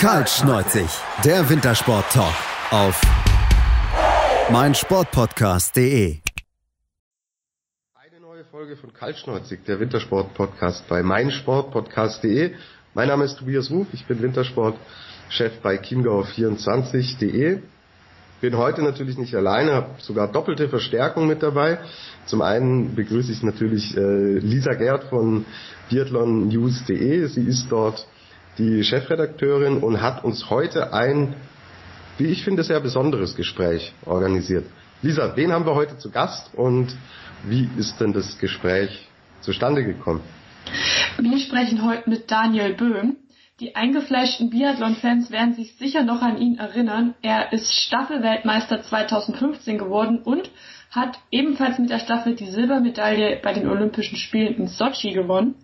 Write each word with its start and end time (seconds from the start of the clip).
Kaltschneuzig, 0.00 0.88
der 1.26 1.50
Wintersport-Talk 1.50 2.34
auf 2.70 2.98
meinsportpodcast.de. 4.50 6.16
Eine 7.94 8.20
neue 8.22 8.46
Folge 8.46 8.78
von 8.78 8.94
Kaltschneuzig, 8.94 9.62
der 9.66 9.78
Wintersport-Podcast 9.78 10.88
bei 10.88 11.02
meinsportpodcast.de. 11.02 12.54
Mein 12.94 13.08
Name 13.08 13.26
ist 13.26 13.40
Tobias 13.40 13.70
Ruf, 13.70 13.88
ich 13.92 14.06
bin 14.06 14.22
Wintersportchef 14.22 15.60
bei 15.62 15.76
chiemgau24.de. 15.76 17.58
Bin 18.40 18.56
heute 18.56 18.80
natürlich 18.80 19.18
nicht 19.18 19.34
alleine, 19.34 19.74
habe 19.74 19.90
sogar 19.98 20.32
doppelte 20.32 20.70
Verstärkung 20.70 21.26
mit 21.26 21.42
dabei. 21.42 21.78
Zum 22.24 22.40
einen 22.40 22.94
begrüße 22.94 23.32
ich 23.32 23.42
natürlich 23.42 23.94
äh, 23.98 24.38
Lisa 24.38 24.72
Gerd 24.72 25.04
von 25.10 25.44
biathlonnews.de. 25.90 27.26
Sie 27.26 27.42
ist 27.42 27.66
dort 27.68 28.06
die 28.60 28.84
Chefredakteurin 28.84 29.78
und 29.78 30.02
hat 30.02 30.22
uns 30.22 30.50
heute 30.50 30.92
ein, 30.92 31.34
wie 32.18 32.26
ich 32.26 32.44
finde, 32.44 32.62
sehr 32.62 32.80
besonderes 32.80 33.34
Gespräch 33.34 33.94
organisiert. 34.04 34.66
Lisa, 35.02 35.34
wen 35.34 35.50
haben 35.50 35.64
wir 35.64 35.74
heute 35.74 35.96
zu 35.96 36.10
Gast 36.10 36.54
und 36.54 36.94
wie 37.44 37.68
ist 37.78 37.98
denn 38.00 38.12
das 38.12 38.38
Gespräch 38.38 39.08
zustande 39.40 39.82
gekommen? 39.82 40.20
Wir 41.18 41.38
sprechen 41.38 41.84
heute 41.86 42.08
mit 42.10 42.30
Daniel 42.30 42.74
Böhm. 42.74 43.16
Die 43.60 43.76
eingefleischten 43.76 44.50
Biathlon-Fans 44.50 45.30
werden 45.30 45.54
sich 45.54 45.76
sicher 45.76 46.02
noch 46.02 46.20
an 46.20 46.38
ihn 46.38 46.58
erinnern. 46.58 47.14
Er 47.22 47.52
ist 47.52 47.72
Staffelweltmeister 47.72 48.82
2015 48.82 49.78
geworden 49.78 50.20
und 50.22 50.50
hat 50.90 51.18
ebenfalls 51.30 51.78
mit 51.78 51.88
der 51.88 51.98
Staffel 51.98 52.34
die 52.34 52.50
Silbermedaille 52.50 53.40
bei 53.42 53.54
den 53.54 53.68
Olympischen 53.68 54.16
Spielen 54.16 54.54
in 54.54 54.66
Sochi 54.66 55.12
gewonnen. 55.12 55.54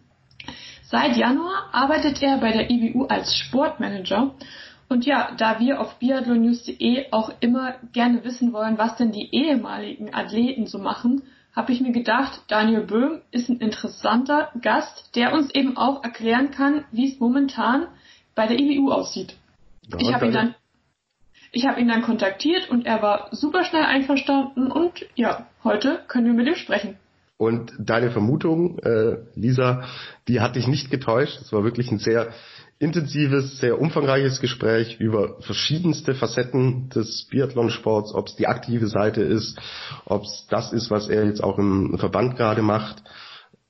Seit 0.89 1.17
Januar 1.17 1.69
arbeitet 1.73 2.23
er 2.23 2.39
bei 2.39 2.53
der 2.53 2.71
IBU 2.71 3.07
als 3.07 3.37
Sportmanager. 3.37 4.35
Und 4.89 5.05
ja, 5.05 5.33
da 5.37 5.59
wir 5.59 5.81
auf 5.81 5.99
biathlonnews.de 5.99 7.11
auch 7.11 7.33
immer 7.41 7.75
gerne 7.93 8.23
wissen 8.23 8.53
wollen, 8.53 8.79
was 8.79 8.97
denn 8.97 9.11
die 9.11 9.29
ehemaligen 9.33 10.15
Athleten 10.15 10.67
so 10.67 10.79
machen, 10.79 11.23
habe 11.57 11.73
ich 11.73 11.81
mir 11.81 11.91
gedacht, 11.91 12.43
Daniel 12.47 12.83
Böhm 12.83 13.23
ist 13.33 13.49
ein 13.49 13.59
interessanter 13.59 14.53
Gast, 14.61 15.17
der 15.17 15.33
uns 15.33 15.53
eben 15.55 15.77
auch 15.77 16.05
erklären 16.05 16.53
kann, 16.53 16.85
wie 16.93 17.13
es 17.13 17.19
momentan 17.19 17.89
bei 18.37 18.47
der 18.47 18.59
IBU 18.59 18.93
aussieht. 18.93 19.35
Ja, 19.89 19.99
ich 19.99 20.15
habe 20.15 20.27
ihn 20.27 20.33
dann 20.33 20.55
ich 21.53 21.67
habe 21.67 21.81
ihn 21.81 21.89
dann 21.89 22.03
kontaktiert 22.03 22.69
und 22.69 22.87
er 22.87 23.01
war 23.01 23.29
super 23.31 23.65
schnell 23.65 23.85
einverstanden 23.85 24.71
und 24.71 25.07
ja, 25.15 25.47
heute 25.65 26.03
können 26.07 26.27
wir 26.27 26.35
mit 26.35 26.47
ihm 26.47 26.55
sprechen. 26.55 26.99
Und 27.39 27.73
deine 27.79 28.11
Vermutung, 28.11 28.79
äh, 28.79 29.19
Lisa, 29.35 29.85
die 30.27 30.41
hat 30.41 30.57
dich 30.57 30.67
nicht 30.67 30.91
getäuscht. 30.91 31.39
Es 31.43 31.53
war 31.53 31.65
wirklich 31.65 31.91
ein 31.91 31.99
sehr 31.99 32.33
intensives, 32.79 33.59
sehr 33.59 33.81
umfangreiches 33.81 34.41
Gespräch 34.41 34.99
über 35.01 35.41
verschiedenste 35.41 36.15
Facetten 36.15 36.89
des 36.91 37.27
Biathlonsports, 37.31 38.15
ob 38.15 38.29
es 38.29 38.37
die 38.37 38.47
aktive 38.47 38.87
Seite 38.87 39.23
ist, 39.23 39.59
ob 40.05 40.25
es 40.25 40.47
das 40.51 40.73
ist, 40.73 40.91
was 40.91 41.09
er 41.09 41.27
jetzt 41.27 41.43
auch 41.43 41.59
im 41.59 41.97
Verband 41.99 42.37
gerade 42.37 42.63
macht, 42.63 43.03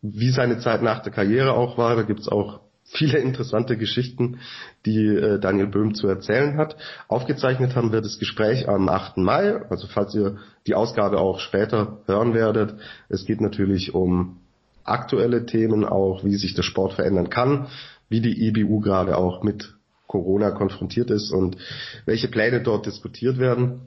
wie 0.00 0.30
seine 0.30 0.58
Zeit 0.58 0.82
nach 0.82 1.02
der 1.02 1.12
Karriere 1.12 1.52
auch 1.52 1.78
war. 1.78 1.96
Da 1.96 2.02
gibt's 2.02 2.28
auch 2.28 2.65
viele 2.86 3.18
interessante 3.18 3.76
Geschichten, 3.76 4.38
die 4.84 5.06
äh, 5.06 5.38
Daniel 5.38 5.66
Böhm 5.66 5.94
zu 5.94 6.06
erzählen 6.08 6.56
hat. 6.56 6.76
Aufgezeichnet 7.08 7.74
haben 7.74 7.92
wir 7.92 8.00
das 8.00 8.18
Gespräch 8.18 8.68
am 8.68 8.88
8. 8.88 9.18
Mai, 9.18 9.62
also 9.68 9.86
falls 9.86 10.14
ihr 10.14 10.36
die 10.66 10.74
Ausgabe 10.74 11.18
auch 11.18 11.40
später 11.40 11.98
hören 12.06 12.34
werdet. 12.34 12.74
Es 13.08 13.24
geht 13.24 13.40
natürlich 13.40 13.94
um 13.94 14.38
aktuelle 14.84 15.46
Themen 15.46 15.84
auch, 15.84 16.24
wie 16.24 16.36
sich 16.36 16.54
der 16.54 16.62
Sport 16.62 16.94
verändern 16.94 17.28
kann, 17.28 17.66
wie 18.08 18.20
die 18.20 18.46
EBU 18.46 18.80
gerade 18.80 19.18
auch 19.18 19.42
mit 19.42 19.74
Corona 20.06 20.52
konfrontiert 20.52 21.10
ist 21.10 21.32
und 21.32 21.56
welche 22.04 22.28
Pläne 22.28 22.60
dort 22.60 22.86
diskutiert 22.86 23.38
werden. 23.38 23.80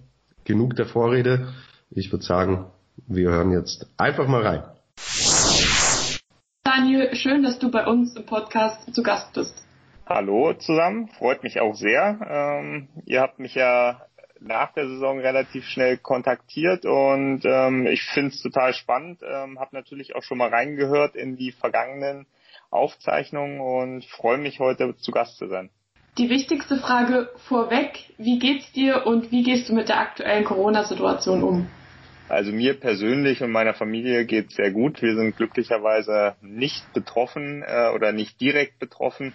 Genug 0.44 0.76
der 0.76 0.86
Vorrede. 0.86 1.48
Ich 1.90 2.12
würde 2.12 2.26
sagen, 2.26 2.66
wir 3.08 3.30
hören 3.30 3.52
jetzt 3.52 3.88
einfach 3.98 4.28
mal 4.28 4.46
rein. 4.46 4.64
Daniel, 7.00 7.16
schön, 7.16 7.44
dass 7.44 7.60
du 7.60 7.72
bei 7.72 7.86
uns 7.86 8.14
im 8.18 8.26
Podcast 8.26 8.94
zu 8.94 9.04
Gast 9.04 9.34
bist. 9.34 9.66
Hallo 10.06 10.54
zusammen, 10.54 11.08
freut 11.08 11.44
mich 11.44 11.62
auch 11.62 11.74
sehr. 11.74 12.20
Ähm, 12.30 12.90
ihr 13.06 13.22
habt 13.22 13.40
mich 13.40 13.56
ja 13.56 14.02
nach 14.42 14.74
der 14.74 14.90
Saison 14.90 15.20
relativ 15.20 15.64
schnell 15.66 15.98
kontaktiert 15.98 16.86
und 16.86 17.44
ähm, 17.46 17.88
ich 17.88 18.04
finde 18.04 18.32
es 18.32 18.42
total 18.42 18.74
spannend. 18.74 19.22
Ähm, 19.24 19.60
habe 19.60 19.74
natürlich 19.74 20.14
auch 20.14 20.24
schon 20.24 20.40
mal 20.40 20.50
reingehört 20.50 21.16
in 21.16 21.38
die 21.38 21.54
vergangenen 21.54 22.26
Aufzeichnungen 22.70 23.62
und 23.62 24.04
freue 24.04 24.38
mich 24.38 24.60
heute 24.60 24.98
zu 24.98 25.12
Gast 25.12 25.38
zu 25.38 25.48
sein. 25.48 25.70
Die 26.18 26.30
wichtigste 26.30 26.76
Frage 26.76 27.30
vorweg, 27.48 28.10
wie 28.18 28.40
geht's 28.40 28.74
dir 28.74 29.06
und 29.06 29.32
wie 29.32 29.44
gehst 29.44 29.70
du 29.70 29.74
mit 29.74 29.88
der 29.88 30.00
aktuellen 30.00 30.44
Corona-Situation 30.44 31.44
um? 31.44 31.70
Also 32.30 32.52
mir 32.52 32.80
persönlich 32.80 33.42
und 33.42 33.52
meiner 33.52 33.74
Familie 33.74 34.26
geht 34.26 34.52
sehr 34.52 34.72
gut. 34.72 35.02
Wir 35.02 35.16
sind 35.16 35.36
glücklicherweise 35.36 36.36
nicht 36.42 36.94
betroffen 36.94 37.64
äh, 37.66 37.90
oder 37.90 38.12
nicht 38.12 38.40
direkt 38.40 38.78
betroffen. 38.78 39.34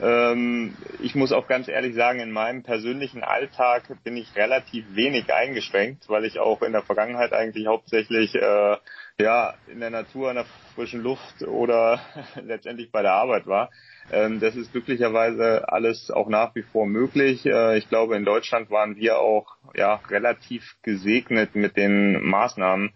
Ähm, 0.00 0.74
ich 1.00 1.14
muss 1.14 1.30
auch 1.30 1.46
ganz 1.46 1.68
ehrlich 1.68 1.94
sagen, 1.94 2.18
in 2.18 2.32
meinem 2.32 2.64
persönlichen 2.64 3.22
Alltag 3.22 3.84
bin 4.02 4.16
ich 4.16 4.34
relativ 4.34 4.84
wenig 4.96 5.32
eingeschränkt, 5.32 6.08
weil 6.08 6.24
ich 6.24 6.40
auch 6.40 6.62
in 6.62 6.72
der 6.72 6.82
Vergangenheit 6.82 7.32
eigentlich 7.32 7.68
hauptsächlich 7.68 8.34
äh, 8.34 8.76
ja 9.20 9.54
in 9.68 9.78
der 9.78 9.90
Natur, 9.90 10.30
in 10.30 10.36
der 10.36 10.46
frischen 10.74 11.00
Luft 11.00 11.42
oder 11.42 12.00
letztendlich 12.42 12.90
bei 12.90 13.02
der 13.02 13.12
Arbeit 13.12 13.46
war. 13.46 13.70
Ähm, 14.10 14.40
das 14.40 14.56
ist 14.56 14.72
glücklicherweise 14.72 15.68
alles 15.68 16.10
auch 16.10 16.28
nach 16.28 16.54
wie 16.54 16.62
vor 16.62 16.86
möglich. 16.86 17.46
Äh, 17.46 17.78
ich 17.78 17.88
glaube, 17.88 18.16
in 18.16 18.24
Deutschland 18.24 18.70
waren 18.70 18.96
wir 18.96 19.18
auch 19.18 19.56
ja 19.74 20.00
relativ 20.10 20.76
gesegnet 20.82 21.54
mit 21.54 21.76
den 21.76 22.22
Maßnahmen. 22.22 22.92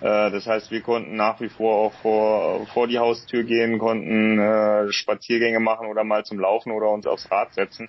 Äh, 0.00 0.30
das 0.30 0.46
heißt, 0.46 0.70
wir 0.70 0.80
konnten 0.82 1.16
nach 1.16 1.40
wie 1.40 1.48
vor 1.48 1.76
auch 1.76 1.92
vor, 2.00 2.66
vor 2.66 2.86
die 2.86 2.98
Haustür 2.98 3.44
gehen, 3.44 3.78
konnten 3.78 4.38
äh, 4.38 4.92
Spaziergänge 4.92 5.60
machen 5.60 5.88
oder 5.88 6.04
mal 6.04 6.24
zum 6.24 6.38
Laufen 6.38 6.72
oder 6.72 6.90
uns 6.90 7.06
aufs 7.06 7.30
Rad 7.30 7.54
setzen. 7.54 7.88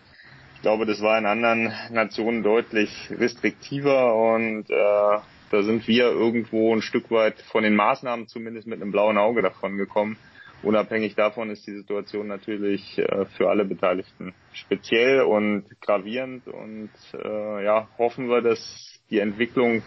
Ich 0.56 0.62
glaube, 0.62 0.85
das 0.85 1.02
war 1.02 1.18
in 1.18 1.25
anderen 1.25 1.74
Nationen 1.91 2.44
deutlich 2.44 3.09
restriktiver 3.12 4.13
und 4.13 4.69
äh, 4.69 5.19
da 5.52 5.63
sind 5.63 5.88
wir 5.88 6.06
irgendwo 6.06 6.75
ein 6.75 6.81
Stück 6.81 7.09
weit 7.12 7.40
von 7.41 7.63
den 7.63 7.75
Maßnahmen 7.75 8.28
zumindest 8.28 8.68
mit 8.68 8.81
einem 8.81 8.91
blauen 8.91 9.18
Auge 9.18 9.41
davon 9.41 9.78
gekommen. 9.78 10.18
Unabhängig 10.62 11.16
davon 11.16 11.50
ist 11.50 11.66
die 11.68 11.75
Situation 11.75 12.28
natürlich 12.28 12.97
äh, 12.97 13.25
für 13.38 13.50
alle 13.50 13.64
Beteiligten 13.64 14.34
speziell 14.52 15.22
und 15.22 15.64
gravierend 15.81 16.47
und 16.47 16.90
äh, 17.14 17.64
ja, 17.64 17.88
hoffen 17.97 18.28
wir, 18.28 18.42
dass 18.42 19.00
die 19.09 19.20
Entwicklung 19.20 19.84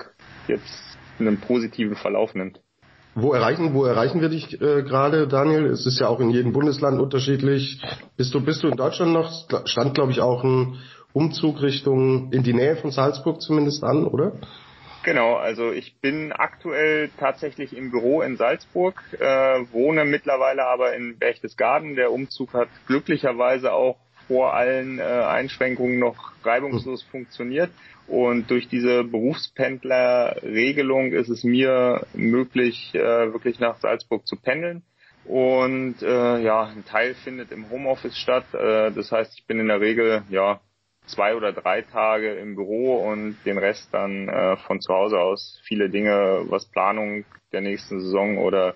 jetzt 0.48 0.98
einen 1.18 1.38
positiven 1.38 1.96
Verlauf 1.96 2.34
nimmt. 2.34 2.60
Wo 3.14 3.34
erreichen, 3.34 3.74
wo 3.74 3.84
erreichen 3.84 4.22
wir 4.22 4.30
dich 4.30 4.54
äh, 4.54 4.82
gerade, 4.82 5.28
Daniel? 5.28 5.66
Es 5.66 5.84
ist 5.84 6.00
ja 6.00 6.08
auch 6.08 6.20
in 6.20 6.30
jedem 6.30 6.52
Bundesland 6.52 6.98
unterschiedlich. 6.98 7.82
Bist 8.16 8.32
du, 8.32 8.40
bist 8.42 8.62
du 8.62 8.68
in 8.68 8.76
Deutschland 8.76 9.12
noch? 9.12 9.30
Stand, 9.66 9.94
glaube 9.94 10.12
ich, 10.12 10.22
auch 10.22 10.42
ein 10.42 10.78
Umzug 11.12 11.60
Richtung 11.60 12.32
in 12.32 12.42
die 12.42 12.54
Nähe 12.54 12.76
von 12.76 12.90
Salzburg 12.90 13.42
zumindest 13.42 13.84
an, 13.84 14.06
oder? 14.06 14.32
Genau, 15.04 15.34
also 15.34 15.72
ich 15.72 15.96
bin 16.00 16.32
aktuell 16.32 17.10
tatsächlich 17.18 17.76
im 17.76 17.90
Büro 17.90 18.22
in 18.22 18.36
Salzburg, 18.36 19.02
äh, 19.18 19.64
wohne 19.72 20.04
mittlerweile 20.04 20.64
aber 20.64 20.94
in 20.94 21.18
Berchtesgaden. 21.18 21.96
Der 21.96 22.12
Umzug 22.12 22.54
hat 22.54 22.68
glücklicherweise 22.86 23.72
auch 23.72 23.96
vor 24.28 24.54
allen 24.54 25.00
äh, 25.00 25.02
Einschränkungen 25.02 25.98
noch 25.98 26.30
reibungslos 26.44 27.02
funktioniert. 27.02 27.72
Und 28.06 28.48
durch 28.50 28.68
diese 28.68 29.02
Berufspendlerregelung 29.02 31.12
ist 31.12 31.30
es 31.30 31.42
mir 31.42 32.06
möglich, 32.14 32.94
äh, 32.94 33.32
wirklich 33.32 33.58
nach 33.58 33.78
Salzburg 33.78 34.24
zu 34.26 34.36
pendeln. 34.36 34.84
Und 35.24 36.02
äh, 36.02 36.42
ja, 36.42 36.64
ein 36.64 36.84
Teil 36.84 37.14
findet 37.14 37.52
im 37.52 37.70
Homeoffice 37.70 38.16
statt. 38.16 38.44
Äh, 38.54 38.92
das 38.92 39.10
heißt, 39.10 39.36
ich 39.38 39.46
bin 39.46 39.58
in 39.58 39.68
der 39.68 39.80
Regel 39.80 40.22
ja 40.30 40.60
zwei 41.06 41.34
oder 41.34 41.52
drei 41.52 41.82
Tage 41.82 42.34
im 42.34 42.54
Büro 42.54 42.96
und 42.96 43.36
den 43.44 43.58
Rest 43.58 43.88
dann 43.92 44.28
äh, 44.28 44.56
von 44.56 44.80
zu 44.80 44.92
Hause 44.94 45.18
aus. 45.18 45.60
Viele 45.64 45.90
Dinge, 45.90 46.44
was 46.48 46.66
Planung 46.66 47.24
der 47.52 47.60
nächsten 47.60 48.00
Saison 48.00 48.38
oder 48.38 48.74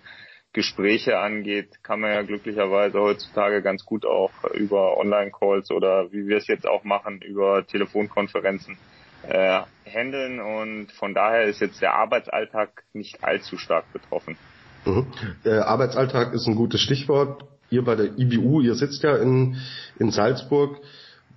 Gespräche 0.52 1.18
angeht, 1.18 1.82
kann 1.82 2.00
man 2.00 2.12
ja 2.12 2.22
glücklicherweise 2.22 2.98
heutzutage 2.98 3.60
ganz 3.62 3.84
gut 3.84 4.06
auch 4.06 4.32
über 4.54 4.96
Online-Calls 4.96 5.70
oder 5.70 6.10
wie 6.12 6.26
wir 6.26 6.38
es 6.38 6.46
jetzt 6.46 6.66
auch 6.66 6.82
machen, 6.82 7.20
über 7.20 7.66
Telefonkonferenzen 7.66 8.78
äh, 9.28 9.60
handeln 9.84 10.40
und 10.40 10.92
von 10.92 11.14
daher 11.14 11.44
ist 11.44 11.60
jetzt 11.60 11.82
der 11.82 11.94
Arbeitsalltag 11.94 12.84
nicht 12.94 13.22
allzu 13.22 13.58
stark 13.58 13.92
betroffen. 13.92 14.38
Mhm. 14.86 15.06
Der 15.44 15.68
Arbeitsalltag 15.68 16.32
ist 16.32 16.46
ein 16.46 16.54
gutes 16.54 16.80
Stichwort. 16.80 17.44
Ihr 17.68 17.84
bei 17.84 17.96
der 17.96 18.18
IBU, 18.18 18.60
ihr 18.60 18.76
sitzt 18.76 19.02
ja 19.02 19.16
in, 19.16 19.56
in 19.98 20.10
Salzburg. 20.10 20.78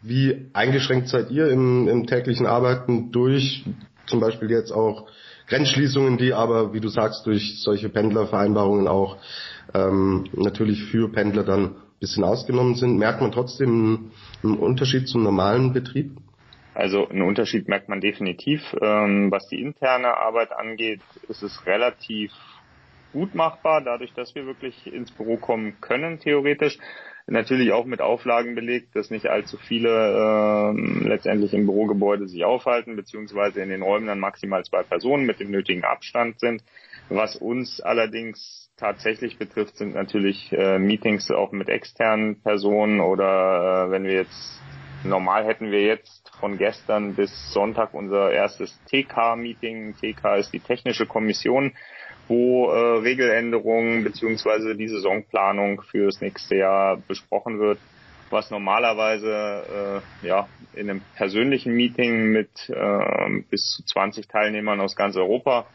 Wie 0.01 0.49
eingeschränkt 0.53 1.09
seid 1.09 1.29
ihr 1.29 1.49
im, 1.49 1.87
im 1.87 2.07
täglichen 2.07 2.45
Arbeiten 2.45 3.11
durch 3.11 3.65
zum 4.05 4.19
Beispiel 4.19 4.49
jetzt 4.49 4.71
auch 4.71 5.07
Grenzschließungen, 5.47 6.17
die 6.17 6.33
aber, 6.33 6.73
wie 6.73 6.79
du 6.79 6.89
sagst, 6.89 7.25
durch 7.25 7.61
solche 7.61 7.89
Pendlervereinbarungen 7.89 8.87
auch 8.87 9.17
ähm, 9.73 10.25
natürlich 10.33 10.83
für 10.85 11.11
Pendler 11.11 11.43
dann 11.43 11.75
bisschen 11.99 12.23
ausgenommen 12.23 12.75
sind, 12.75 12.97
merkt 12.97 13.21
man 13.21 13.31
trotzdem 13.31 14.11
einen 14.43 14.57
Unterschied 14.57 15.07
zum 15.07 15.23
normalen 15.23 15.73
Betrieb? 15.73 16.11
Also 16.73 17.09
einen 17.09 17.23
Unterschied 17.23 17.67
merkt 17.67 17.89
man 17.89 17.99
definitiv. 17.99 18.61
Ähm, 18.81 19.31
was 19.31 19.47
die 19.47 19.61
interne 19.61 20.17
Arbeit 20.17 20.51
angeht, 20.53 21.01
ist 21.27 21.43
es 21.43 21.65
relativ 21.65 22.31
gut 23.11 23.35
machbar, 23.35 23.81
dadurch, 23.83 24.13
dass 24.13 24.33
wir 24.35 24.45
wirklich 24.45 24.87
ins 24.87 25.11
Büro 25.11 25.37
kommen 25.37 25.81
können, 25.81 26.19
theoretisch. 26.19 26.77
Natürlich 27.29 27.71
auch 27.73 27.85
mit 27.85 28.01
Auflagen 28.01 28.55
belegt, 28.55 28.95
dass 28.95 29.11
nicht 29.11 29.27
allzu 29.27 29.57
viele 29.57 29.89
äh, 29.89 31.07
letztendlich 31.07 31.53
im 31.53 31.65
Bürogebäude 31.65 32.27
sich 32.27 32.43
aufhalten, 32.43 32.95
beziehungsweise 32.95 33.61
in 33.61 33.69
den 33.69 33.83
Räumen 33.83 34.07
dann 34.07 34.19
maximal 34.19 34.63
zwei 34.65 34.81
Personen 34.81 35.25
mit 35.25 35.39
dem 35.39 35.51
nötigen 35.51 35.83
Abstand 35.83 36.39
sind. 36.39 36.63
Was 37.09 37.35
uns 37.35 37.81
allerdings 37.81 38.71
tatsächlich 38.77 39.37
betrifft, 39.37 39.77
sind 39.77 39.93
natürlich 39.93 40.51
äh, 40.53 40.79
Meetings 40.79 41.29
auch 41.29 41.51
mit 41.51 41.69
externen 41.69 42.41
Personen 42.41 42.99
oder 42.99 43.87
äh, 43.87 43.91
wenn 43.91 44.05
wir 44.05 44.13
jetzt 44.13 44.59
normal 45.03 45.45
hätten 45.45 45.71
wir 45.71 45.83
jetzt 45.83 46.31
von 46.39 46.57
gestern 46.57 47.15
bis 47.15 47.31
Sonntag 47.53 47.93
unser 47.93 48.31
erstes 48.31 48.77
TK-Meeting. 48.89 49.95
TK 49.95 50.37
ist 50.37 50.51
die 50.51 50.59
technische 50.59 51.05
Kommission 51.05 51.73
wo 52.29 52.69
äh, 52.69 52.99
Regeländerungen 52.99 54.03
beziehungsweise 54.03 54.75
die 54.75 54.87
Saisonplanung 54.87 55.81
für 55.81 56.05
das 56.05 56.21
nächste 56.21 56.55
Jahr 56.55 56.97
besprochen 57.07 57.59
wird, 57.59 57.79
was 58.29 58.51
normalerweise 58.51 60.03
äh, 60.23 60.27
ja 60.27 60.47
in 60.73 60.89
einem 60.89 61.01
persönlichen 61.15 61.73
Meeting 61.73 62.31
mit 62.31 62.69
äh, 62.69 63.41
bis 63.49 63.75
zu 63.75 63.83
20 63.83 64.27
Teilnehmern 64.27 64.79
aus 64.79 64.95
ganz 64.95 65.17
Europa 65.17 65.65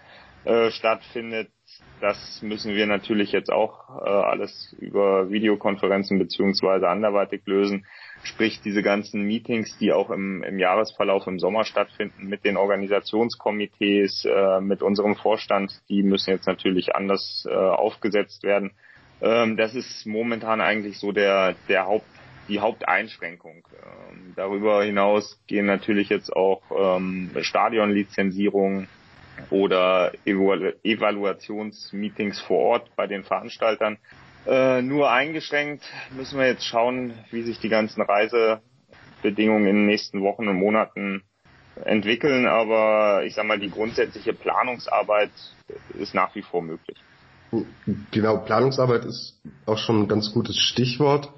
äh, 0.44 0.70
stattfindet. 0.70 1.50
Das 2.00 2.42
müssen 2.42 2.74
wir 2.74 2.86
natürlich 2.86 3.32
jetzt 3.32 3.50
auch 3.50 4.04
äh, 4.04 4.08
alles 4.08 4.74
über 4.78 5.30
Videokonferenzen 5.30 6.18
beziehungsweise 6.18 6.88
anderweitig 6.88 7.42
lösen. 7.46 7.86
Sprich, 8.24 8.60
diese 8.62 8.82
ganzen 8.82 9.22
Meetings, 9.22 9.78
die 9.78 9.92
auch 9.92 10.10
im, 10.10 10.42
im 10.42 10.58
Jahresverlauf 10.58 11.26
im 11.26 11.38
Sommer 11.38 11.64
stattfinden, 11.64 12.26
mit 12.26 12.44
den 12.44 12.56
Organisationskomitees, 12.56 14.24
äh, 14.26 14.60
mit 14.60 14.82
unserem 14.82 15.14
Vorstand, 15.16 15.80
die 15.88 16.02
müssen 16.02 16.30
jetzt 16.30 16.46
natürlich 16.46 16.94
anders 16.94 17.46
äh, 17.48 17.54
aufgesetzt 17.54 18.42
werden. 18.42 18.72
Ähm, 19.22 19.56
das 19.56 19.74
ist 19.74 20.04
momentan 20.06 20.60
eigentlich 20.60 20.98
so 20.98 21.12
der, 21.12 21.54
der 21.68 21.86
Haupt, 21.86 22.06
die 22.48 22.60
Haupteinschränkung. 22.60 23.66
Ähm, 23.72 24.34
darüber 24.36 24.84
hinaus 24.84 25.40
gehen 25.46 25.66
natürlich 25.66 26.10
jetzt 26.10 26.30
auch 26.34 26.62
ähm, 26.76 27.30
Stadionlizenzierungen 27.40 28.88
oder 29.50 30.12
Evalu 30.24 30.72
Evaluationsmeetings 30.82 32.40
vor 32.40 32.58
Ort 32.58 32.96
bei 32.96 33.06
den 33.06 33.24
Veranstaltern 33.24 33.98
äh, 34.46 34.82
nur 34.82 35.10
eingeschränkt 35.10 35.84
müssen 36.14 36.38
wir 36.38 36.46
jetzt 36.46 36.64
schauen, 36.64 37.14
wie 37.30 37.42
sich 37.42 37.60
die 37.60 37.70
ganzen 37.70 38.02
Reisebedingungen 38.02 39.66
in 39.66 39.76
den 39.76 39.86
nächsten 39.86 40.22
Wochen 40.22 40.48
und 40.48 40.56
Monaten 40.56 41.22
entwickeln. 41.84 42.46
Aber 42.46 43.24
ich 43.24 43.34
sag 43.34 43.46
mal, 43.46 43.58
die 43.58 43.70
grundsätzliche 43.70 44.34
Planungsarbeit 44.34 45.30
ist 45.98 46.14
nach 46.14 46.34
wie 46.34 46.42
vor 46.42 46.62
möglich. 46.62 46.98
Genau, 48.10 48.38
Planungsarbeit 48.38 49.04
ist 49.04 49.40
auch 49.64 49.78
schon 49.78 50.02
ein 50.02 50.08
ganz 50.08 50.32
gutes 50.32 50.58
Stichwort. 50.58 51.32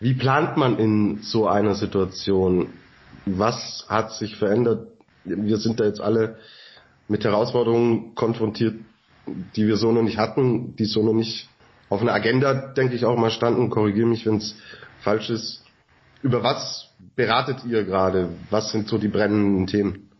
Wie 0.00 0.14
plant 0.14 0.56
man 0.56 0.78
in 0.78 1.22
so 1.22 1.46
einer 1.46 1.74
Situation? 1.74 2.70
Was 3.24 3.86
hat 3.88 4.12
sich 4.12 4.36
verändert? 4.36 4.88
Wir 5.24 5.56
sind 5.56 5.80
da 5.80 5.84
jetzt 5.84 6.00
alle 6.00 6.38
mit 7.08 7.24
Herausforderungen 7.24 8.14
konfrontiert, 8.14 8.76
die 9.56 9.66
wir 9.66 9.76
so 9.76 9.92
noch 9.92 10.02
nicht 10.02 10.18
hatten, 10.18 10.76
die 10.76 10.84
so 10.84 11.02
noch 11.02 11.12
nicht 11.12 11.48
auf 11.88 12.00
einer 12.00 12.12
Agenda, 12.12 12.54
denke 12.54 12.94
ich, 12.94 13.04
auch 13.04 13.16
mal 13.16 13.30
standen. 13.30 13.70
Korrigiere 13.70 14.06
mich, 14.06 14.26
wenn 14.26 14.36
es 14.36 14.56
falsch 15.00 15.30
ist. 15.30 15.64
Über 16.22 16.42
was 16.42 16.90
beratet 17.16 17.64
ihr 17.66 17.84
gerade? 17.84 18.30
Was 18.50 18.70
sind 18.70 18.88
so 18.88 18.98
die 18.98 19.08
brennenden 19.08 19.66
Themen? 19.66 20.10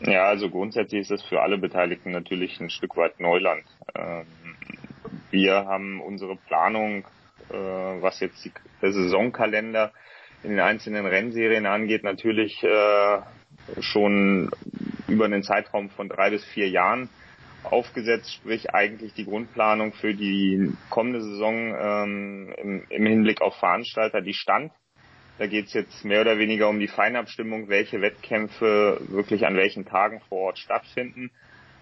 Ja, 0.00 0.24
also 0.24 0.50
grundsätzlich 0.50 1.02
ist 1.02 1.10
es 1.10 1.22
für 1.22 1.40
alle 1.42 1.58
Beteiligten 1.58 2.10
natürlich 2.10 2.60
ein 2.60 2.70
Stück 2.70 2.96
weit 2.96 3.20
Neuland. 3.20 3.64
Ähm, 3.94 4.26
wir 5.30 5.66
haben 5.66 6.00
unsere 6.00 6.36
Planung, 6.36 7.04
äh, 7.50 7.54
was 7.54 8.18
jetzt 8.20 8.48
der 8.80 8.92
Saisonkalender 8.92 9.92
in 10.42 10.50
den 10.50 10.60
einzelnen 10.60 11.06
Rennserien 11.06 11.66
angeht, 11.66 12.02
natürlich 12.02 12.62
äh, 12.64 13.18
schon 13.80 14.50
über 15.08 15.24
einen 15.24 15.42
Zeitraum 15.42 15.90
von 15.90 16.08
drei 16.08 16.30
bis 16.30 16.44
vier 16.44 16.68
Jahren 16.68 17.08
aufgesetzt, 17.64 18.32
sprich 18.32 18.74
eigentlich 18.74 19.14
die 19.14 19.24
Grundplanung 19.24 19.92
für 19.92 20.14
die 20.14 20.72
kommende 20.90 21.22
Saison 21.22 21.74
ähm, 21.78 22.54
im, 22.56 22.84
im 22.88 23.06
Hinblick 23.06 23.40
auf 23.40 23.56
Veranstalter, 23.56 24.20
die 24.20 24.34
stand. 24.34 24.72
Da 25.38 25.46
geht 25.46 25.66
es 25.66 25.72
jetzt 25.72 26.04
mehr 26.04 26.20
oder 26.20 26.38
weniger 26.38 26.68
um 26.68 26.78
die 26.78 26.88
Feinabstimmung, 26.88 27.68
welche 27.68 28.00
Wettkämpfe 28.00 29.00
wirklich 29.08 29.46
an 29.46 29.56
welchen 29.56 29.86
Tagen 29.86 30.20
vor 30.28 30.38
Ort 30.38 30.58
stattfinden. 30.58 31.30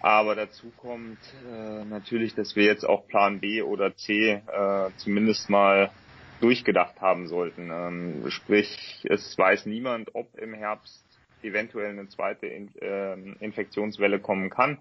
Aber 0.01 0.35
dazu 0.35 0.71
kommt 0.77 1.19
äh, 1.47 1.85
natürlich, 1.85 2.33
dass 2.33 2.55
wir 2.55 2.63
jetzt 2.63 2.85
auch 2.85 3.07
Plan 3.07 3.39
B 3.39 3.61
oder 3.61 3.95
C 3.95 4.31
äh, 4.31 4.89
zumindest 4.97 5.49
mal 5.49 5.91
durchgedacht 6.39 6.99
haben 7.01 7.27
sollten. 7.27 7.69
Ähm, 7.71 8.29
sprich, 8.29 9.05
es 9.07 9.37
weiß 9.37 9.67
niemand, 9.67 10.15
ob 10.15 10.35
im 10.39 10.55
Herbst 10.55 11.05
eventuell 11.43 11.89
eine 11.89 12.07
zweite 12.07 12.47
In 12.47 12.69
äh, 12.81 13.13
Infektionswelle 13.43 14.19
kommen 14.19 14.49
kann 14.49 14.77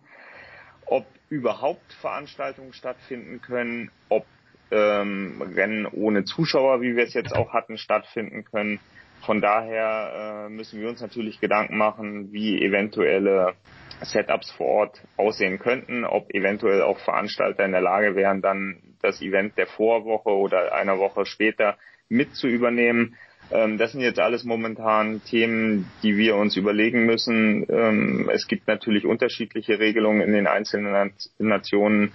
ob 0.91 1.07
überhaupt 1.29 1.93
Veranstaltungen 2.01 2.73
stattfinden 2.73 3.41
können, 3.41 3.91
ob 4.09 4.27
ähm, 4.73 5.41
Rennen 5.55 5.87
ohne 5.87 6.25
Zuschauer, 6.25 6.81
wie 6.81 6.97
wir 6.97 7.05
es 7.05 7.15
jetzt 7.15 7.35
auch 7.35 7.53
hatten, 7.53 7.79
stattfinden 7.79 8.45
können. 8.45 8.81
Von 9.25 9.41
daher 9.41 10.47
äh, 10.47 10.49
müssen 10.51 10.81
wir 10.81 10.89
uns 10.89 11.01
natürlich 11.01 11.41
Gedanken 11.41 11.77
machen, 11.77 12.33
wie 12.33 12.61
eventuelle 12.63 13.55
Setups 14.03 14.51
vor 14.53 14.67
Ort 14.67 15.03
aussehen 15.17 15.59
könnten, 15.59 16.05
ob 16.05 16.35
eventuell 16.35 16.83
auch 16.83 16.99
Veranstalter 16.99 17.65
in 17.65 17.73
der 17.73 17.83
Lage 17.83 18.17
wären, 18.17 18.43
dann 18.43 18.97
das 19.03 19.21
Event 19.21 19.59
der 19.59 19.67
Vorwoche 19.67 20.31
oder 20.31 20.75
einer 20.75 20.99
Woche 20.99 21.27
später 21.27 21.77
mit 22.09 22.35
zu 22.35 22.49
übernehmen. 22.49 23.17
Ähm, 23.53 23.79
das 23.79 23.93
sind 23.93 24.01
jetzt 24.01 24.21
alles 24.21 24.45
momentan 24.45 25.23
Themen, 25.25 25.91
die 26.03 26.17
wir 26.17 26.37
uns 26.37 26.57
überlegen 26.57 27.05
müssen. 27.05 27.67
Ähm, 27.69 28.31
es 28.33 28.47
gibt 28.47 28.69
natürlich 28.69 29.05
unterschiedliche 29.05 29.79
Regelungen 29.79 30.21
in 30.21 30.33
den 30.33 30.47
einzelnen 30.47 31.13
Nationen. 31.39 32.13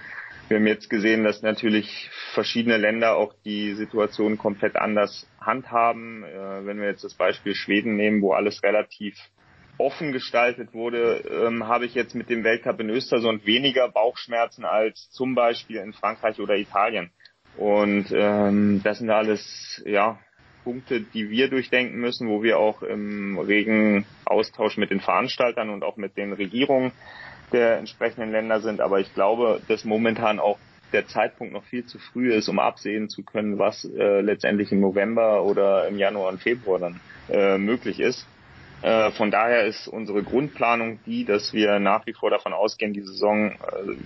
Wir 0.47 0.57
haben 0.57 0.67
jetzt 0.67 0.89
gesehen, 0.89 1.23
dass 1.23 1.41
natürlich 1.41 2.09
verschiedene 2.33 2.77
Länder 2.77 3.15
auch 3.15 3.33
die 3.43 3.73
Situation 3.73 4.37
komplett 4.37 4.75
anders 4.75 5.27
handhaben. 5.41 6.23
Äh, 6.23 6.65
wenn 6.65 6.79
wir 6.79 6.87
jetzt 6.87 7.03
das 7.03 7.15
Beispiel 7.15 7.55
Schweden 7.55 7.95
nehmen, 7.95 8.21
wo 8.21 8.33
alles 8.33 8.63
relativ 8.63 9.17
offen 9.77 10.13
gestaltet 10.13 10.73
wurde, 10.73 11.21
ähm, 11.29 11.67
habe 11.67 11.85
ich 11.85 11.95
jetzt 11.95 12.15
mit 12.15 12.29
dem 12.29 12.45
Weltcup 12.45 12.79
in 12.79 12.89
Östersund 12.89 13.45
weniger 13.45 13.89
Bauchschmerzen 13.89 14.63
als 14.63 15.09
zum 15.09 15.35
Beispiel 15.35 15.77
in 15.77 15.91
Frankreich 15.91 16.39
oder 16.39 16.55
Italien. 16.55 17.11
Und 17.57 18.07
ähm, 18.11 18.81
das 18.83 18.99
sind 18.99 19.09
alles 19.09 19.83
ja 19.85 20.19
Punkte, 20.65 20.99
die 20.99 21.29
wir 21.29 21.47
durchdenken 21.47 21.97
müssen, 21.99 22.27
wo 22.27 22.41
wir 22.43 22.57
auch 22.57 22.81
im 22.81 23.37
regen 23.37 24.05
Austausch 24.25 24.77
mit 24.77 24.89
den 24.89 24.99
Veranstaltern 24.99 25.69
und 25.69 25.83
auch 25.83 25.95
mit 25.95 26.17
den 26.17 26.33
Regierungen 26.33 26.91
der 27.53 27.77
entsprechenden 27.77 28.31
Länder 28.31 28.59
sind. 28.59 28.81
Aber 28.81 28.99
ich 28.99 29.13
glaube, 29.13 29.61
dass 29.67 29.85
momentan 29.85 30.39
auch 30.39 30.57
der 30.91 31.07
Zeitpunkt 31.07 31.53
noch 31.53 31.63
viel 31.65 31.85
zu 31.85 31.99
früh 31.99 32.33
ist, 32.33 32.49
um 32.49 32.57
absehen 32.57 33.09
zu 33.09 33.23
können, 33.23 33.59
was 33.59 33.85
äh, 33.85 34.21
letztendlich 34.21 34.71
im 34.71 34.79
November 34.81 35.43
oder 35.43 35.87
im 35.87 35.97
Januar 35.97 36.31
und 36.31 36.41
Februar 36.41 36.79
dann 36.79 36.99
äh, 37.29 37.57
möglich 37.59 37.99
ist. 37.99 38.27
Äh, 38.81 39.11
von 39.11 39.29
daher 39.29 39.65
ist 39.65 39.87
unsere 39.87 40.23
Grundplanung 40.23 40.99
die, 41.05 41.25
dass 41.25 41.53
wir 41.53 41.79
nach 41.79 42.07
wie 42.07 42.13
vor 42.13 42.31
davon 42.31 42.53
ausgehen, 42.53 42.93
die 42.93 43.01
Saison 43.01 43.51
äh, 43.51 43.55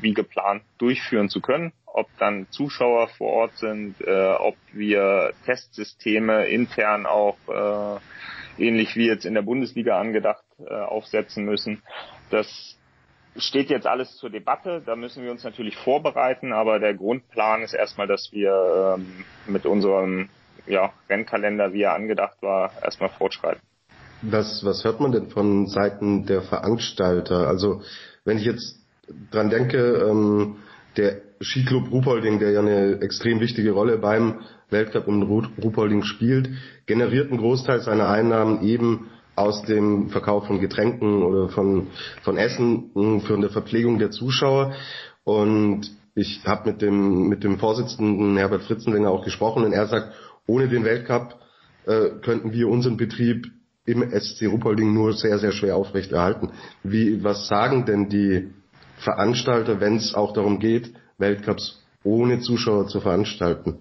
wie 0.02 0.14
geplant 0.14 0.64
durchführen 0.78 1.30
zu 1.30 1.40
können 1.40 1.72
ob 1.94 2.08
dann 2.18 2.48
Zuschauer 2.52 3.08
vor 3.10 3.34
Ort 3.34 3.58
sind, 3.58 3.96
äh, 4.02 4.34
ob 4.34 4.56
wir 4.74 5.34
Testsysteme 5.46 6.48
intern 6.48 7.06
auch 7.06 7.38
äh, 7.48 8.64
ähnlich 8.64 8.96
wie 8.96 9.08
jetzt 9.08 9.26
in 9.26 9.34
der 9.34 9.42
Bundesliga 9.42 10.00
angedacht 10.00 10.44
äh, 10.60 10.74
aufsetzen 10.74 11.46
müssen. 11.46 11.82
Das 12.30 12.78
steht 13.38 13.70
jetzt 13.70 13.88
alles 13.88 14.16
zur 14.18 14.30
Debatte. 14.30 14.82
Da 14.86 14.96
müssen 14.96 15.24
wir 15.24 15.32
uns 15.32 15.44
natürlich 15.44 15.78
vorbereiten, 15.78 16.54
aber 16.54 16.80
der 16.80 16.94
Grundplan 16.94 17.62
ist 17.62 17.74
erstmal, 17.74 18.08
dass 18.08 18.32
wir 18.32 18.98
ähm, 18.98 19.26
mit 19.48 19.66
unserem 19.66 20.30
ja, 20.68 20.92
Rennkalender, 21.10 21.74
wie 21.74 21.84
er 21.84 21.94
angedacht 21.94 22.42
war, 22.42 22.72
erstmal 22.84 23.10
fortschreiten. 23.10 23.62
Was, 24.22 24.66
was 24.66 24.84
hört 24.84 25.00
man 25.00 25.12
denn 25.12 25.30
von 25.30 25.68
Seiten 25.68 26.26
der 26.26 26.42
Veranstalter? 26.42 27.48
Also 27.48 27.82
wenn 28.26 28.38
ich 28.38 28.46
jetzt 28.46 28.78
dran 29.32 29.50
denke, 29.50 29.78
ähm, 29.78 30.58
der 30.98 31.22
Skiclub 31.42 31.92
Ruhpolding, 31.92 32.40
der 32.40 32.52
ja 32.52 32.60
eine 32.60 33.02
extrem 33.02 33.40
wichtige 33.40 33.72
Rolle 33.72 33.98
beim 33.98 34.40
Weltcup 34.70 35.08
in 35.08 35.24
Ruhpolding 35.24 36.04
spielt, 36.04 36.50
generiert 36.86 37.30
einen 37.30 37.40
Großteil 37.40 37.82
seiner 37.82 38.10
Einnahmen 38.10 38.62
eben 38.64 39.08
aus 39.36 39.64
dem 39.64 40.10
Verkauf 40.10 40.48
von 40.48 40.60
Getränken 40.60 41.24
oder 41.24 41.48
von, 41.50 41.88
von 42.24 42.38
Essen 42.38 43.22
für 43.26 43.36
eine 43.36 43.50
Verpflegung 43.50 43.98
der 43.98 44.12
Zuschauer. 44.12 44.74
Und 45.24 45.90
ich 46.14 46.42
habe 46.46 46.72
mit 46.72 46.82
dem, 46.82 47.30
mit 47.30 47.44
dem 47.44 47.58
Vorsitzenden 47.58 48.36
Herbert 48.36 48.64
Fritzenwenger 48.64 49.10
auch 49.10 49.24
gesprochen 49.24 49.64
und 49.64 49.72
er 49.72 49.88
sagt, 49.88 50.14
ohne 50.46 50.68
den 50.68 50.84
Weltcup 50.84 51.40
äh, 51.86 52.10
könnten 52.22 52.52
wir 52.52 52.68
unseren 52.68 52.98
Betrieb 52.98 53.48
im 53.86 54.04
SC 54.12 54.48
Ruppolding 54.48 54.94
nur 54.94 55.14
sehr, 55.14 55.40
sehr 55.40 55.54
schwer 55.54 55.78
aufrechterhalten. 55.78 56.52
Wie, 56.84 57.24
was 57.24 57.48
sagen 57.48 57.86
denn 57.86 58.10
die 58.10 58.50
Veranstalter, 58.98 59.80
wenn 59.80 59.96
es 59.96 60.14
auch 60.14 60.34
darum 60.34 60.60
geht, 60.60 60.94
Weltcups 61.20 61.84
ohne 62.04 62.40
Zuschauer 62.40 62.88
zu 62.88 63.02
veranstalten? 63.02 63.80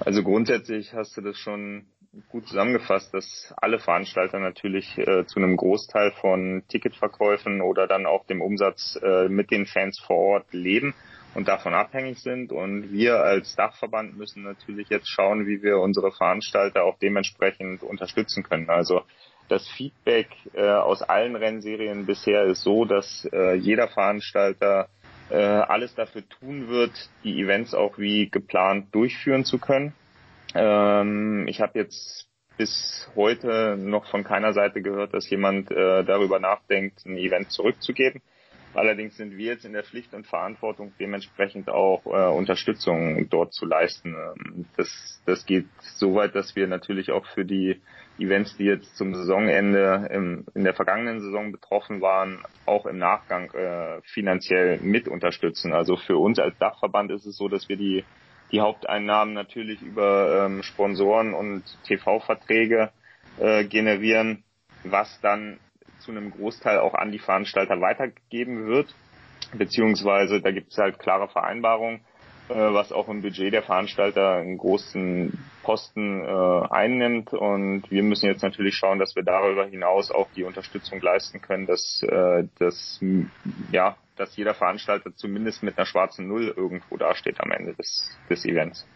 Also 0.00 0.22
grundsätzlich 0.22 0.92
hast 0.92 1.16
du 1.16 1.20
das 1.20 1.36
schon 1.36 1.86
gut 2.28 2.46
zusammengefasst, 2.48 3.12
dass 3.12 3.52
alle 3.56 3.78
Veranstalter 3.78 4.38
natürlich 4.38 4.96
äh, 4.98 5.26
zu 5.26 5.38
einem 5.38 5.56
Großteil 5.56 6.12
von 6.20 6.62
Ticketverkäufen 6.68 7.60
oder 7.60 7.86
dann 7.86 8.06
auch 8.06 8.26
dem 8.26 8.40
Umsatz 8.40 8.98
äh, 9.02 9.28
mit 9.28 9.50
den 9.50 9.66
Fans 9.66 9.98
vor 9.98 10.16
Ort 10.16 10.52
leben 10.52 10.94
und 11.34 11.48
davon 11.48 11.74
abhängig 11.74 12.18
sind. 12.20 12.52
Und 12.52 12.92
wir 12.92 13.20
als 13.20 13.54
Dachverband 13.56 14.16
müssen 14.16 14.42
natürlich 14.44 14.88
jetzt 14.88 15.08
schauen, 15.08 15.46
wie 15.46 15.62
wir 15.62 15.78
unsere 15.78 16.10
Veranstalter 16.12 16.84
auch 16.84 16.98
dementsprechend 16.98 17.82
unterstützen 17.82 18.42
können. 18.42 18.70
Also 18.70 19.02
das 19.48 19.68
Feedback 19.68 20.28
äh, 20.54 20.66
aus 20.66 21.02
allen 21.02 21.36
Rennserien 21.36 22.06
bisher 22.06 22.44
ist 22.44 22.62
so, 22.62 22.84
dass 22.84 23.28
äh, 23.32 23.54
jeder 23.54 23.88
Veranstalter 23.88 24.88
äh, 25.30 25.36
alles 25.36 25.94
dafür 25.94 26.28
tun 26.28 26.68
wird, 26.68 26.92
die 27.24 27.40
Events 27.40 27.74
auch 27.74 27.98
wie 27.98 28.30
geplant 28.30 28.94
durchführen 28.94 29.44
zu 29.44 29.58
können. 29.58 29.92
Ähm, 30.54 31.46
ich 31.48 31.60
habe 31.60 31.78
jetzt 31.78 32.28
bis 32.56 33.08
heute 33.14 33.76
noch 33.78 34.06
von 34.06 34.24
keiner 34.24 34.52
Seite 34.52 34.80
gehört, 34.80 35.14
dass 35.14 35.28
jemand 35.28 35.70
äh, 35.70 36.04
darüber 36.04 36.38
nachdenkt, 36.38 37.04
ein 37.04 37.18
Event 37.18 37.50
zurückzugeben. 37.50 38.22
Allerdings 38.76 39.16
sind 39.16 39.38
wir 39.38 39.46
jetzt 39.46 39.64
in 39.64 39.72
der 39.72 39.84
Pflicht 39.84 40.12
und 40.12 40.26
Verantwortung, 40.26 40.92
dementsprechend 41.00 41.70
auch 41.70 42.04
äh, 42.04 42.28
Unterstützung 42.28 43.26
dort 43.30 43.54
zu 43.54 43.64
leisten. 43.64 44.14
Das, 44.76 45.22
das 45.24 45.46
geht 45.46 45.66
so 45.80 46.14
weit, 46.14 46.34
dass 46.34 46.54
wir 46.56 46.66
natürlich 46.66 47.10
auch 47.10 47.24
für 47.26 47.46
die 47.46 47.80
Events, 48.18 48.54
die 48.58 48.64
jetzt 48.64 48.94
zum 48.96 49.14
Saisonende 49.14 50.08
im, 50.12 50.44
in 50.54 50.64
der 50.64 50.74
vergangenen 50.74 51.20
Saison 51.20 51.52
betroffen 51.52 52.02
waren, 52.02 52.42
auch 52.66 52.84
im 52.84 52.98
Nachgang 52.98 53.50
äh, 53.52 54.02
finanziell 54.02 54.78
mit 54.80 55.08
unterstützen. 55.08 55.72
Also 55.72 55.96
für 55.96 56.18
uns 56.18 56.38
als 56.38 56.56
Dachverband 56.58 57.10
ist 57.12 57.24
es 57.24 57.36
so, 57.38 57.48
dass 57.48 57.70
wir 57.70 57.76
die, 57.76 58.04
die 58.52 58.60
Haupteinnahmen 58.60 59.32
natürlich 59.32 59.80
über 59.80 60.44
ähm, 60.44 60.62
Sponsoren 60.62 61.32
und 61.32 61.64
TV-Verträge 61.84 62.90
äh, 63.38 63.64
generieren, 63.64 64.44
was 64.84 65.18
dann 65.22 65.58
zu 66.06 66.12
einem 66.12 66.30
Großteil 66.30 66.78
auch 66.78 66.94
an 66.94 67.12
die 67.12 67.18
Veranstalter 67.18 67.80
weitergegeben 67.80 68.66
wird. 68.66 68.94
Beziehungsweise 69.52 70.40
da 70.40 70.50
gibt 70.50 70.72
es 70.72 70.78
halt 70.78 70.98
klare 70.98 71.28
Vereinbarungen, 71.28 72.00
äh, 72.48 72.54
was 72.54 72.92
auch 72.92 73.08
im 73.08 73.22
Budget 73.22 73.52
der 73.52 73.62
Veranstalter 73.62 74.36
einen 74.36 74.56
großen 74.56 75.36
Posten 75.62 76.24
äh, 76.24 76.68
einnimmt. 76.70 77.32
Und 77.32 77.90
wir 77.90 78.02
müssen 78.02 78.26
jetzt 78.26 78.42
natürlich 78.42 78.76
schauen, 78.76 78.98
dass 78.98 79.14
wir 79.16 79.24
darüber 79.24 79.66
hinaus 79.66 80.10
auch 80.10 80.28
die 80.34 80.44
Unterstützung 80.44 81.00
leisten 81.00 81.42
können, 81.42 81.66
dass, 81.66 82.02
äh, 82.02 82.44
dass, 82.58 83.00
ja, 83.72 83.96
dass 84.16 84.36
jeder 84.36 84.54
Veranstalter 84.54 85.14
zumindest 85.14 85.62
mit 85.62 85.76
einer 85.76 85.86
schwarzen 85.86 86.28
Null 86.28 86.54
irgendwo 86.56 86.96
dasteht 86.96 87.40
am 87.40 87.50
Ende 87.50 87.74
des, 87.74 88.16
des 88.30 88.44
Events. 88.44 88.86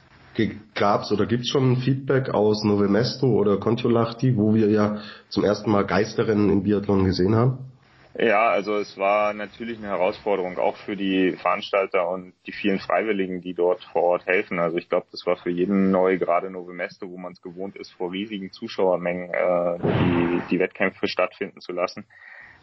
Gab's 0.74 1.12
oder 1.12 1.26
gibt's 1.26 1.50
schon 1.50 1.76
Feedback 1.76 2.30
aus 2.30 2.64
Novemesto 2.64 3.26
oder 3.26 3.58
Kontiolahti, 3.58 4.36
wo 4.36 4.54
wir 4.54 4.68
ja 4.70 4.98
zum 5.28 5.44
ersten 5.44 5.70
Mal 5.70 5.84
Geisterrennen 5.84 6.50
im 6.50 6.62
Biathlon 6.62 7.04
gesehen 7.04 7.34
haben? 7.34 7.70
Ja, 8.18 8.48
also 8.48 8.76
es 8.76 8.98
war 8.98 9.32
natürlich 9.34 9.78
eine 9.78 9.86
Herausforderung 9.86 10.58
auch 10.58 10.76
für 10.78 10.96
die 10.96 11.36
Veranstalter 11.40 12.08
und 12.08 12.32
die 12.46 12.52
vielen 12.52 12.80
Freiwilligen, 12.80 13.40
die 13.40 13.54
dort 13.54 13.84
vor 13.92 14.02
Ort 14.02 14.26
helfen. 14.26 14.58
Also 14.58 14.78
ich 14.78 14.88
glaube, 14.88 15.06
das 15.12 15.24
war 15.26 15.36
für 15.36 15.50
jeden 15.50 15.92
neu, 15.92 16.18
gerade 16.18 16.50
Novemesto, 16.50 17.08
wo 17.08 17.16
man 17.16 17.32
es 17.32 17.40
gewohnt 17.40 17.76
ist, 17.76 17.92
vor 17.92 18.10
riesigen 18.10 18.50
Zuschauermengen 18.50 19.32
äh, 19.32 19.78
die, 19.78 20.42
die 20.50 20.58
Wettkämpfe 20.58 21.06
stattfinden 21.06 21.60
zu 21.60 21.72
lassen, 21.72 22.04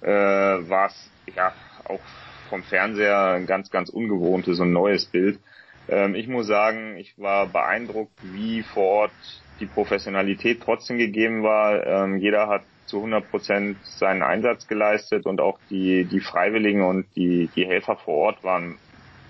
äh, 0.02 0.10
war 0.10 0.88
es 0.88 1.12
ja 1.34 1.54
auch 1.86 2.02
vom 2.50 2.64
Fernseher 2.64 3.32
ein 3.32 3.46
ganz, 3.46 3.70
ganz 3.70 3.90
ungewohntes 3.90 4.60
und 4.60 4.74
neues 4.74 5.06
Bild. 5.06 5.40
Ähm, 5.90 6.16
ich 6.16 6.28
muss 6.28 6.48
sagen, 6.48 6.98
ich 6.98 7.18
war 7.18 7.48
beeindruckt, 7.48 8.14
wie 8.22 8.62
vor 8.62 8.84
Ort 8.84 9.12
die 9.60 9.66
Professionalität 9.66 10.62
trotzdem 10.64 10.98
gegeben 10.98 11.44
war. 11.44 11.86
Ähm, 11.86 12.18
jeder 12.18 12.48
hat 12.48 12.64
zu 12.86 12.98
100 12.98 13.30
Prozent 13.30 13.78
seinen 13.84 14.22
Einsatz 14.22 14.68
geleistet 14.68 15.26
und 15.26 15.42
auch 15.42 15.60
die, 15.70 16.06
die 16.06 16.20
Freiwilligen 16.20 16.84
und 16.84 17.06
die, 17.16 17.50
die 17.56 17.66
Helfer 17.66 17.98
vor 17.98 18.16
Ort 18.16 18.44
waren 18.44 18.78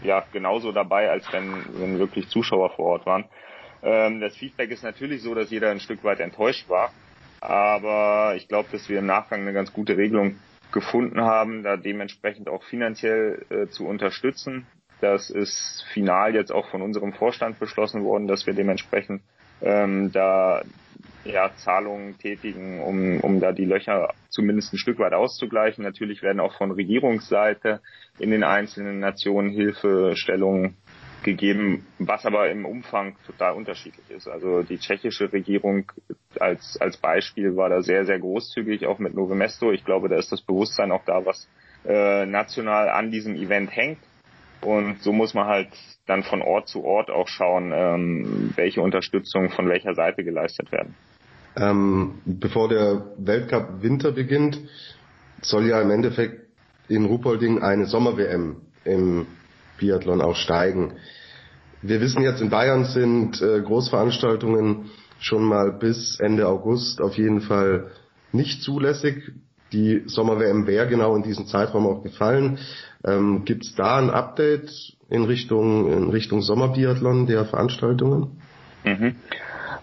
ja 0.03 0.23
genauso 0.31 0.71
dabei, 0.71 1.09
als 1.09 1.31
wenn, 1.33 1.51
wenn 1.79 1.99
wirklich 1.99 2.29
Zuschauer 2.29 2.69
vor 2.71 2.85
Ort 2.85 3.05
waren. 3.05 3.25
Ähm, 3.83 4.19
das 4.19 4.35
Feedback 4.35 4.71
ist 4.71 4.83
natürlich 4.83 5.21
so, 5.21 5.33
dass 5.33 5.49
jeder 5.49 5.71
ein 5.71 5.79
Stück 5.79 6.03
weit 6.03 6.19
enttäuscht 6.19 6.69
war. 6.69 6.91
Aber 7.41 8.33
ich 8.35 8.47
glaube, 8.47 8.69
dass 8.71 8.89
wir 8.89 8.99
im 8.99 9.05
Nachgang 9.05 9.41
eine 9.41 9.53
ganz 9.53 9.71
gute 9.71 9.97
Regelung 9.97 10.35
gefunden 10.71 11.21
haben, 11.21 11.63
da 11.63 11.77
dementsprechend 11.77 12.49
auch 12.49 12.63
finanziell 12.63 13.45
äh, 13.49 13.67
zu 13.67 13.87
unterstützen. 13.87 14.65
Das 15.01 15.29
ist 15.29 15.85
final 15.93 16.33
jetzt 16.35 16.51
auch 16.51 16.67
von 16.69 16.81
unserem 16.81 17.13
Vorstand 17.13 17.59
beschlossen 17.59 18.03
worden, 18.03 18.27
dass 18.27 18.45
wir 18.45 18.53
dementsprechend 18.53 19.21
ähm, 19.61 20.11
da 20.11 20.63
ja, 21.23 21.51
Zahlungen 21.57 22.17
tätigen, 22.17 22.81
um, 22.81 23.19
um 23.21 23.39
da 23.39 23.51
die 23.51 23.65
Löcher 23.65 24.13
zumindest 24.29 24.73
ein 24.73 24.77
Stück 24.77 24.99
weit 24.99 25.13
auszugleichen. 25.13 25.83
Natürlich 25.83 26.21
werden 26.21 26.39
auch 26.39 26.57
von 26.57 26.71
Regierungsseite 26.71 27.81
in 28.17 28.31
den 28.31 28.43
einzelnen 28.43 28.99
Nationen 28.99 29.49
Hilfestellungen 29.49 30.77
gegeben, 31.23 31.85
was 31.99 32.25
aber 32.25 32.49
im 32.49 32.65
Umfang 32.65 33.15
total 33.25 33.53
unterschiedlich 33.53 34.09
ist. 34.09 34.27
Also 34.27 34.63
die 34.63 34.77
tschechische 34.77 35.31
Regierung 35.33 35.91
als, 36.39 36.77
als 36.79 36.97
Beispiel 36.97 37.55
war 37.55 37.69
da 37.69 37.81
sehr, 37.81 38.05
sehr 38.05 38.19
großzügig, 38.19 38.85
auch 38.85 38.99
mit 38.99 39.13
Novemesto. 39.13 39.71
Ich 39.71 39.83
glaube, 39.83 40.09
da 40.09 40.15
ist 40.15 40.31
das 40.31 40.41
Bewusstsein 40.41 40.91
auch 40.91 41.03
da, 41.05 41.25
was 41.25 41.49
äh, 41.85 42.25
national 42.25 42.89
an 42.89 43.11
diesem 43.11 43.35
Event 43.35 43.75
hängt. 43.75 43.99
Und 44.61 45.01
so 45.01 45.11
muss 45.11 45.33
man 45.33 45.47
halt 45.47 45.69
dann 46.05 46.23
von 46.23 46.41
Ort 46.41 46.67
zu 46.67 46.83
Ort 46.83 47.09
auch 47.09 47.27
schauen, 47.27 47.71
ähm, 47.73 48.53
welche 48.55 48.81
Unterstützung 48.81 49.49
von 49.49 49.69
welcher 49.69 49.93
Seite 49.93 50.23
geleistet 50.23 50.71
werden. 50.71 50.95
Ähm, 51.55 52.21
bevor 52.25 52.69
der 52.69 53.13
Weltcup 53.17 53.81
Winter 53.81 54.11
beginnt, 54.11 54.59
soll 55.41 55.67
ja 55.67 55.81
im 55.81 55.91
Endeffekt 55.91 56.47
in 56.87 57.05
Ruhpolding 57.05 57.61
eine 57.61 57.85
Sommer-WM 57.85 58.57
im 58.83 59.27
Biathlon 59.77 60.21
auch 60.21 60.35
steigen. 60.35 60.93
Wir 61.81 62.01
wissen 62.01 62.23
jetzt, 62.23 62.41
in 62.41 62.49
Bayern 62.49 62.85
sind 62.85 63.41
äh, 63.41 63.61
Großveranstaltungen 63.61 64.89
schon 65.19 65.43
mal 65.43 65.71
bis 65.71 66.19
Ende 66.19 66.47
August 66.47 67.01
auf 67.01 67.17
jeden 67.17 67.41
Fall 67.41 67.91
nicht 68.31 68.61
zulässig. 68.63 69.31
Die 69.73 70.03
Sommer-WM 70.05 70.65
wäre 70.67 70.87
genau 70.87 71.15
in 71.15 71.23
diesen 71.23 71.47
Zeitraum 71.47 71.87
auch 71.87 72.03
gefallen. 72.03 72.59
Ähm, 73.05 73.43
Gibt 73.45 73.65
es 73.65 73.75
da 73.75 73.97
ein 73.97 74.09
Update 74.09 74.71
in 75.09 75.23
Richtung, 75.23 75.91
in 75.91 76.09
Richtung 76.09 76.41
Sommerbiathlon 76.41 77.27
der 77.27 77.45
Veranstaltungen? 77.45 78.41
Mhm. 78.83 79.15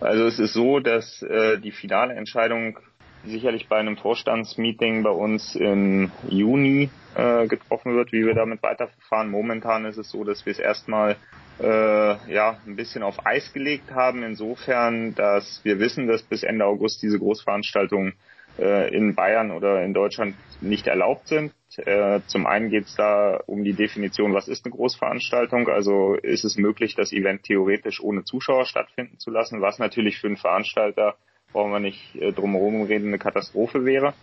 Also 0.00 0.24
es 0.26 0.38
ist 0.38 0.54
so, 0.54 0.80
dass 0.80 1.22
äh, 1.22 1.58
die 1.58 1.70
finale 1.70 2.14
Entscheidung 2.14 2.78
sicherlich 3.24 3.68
bei 3.68 3.76
einem 3.76 3.96
Vorstandsmeeting 3.96 5.02
bei 5.02 5.10
uns 5.10 5.54
im 5.54 6.10
Juni 6.28 6.90
äh, 7.14 7.46
getroffen 7.46 7.94
wird, 7.94 8.12
wie 8.12 8.26
wir 8.26 8.34
damit 8.34 8.62
weiterverfahren. 8.62 9.30
Momentan 9.30 9.84
ist 9.86 9.96
es 9.96 10.10
so, 10.10 10.24
dass 10.24 10.44
wir 10.44 10.52
es 10.52 10.58
erstmal 10.58 11.16
äh, 11.60 12.32
ja 12.32 12.58
ein 12.66 12.76
bisschen 12.76 13.02
auf 13.02 13.24
Eis 13.24 13.52
gelegt 13.52 13.92
haben, 13.92 14.22
insofern, 14.22 15.14
dass 15.14 15.60
wir 15.64 15.78
wissen, 15.78 16.06
dass 16.06 16.22
bis 16.22 16.42
Ende 16.42 16.64
August 16.64 17.02
diese 17.02 17.18
Großveranstaltungen 17.18 18.14
äh, 18.58 18.94
in 18.94 19.14
Bayern 19.14 19.50
oder 19.50 19.82
in 19.82 19.94
Deutschland 19.94 20.36
nicht 20.60 20.86
erlaubt 20.86 21.28
sind. 21.28 21.52
Äh, 21.76 22.20
zum 22.26 22.46
einen 22.46 22.70
geht 22.70 22.84
es 22.84 22.94
da 22.94 23.40
um 23.46 23.64
die 23.64 23.72
Definition, 23.72 24.34
was 24.34 24.48
ist 24.48 24.64
eine 24.64 24.74
Großveranstaltung? 24.74 25.68
Also 25.68 26.14
ist 26.14 26.44
es 26.44 26.56
möglich, 26.56 26.94
das 26.94 27.12
Event 27.12 27.42
theoretisch 27.42 28.00
ohne 28.00 28.24
Zuschauer 28.24 28.64
stattfinden 28.64 29.18
zu 29.18 29.30
lassen, 29.30 29.60
was 29.60 29.78
natürlich 29.78 30.18
für 30.18 30.28
einen 30.28 30.36
Veranstalter, 30.36 31.16
brauchen 31.52 31.72
wir 31.72 31.80
nicht 31.80 32.14
äh, 32.16 32.32
drumherum 32.32 32.82
reden, 32.82 33.08
eine 33.08 33.18
Katastrophe 33.18 33.84
wäre. 33.84 34.14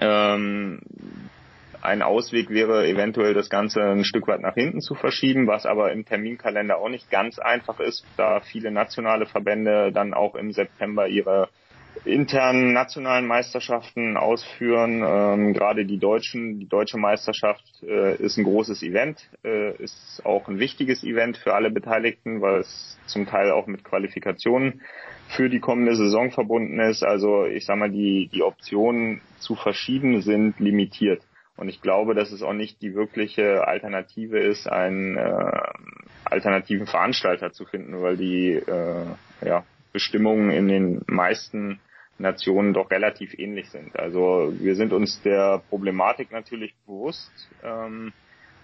Ähm, 0.00 0.80
ein 1.80 2.02
Ausweg 2.02 2.50
wäre 2.50 2.88
eventuell 2.88 3.34
das 3.34 3.48
Ganze 3.48 3.80
ein 3.80 4.04
Stück 4.04 4.26
weit 4.26 4.40
nach 4.40 4.54
hinten 4.54 4.80
zu 4.80 4.94
verschieben, 4.94 5.46
was 5.46 5.64
aber 5.64 5.92
im 5.92 6.04
Terminkalender 6.04 6.78
auch 6.78 6.88
nicht 6.88 7.10
ganz 7.10 7.38
einfach 7.38 7.78
ist, 7.78 8.04
da 8.16 8.40
viele 8.40 8.70
nationale 8.70 9.26
Verbände 9.26 9.92
dann 9.92 10.12
auch 10.12 10.34
im 10.34 10.52
September 10.52 11.06
ihre 11.06 11.48
internen 12.04 12.72
nationalen 12.72 13.26
Meisterschaften 13.26 14.16
ausführen. 14.16 15.02
Ähm, 15.06 15.52
gerade 15.52 15.84
die 15.84 15.98
deutschen, 15.98 16.58
die 16.58 16.68
deutsche 16.68 16.98
Meisterschaft 16.98 17.64
äh, 17.82 18.16
ist 18.16 18.36
ein 18.38 18.44
großes 18.44 18.82
Event, 18.82 19.28
äh, 19.44 19.74
ist 19.82 20.22
auch 20.24 20.48
ein 20.48 20.58
wichtiges 20.58 21.04
Event 21.04 21.36
für 21.36 21.54
alle 21.54 21.70
Beteiligten, 21.70 22.40
weil 22.40 22.60
es 22.60 22.98
zum 23.06 23.26
Teil 23.26 23.50
auch 23.50 23.66
mit 23.66 23.84
Qualifikationen 23.84 24.80
für 25.28 25.48
die 25.48 25.60
kommende 25.60 25.94
Saison 25.96 26.30
verbunden 26.30 26.80
ist. 26.80 27.02
Also 27.02 27.44
ich 27.46 27.66
sage 27.66 27.80
mal, 27.80 27.90
die, 27.90 28.28
die 28.32 28.42
Optionen 28.42 29.20
zu 29.38 29.54
verschieben 29.54 30.22
sind 30.22 30.58
limitiert. 30.60 31.22
Und 31.56 31.68
ich 31.68 31.82
glaube, 31.82 32.14
dass 32.14 32.30
es 32.30 32.42
auch 32.42 32.52
nicht 32.52 32.80
die 32.82 32.94
wirkliche 32.94 33.66
Alternative 33.66 34.38
ist, 34.38 34.68
ein, 34.68 35.16
äh, 35.16 35.52
alternativen 36.24 36.86
Veranstalter 36.86 37.52
zu 37.52 37.64
finden, 37.64 38.00
weil 38.00 38.16
die 38.16 38.52
äh, 38.52 39.04
ja, 39.44 39.64
Bestimmungen 39.92 40.50
in 40.50 40.68
den 40.68 41.02
meisten 41.06 41.80
Nationen 42.18 42.74
doch 42.74 42.90
relativ 42.90 43.38
ähnlich 43.38 43.70
sind. 43.70 43.98
Also 43.98 44.52
wir 44.58 44.74
sind 44.74 44.92
uns 44.92 45.20
der 45.22 45.62
Problematik 45.70 46.32
natürlich 46.32 46.74
bewusst. 46.86 47.30
Ähm, 47.62 48.12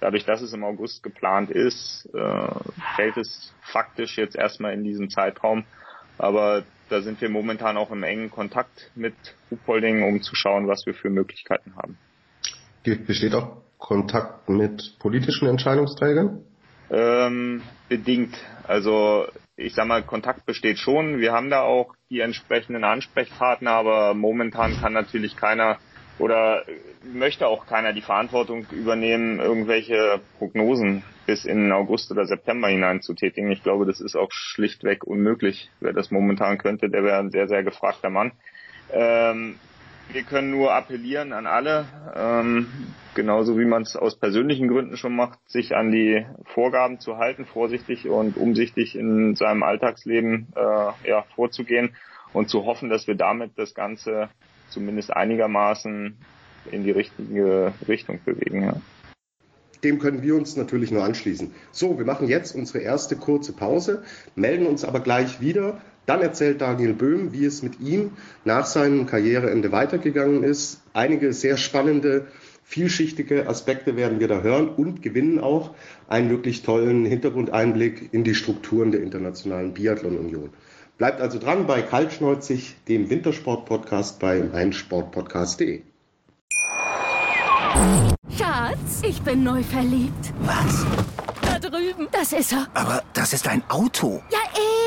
dadurch, 0.00 0.24
dass 0.24 0.42
es 0.42 0.52
im 0.52 0.64
August 0.64 1.02
geplant 1.02 1.50
ist, 1.50 2.08
äh, 2.14 2.48
fällt 2.96 3.16
es 3.16 3.54
faktisch 3.62 4.18
jetzt 4.18 4.36
erstmal 4.36 4.74
in 4.74 4.82
diesen 4.82 5.08
Zeitraum. 5.08 5.64
Aber 6.18 6.64
da 6.90 7.00
sind 7.00 7.20
wir 7.20 7.28
momentan 7.28 7.76
auch 7.76 7.90
im 7.90 8.02
engen 8.02 8.30
Kontakt 8.30 8.90
mit 8.94 9.14
Ruhpolding, 9.50 10.02
um 10.02 10.20
zu 10.22 10.34
schauen, 10.34 10.68
was 10.68 10.84
wir 10.86 10.94
für 10.94 11.10
Möglichkeiten 11.10 11.74
haben. 11.76 11.96
Besteht 13.06 13.34
auch 13.34 13.62
Kontakt 13.78 14.48
mit 14.48 14.98
politischen 14.98 15.48
Entscheidungsträgern? 15.48 16.42
Ähm, 16.90 17.62
bedingt. 17.88 18.34
Also 18.66 19.26
ich 19.56 19.74
sag 19.74 19.86
mal, 19.86 20.02
Kontakt 20.02 20.46
besteht 20.46 20.78
schon. 20.78 21.20
Wir 21.20 21.32
haben 21.32 21.50
da 21.50 21.62
auch 21.62 21.94
die 22.10 22.20
entsprechenden 22.20 22.84
Ansprechpartner, 22.84 23.70
aber 23.70 24.14
momentan 24.14 24.76
kann 24.80 24.92
natürlich 24.92 25.36
keiner 25.36 25.78
oder 26.18 26.64
möchte 27.02 27.48
auch 27.48 27.66
keiner 27.66 27.92
die 27.92 28.00
Verantwortung 28.00 28.66
übernehmen, 28.70 29.40
irgendwelche 29.40 30.20
Prognosen 30.38 31.02
bis 31.26 31.44
in 31.44 31.72
August 31.72 32.10
oder 32.10 32.26
September 32.26 32.68
hinein 32.68 33.00
zu 33.00 33.14
tätigen. 33.14 33.50
Ich 33.50 33.62
glaube, 33.62 33.86
das 33.86 34.00
ist 34.00 34.14
auch 34.14 34.30
schlichtweg 34.30 35.04
unmöglich. 35.04 35.70
Wer 35.80 35.92
das 35.92 36.10
momentan 36.10 36.58
könnte, 36.58 36.88
der 36.88 37.02
wäre 37.02 37.18
ein 37.18 37.30
sehr, 37.30 37.48
sehr 37.48 37.64
gefragter 37.64 38.10
Mann. 38.10 38.32
Ähm, 38.92 39.56
wir 40.12 40.22
können 40.22 40.50
nur 40.50 40.74
appellieren 40.74 41.32
an 41.32 41.46
alle, 41.46 41.86
ähm, 42.14 42.66
genauso 43.14 43.58
wie 43.58 43.64
man 43.64 43.82
es 43.82 43.96
aus 43.96 44.16
persönlichen 44.16 44.68
Gründen 44.68 44.96
schon 44.96 45.14
macht, 45.14 45.38
sich 45.46 45.74
an 45.74 45.90
die 45.90 46.26
Vorgaben 46.44 47.00
zu 47.00 47.16
halten, 47.16 47.46
vorsichtig 47.46 48.08
und 48.08 48.36
umsichtig 48.36 48.96
in 48.96 49.34
seinem 49.34 49.62
Alltagsleben 49.62 50.48
äh, 50.56 51.08
ja, 51.08 51.24
vorzugehen 51.34 51.94
und 52.32 52.48
zu 52.48 52.64
hoffen, 52.64 52.90
dass 52.90 53.06
wir 53.06 53.14
damit 53.14 53.52
das 53.56 53.74
Ganze 53.74 54.28
zumindest 54.68 55.14
einigermaßen 55.14 56.16
in 56.70 56.84
die 56.84 56.90
richtige 56.90 57.72
Richtung 57.86 58.20
bewegen. 58.24 58.62
Ja. 58.62 58.74
Dem 59.82 59.98
können 59.98 60.22
wir 60.22 60.34
uns 60.34 60.56
natürlich 60.56 60.90
nur 60.90 61.04
anschließen. 61.04 61.54
So, 61.70 61.98
wir 61.98 62.06
machen 62.06 62.26
jetzt 62.26 62.54
unsere 62.54 62.78
erste 62.78 63.16
kurze 63.16 63.52
Pause, 63.52 64.02
melden 64.34 64.66
uns 64.66 64.84
aber 64.84 65.00
gleich 65.00 65.40
wieder 65.40 65.80
dann 66.06 66.20
erzählt 66.20 66.60
Daniel 66.60 66.92
Böhm, 66.92 67.32
wie 67.32 67.44
es 67.44 67.62
mit 67.62 67.80
ihm 67.80 68.12
nach 68.44 68.66
seinem 68.66 69.06
Karriereende 69.06 69.72
weitergegangen 69.72 70.42
ist. 70.42 70.80
Einige 70.92 71.32
sehr 71.32 71.56
spannende, 71.56 72.26
vielschichtige 72.62 73.48
Aspekte 73.48 73.96
werden 73.96 74.20
wir 74.20 74.28
da 74.28 74.40
hören 74.40 74.68
und 74.68 75.02
gewinnen 75.02 75.38
auch 75.38 75.74
einen 76.08 76.30
wirklich 76.30 76.62
tollen 76.62 77.04
Hintergrundeinblick 77.04 78.12
in 78.12 78.24
die 78.24 78.34
Strukturen 78.34 78.92
der 78.92 79.02
Internationalen 79.02 79.74
Biathlon 79.74 80.18
Union. 80.18 80.50
Bleibt 80.96 81.20
also 81.20 81.38
dran 81.38 81.66
bei 81.66 81.82
Kaltschneuzig, 81.82 82.76
dem 82.88 83.10
Wintersport-Podcast 83.10 84.20
bei 84.20 84.40
meinsportpodcast.de. 84.40 85.82
Schatz, 88.38 89.02
ich 89.02 89.20
bin 89.22 89.42
neu 89.42 89.62
verliebt. 89.62 90.32
Was? 90.42 90.86
Da 91.42 91.58
drüben. 91.58 92.06
Das 92.12 92.32
ist 92.32 92.52
er. 92.52 92.68
Aber 92.74 93.02
das 93.12 93.32
ist 93.32 93.48
ein 93.48 93.62
Auto. 93.68 94.22
Ja, 94.30 94.38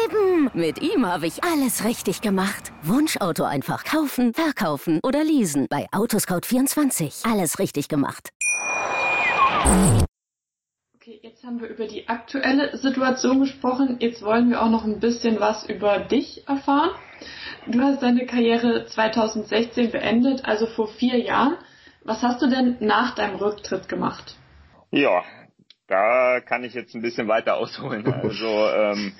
eben. 0.07 0.49
Mit 0.53 0.81
ihm 0.81 1.05
habe 1.05 1.27
ich 1.27 1.43
alles 1.43 1.85
richtig 1.85 2.21
gemacht. 2.21 2.71
Wunschauto 2.83 3.43
einfach 3.43 3.83
kaufen, 3.83 4.33
verkaufen 4.33 4.99
oder 5.03 5.23
leasen. 5.23 5.67
Bei 5.69 5.87
Autoscout24. 5.91 7.29
Alles 7.29 7.59
richtig 7.59 7.87
gemacht. 7.87 8.29
Okay, 10.95 11.19
jetzt 11.21 11.43
haben 11.43 11.61
wir 11.61 11.69
über 11.69 11.87
die 11.87 12.07
aktuelle 12.07 12.75
Situation 12.77 13.39
gesprochen. 13.39 13.97
Jetzt 13.99 14.21
wollen 14.23 14.49
wir 14.49 14.61
auch 14.61 14.69
noch 14.69 14.83
ein 14.83 14.99
bisschen 14.99 15.39
was 15.39 15.67
über 15.69 15.99
dich 15.99 16.47
erfahren. 16.47 16.91
Du 17.67 17.81
hast 17.81 18.01
deine 18.01 18.25
Karriere 18.25 18.85
2016 18.85 19.91
beendet, 19.91 20.45
also 20.45 20.67
vor 20.67 20.87
vier 20.87 21.17
Jahren. 21.17 21.57
Was 22.03 22.21
hast 22.21 22.41
du 22.41 22.47
denn 22.47 22.77
nach 22.79 23.15
deinem 23.15 23.35
Rücktritt 23.35 23.89
gemacht? 23.89 24.37
Ja, 24.91 25.23
da 25.87 26.39
kann 26.41 26.63
ich 26.63 26.73
jetzt 26.73 26.95
ein 26.95 27.01
bisschen 27.01 27.27
weiter 27.27 27.57
ausholen. 27.57 28.05
Also 28.07 28.45
ähm, 28.45 29.13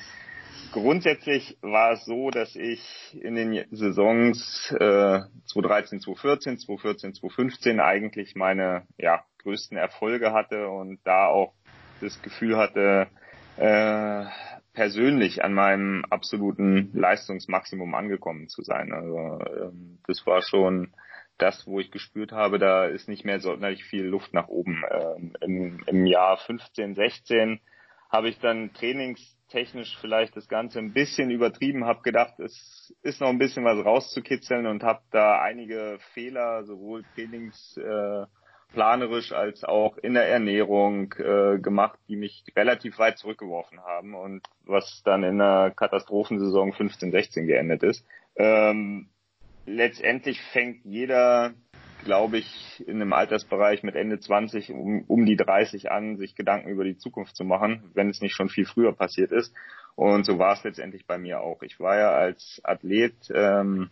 grundsätzlich 0.72 1.58
war 1.62 1.94
es 1.94 2.06
so, 2.06 2.30
dass 2.30 2.56
ich 2.56 2.82
in 3.22 3.36
den 3.36 3.66
Saisons 3.72 4.72
äh, 4.72 5.22
2013, 5.46 6.02
2014, 6.02 6.60
2014, 6.60 7.14
2015 7.16 7.80
eigentlich 7.80 8.36
meine 8.36 8.88
ja, 8.98 9.24
größten 9.44 9.78
Erfolge 9.78 10.34
hatte 10.34 10.68
und 10.70 11.00
da 11.04 11.28
auch 11.28 11.54
das 12.02 12.22
Gefühl 12.22 12.58
hatte, 12.58 13.08
äh, 13.58 14.26
persönlich 14.74 15.44
an 15.44 15.54
meinem 15.54 16.06
absoluten 16.10 16.92
Leistungsmaximum 16.94 17.96
angekommen 17.96 18.48
zu 18.48 18.62
sein. 18.62 18.94
Also 18.94 19.40
ähm, 19.62 19.98
das 20.06 20.26
war 20.28 20.44
schon 20.44 20.94
das, 21.40 21.66
wo 21.66 21.80
ich 21.80 21.92
gespürt 21.92 22.32
habe, 22.32 22.60
da 22.60 22.86
ist 22.86 23.08
nicht 23.08 23.26
mehr 23.26 23.40
sonderlich 23.40 23.84
viel 23.84 24.04
Luft 24.04 24.34
nach 24.34 24.48
oben. 24.48 24.84
Ähm, 24.92 25.34
im, 25.42 25.84
Im 25.88 26.06
Jahr 26.06 26.38
15, 26.38 26.96
16 26.96 27.60
habe 28.12 28.30
ich 28.30 28.40
dann 28.40 28.74
trainingstechnisch 29.48 29.98
vielleicht 30.00 30.36
das 30.36 30.48
Ganze 30.48 30.80
ein 30.80 30.94
bisschen 30.94 31.30
übertrieben, 31.32 31.86
habe 31.86 32.02
gedacht, 32.02 32.40
es 32.40 32.94
ist 33.02 33.22
noch 33.22 33.30
ein 33.30 33.38
bisschen 33.38 33.64
was 33.66 33.84
rauszukitzeln 33.84 34.66
und 34.66 34.84
habe 34.84 35.02
da 35.12 35.42
einige 35.42 36.00
Fehler, 36.14 36.64
sowohl 36.66 37.04
trainingsplanerisch 37.16 39.32
äh, 39.32 39.36
als 39.36 39.64
auch 39.64 39.98
in 39.98 40.14
der 40.14 40.28
Ernährung 40.28 41.14
äh, 41.14 41.60
gemacht, 41.60 42.00
die 42.08 42.18
mich 42.18 42.44
relativ 42.56 43.00
weit 43.00 43.18
zurückgeworfen 43.18 43.80
haben 43.82 44.14
und 44.16 44.42
was 44.66 45.02
dann 45.04 45.24
in 45.24 45.38
der 45.38 45.72
Katastrophensaison 45.76 46.74
15, 46.74 47.12
16 47.12 47.48
geendet 47.48 47.84
ist. 47.84 48.06
Ähm, 48.36 49.10
letztendlich 49.66 50.42
fängt 50.42 50.84
jeder, 50.84 51.54
glaube 52.04 52.38
ich, 52.38 52.84
in 52.88 53.02
einem 53.02 53.14
Altersbereich 53.14 53.84
mit 53.84 53.96
Ende 53.96 54.20
20 54.20 54.72
um, 54.72 55.04
um 55.08 55.26
die 55.26 55.36
30 55.36 55.92
an, 55.92 56.18
sich 56.18 56.36
Gedanken 56.36 56.70
über 56.70 56.84
die 56.84 56.98
Zukunft 56.98 57.36
zu 57.36 57.44
machen, 57.44 57.92
wenn 57.94 58.10
es 58.10 58.22
nicht 58.22 58.36
schon 58.36 58.50
viel 58.50 58.66
früher 58.66 58.94
passiert 58.94 59.32
ist. 59.32 59.54
Und 59.96 60.26
so 60.26 60.38
war 60.38 60.54
es 60.54 60.64
letztendlich 60.64 61.08
bei 61.08 61.18
mir 61.18 61.42
auch. 61.42 61.64
Ich 61.64 61.80
war 61.80 61.98
ja 61.98 62.12
als 62.12 62.62
Athlet 62.64 63.16
ähm, 63.34 63.90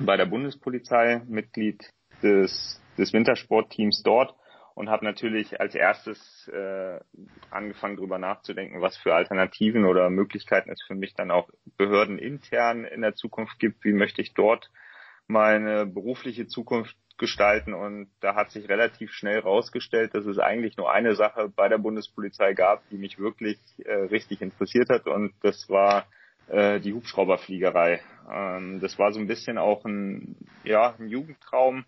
bei 0.00 0.16
der 0.16 0.26
Bundespolizei 0.26 1.22
Mitglied 1.28 1.92
des, 2.22 2.82
des 2.98 3.12
Wintersportteams 3.12 4.02
dort 4.02 4.34
und 4.74 4.90
habe 4.90 5.04
natürlich 5.04 5.58
als 5.58 5.74
erstes 5.74 6.48
äh, 6.48 7.00
angefangen, 7.50 7.96
darüber 7.96 8.18
nachzudenken, 8.18 8.82
was 8.82 8.96
für 8.98 9.14
Alternativen 9.14 9.86
oder 9.86 10.10
Möglichkeiten 10.10 10.70
es 10.70 10.82
für 10.86 10.94
mich 10.94 11.14
dann 11.14 11.30
auch 11.30 11.48
behördenintern 11.78 12.84
in 12.84 13.00
der 13.00 13.14
Zukunft 13.14 13.58
gibt. 13.58 13.84
Wie 13.84 13.94
möchte 13.94 14.20
ich 14.20 14.34
dort 14.34 14.70
meine 15.28 15.86
berufliche 15.86 16.46
Zukunft 16.46 16.96
gestalten 17.18 17.72
und 17.72 18.10
da 18.20 18.34
hat 18.34 18.50
sich 18.50 18.68
relativ 18.68 19.12
schnell 19.12 19.38
rausgestellt, 19.38 20.14
dass 20.14 20.26
es 20.26 20.38
eigentlich 20.38 20.76
nur 20.76 20.92
eine 20.92 21.14
Sache 21.14 21.50
bei 21.54 21.68
der 21.68 21.78
Bundespolizei 21.78 22.52
gab, 22.52 22.86
die 22.90 22.98
mich 22.98 23.18
wirklich 23.18 23.58
äh, 23.84 23.92
richtig 23.92 24.42
interessiert 24.42 24.90
hat 24.90 25.06
und 25.06 25.32
das 25.42 25.68
war 25.68 26.06
äh, 26.48 26.78
die 26.80 26.92
Hubschrauberfliegerei. 26.92 28.00
Ähm, 28.30 28.80
das 28.80 28.98
war 28.98 29.12
so 29.12 29.20
ein 29.20 29.26
bisschen 29.26 29.56
auch 29.56 29.84
ein, 29.84 30.36
ja, 30.62 30.94
ein 30.98 31.08
Jugendtraum, 31.08 31.86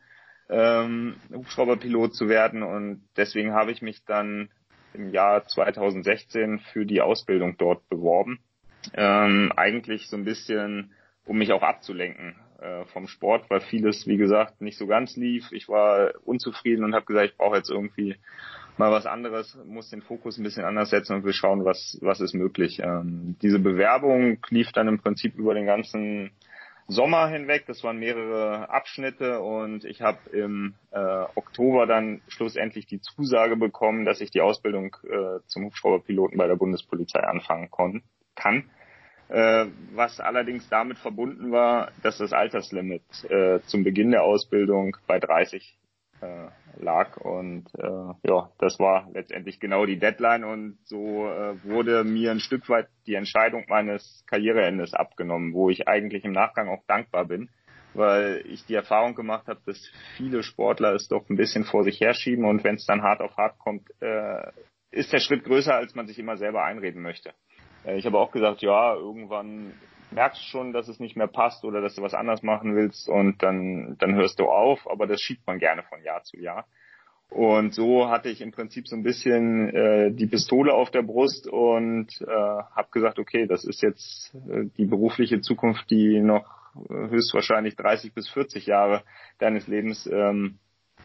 ähm, 0.49 1.17
Hubschrauberpilot 1.31 2.15
zu 2.15 2.29
werden 2.29 2.63
und 2.63 3.07
deswegen 3.17 3.53
habe 3.53 3.71
ich 3.71 3.83
mich 3.83 4.05
dann 4.07 4.49
im 4.95 5.11
Jahr 5.11 5.45
2016 5.47 6.61
für 6.73 6.87
die 6.87 7.03
Ausbildung 7.03 7.57
dort 7.59 7.87
beworben. 7.91 8.41
Ähm, 8.95 9.53
eigentlich 9.55 10.09
so 10.09 10.17
ein 10.17 10.25
bisschen, 10.25 10.95
um 11.27 11.37
mich 11.37 11.53
auch 11.53 11.63
abzulenken 11.63 12.37
äh, 12.59 12.85
vom 12.87 13.07
Sport, 13.07 13.49
weil 13.51 13.61
vieles, 13.61 14.07
wie 14.07 14.17
gesagt, 14.17 14.61
nicht 14.61 14.79
so 14.79 14.87
ganz 14.87 15.17
lief. 15.17 15.51
Ich 15.53 15.69
war 15.69 16.13
unzufrieden 16.25 16.85
und 16.85 16.95
habe 16.95 17.07
gesagt, 17.07 17.31
ich 17.31 17.37
brauche 17.37 17.57
jetzt 17.57 17.71
irgendwie 17.71 18.17
mal 18.77 18.91
was 18.91 19.07
anderes, 19.07 19.57
muss 19.65 19.91
den 19.91 20.03
Fokus 20.03 20.39
ein 20.39 20.45
bisschen 20.45 20.65
anders 20.65 20.91
setzen 20.91 21.15
und 21.15 21.25
wir 21.25 21.33
schauen, 21.33 21.65
was, 21.65 21.99
was 22.01 22.21
ist 22.21 22.35
möglich. 22.35 22.81
Ähm, 22.83 23.37
diese 23.43 23.59
Bewerbung 23.59 24.39
lief 24.51 24.73
dann 24.73 24.89
im 24.89 24.99
Prinzip 24.99 25.37
über 25.37 25.55
den 25.55 25.67
ganzen 25.67 26.31
Sommer 26.87 27.29
hinweg. 27.29 27.65
Das 27.67 27.85
waren 27.85 27.99
mehrere 27.99 28.71
Abschnitte 28.71 29.41
und 29.41 29.85
ich 29.85 30.01
habe 30.01 30.19
im 30.33 30.75
äh, 30.91 31.25
Oktober 31.35 31.87
dann 31.87 32.23
schlussendlich 32.29 32.87
die 32.87 33.01
Zusage 33.01 33.57
bekommen, 33.57 34.05
dass 34.05 34.21
ich 34.21 34.31
die 34.31 34.41
Ausbildung 34.41 34.97
äh, 35.05 35.41
zum 35.47 35.67
Hubschrauberpiloten 35.67 36.39
bei 36.39 36.47
der 36.47 36.57
Bundespolizei 36.57 37.21
anfangen 37.21 37.71
kann 38.35 38.71
was 39.31 40.21
allerdings 40.21 40.69
damit 40.69 40.99
verbunden 40.99 41.53
war, 41.53 41.93
dass 42.03 42.19
das 42.19 42.33
Alterslimit 42.33 43.03
äh, 43.29 43.61
zum 43.67 43.85
Beginn 43.85 44.11
der 44.11 44.23
Ausbildung 44.23 44.97
bei 45.07 45.19
30 45.19 45.79
äh, 46.21 46.49
lag. 46.81 47.17
Und 47.19 47.67
äh, 47.79 48.29
ja, 48.29 48.51
das 48.59 48.79
war 48.79 49.09
letztendlich 49.13 49.61
genau 49.61 49.87
die 49.87 49.99
Deadline. 49.99 50.45
Und 50.45 50.79
so 50.85 51.27
äh, 51.29 51.63
wurde 51.65 52.05
mir 52.05 52.31
ein 52.31 52.41
Stück 52.41 52.69
weit 52.69 52.89
die 53.07 53.15
Entscheidung 53.15 53.65
meines 53.69 54.25
Karriereendes 54.27 54.95
abgenommen, 54.95 55.53
wo 55.53 55.71
ich 55.71 55.89
eigentlich 55.89 56.25
im 56.25 56.33
Nachgang 56.33 56.69
auch 56.69 56.85
dankbar 56.87 57.27
bin, 57.27 57.51
weil 57.95 58.43
ich 58.47 58.65
die 58.67 58.75
Erfahrung 58.75 59.15
gemacht 59.15 59.47
habe, 59.49 59.61
dass 59.67 59.91
viele 60.17 60.43
Sportler 60.43 60.95
es 60.95 61.09
doch 61.09 61.29
ein 61.29 61.37
bisschen 61.37 61.65
vor 61.65 61.85
sich 61.85 62.01
herschieben. 62.01 62.45
Und 62.45 62.65
wenn 62.65 62.77
es 62.77 62.87
dann 62.87 63.03
hart 63.03 63.21
auf 63.21 63.37
hart 63.37 63.59
kommt, 63.59 63.89
äh, 64.01 64.51
ist 64.91 65.13
der 65.13 65.21
Schritt 65.21 65.45
größer, 65.45 65.75
als 65.75 65.95
man 65.95 66.07
sich 66.07 66.19
immer 66.19 66.37
selber 66.37 66.65
einreden 66.65 67.03
möchte. 67.03 67.33
Äh, 67.85 67.99
ich 67.99 68.07
habe 68.07 68.19
auch 68.19 68.31
gesagt, 68.31 68.63
ja, 68.63 68.95
irgendwann 68.95 69.73
merkst 70.11 70.41
du 70.41 70.47
schon, 70.47 70.73
dass 70.73 70.89
es 70.89 71.01
nicht 71.01 71.17
mehr 71.17 71.27
passt 71.27 71.65
oder 71.65 71.81
dass 71.81 71.95
du 71.95 72.03
was 72.03 72.15
anders 72.15 72.43
machen 72.43 72.75
willst 72.75 73.09
und 73.09 73.43
dann, 73.43 73.97
dann 73.99 74.15
hörst 74.15 74.41
du 74.41 74.45
auf, 74.45 74.89
aber 74.91 75.07
das 75.07 75.21
schiebt 75.21 75.47
man 75.47 75.59
gerne 75.59 75.83
von 75.83 76.03
Jahr 76.03 76.23
zu 76.23 76.39
Jahr. 76.39 76.67
Und 77.31 77.75
so 77.75 78.09
hatte 78.09 78.31
ich 78.31 78.41
im 78.41 78.53
Prinzip 78.53 78.89
so 78.89 78.97
ein 78.97 79.03
bisschen 79.03 79.69
äh, 79.75 80.11
die 80.13 80.27
Pistole 80.27 80.73
auf 80.73 80.91
der 80.91 81.03
Brust 81.03 81.47
und 81.47 82.09
äh, 82.23 82.27
habe 82.27 82.89
gesagt, 82.91 83.19
okay, 83.19 83.47
das 83.47 83.65
ist 83.65 83.83
jetzt 83.83 84.35
äh, 84.49 84.65
die 84.79 84.87
berufliche 84.87 85.43
Zukunft, 85.43 85.91
die 85.91 86.21
noch 86.21 86.57
höchstwahrscheinlich 86.89 87.77
30 87.77 88.15
bis 88.15 88.29
40 88.31 88.67
Jahre 88.67 89.03
deines 89.39 89.67
Lebens 89.67 90.07
ähm, 90.07 90.59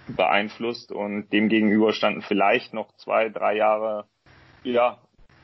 beeinflusst 0.07 0.91
und 0.91 1.31
dem 1.31 1.49
gegenüber 1.49 1.93
standen 1.93 2.21
vielleicht 2.21 2.73
noch 2.73 2.91
zwei, 2.97 3.29
drei 3.29 3.55
Jahre, 3.55 4.05
ja, 4.63 4.99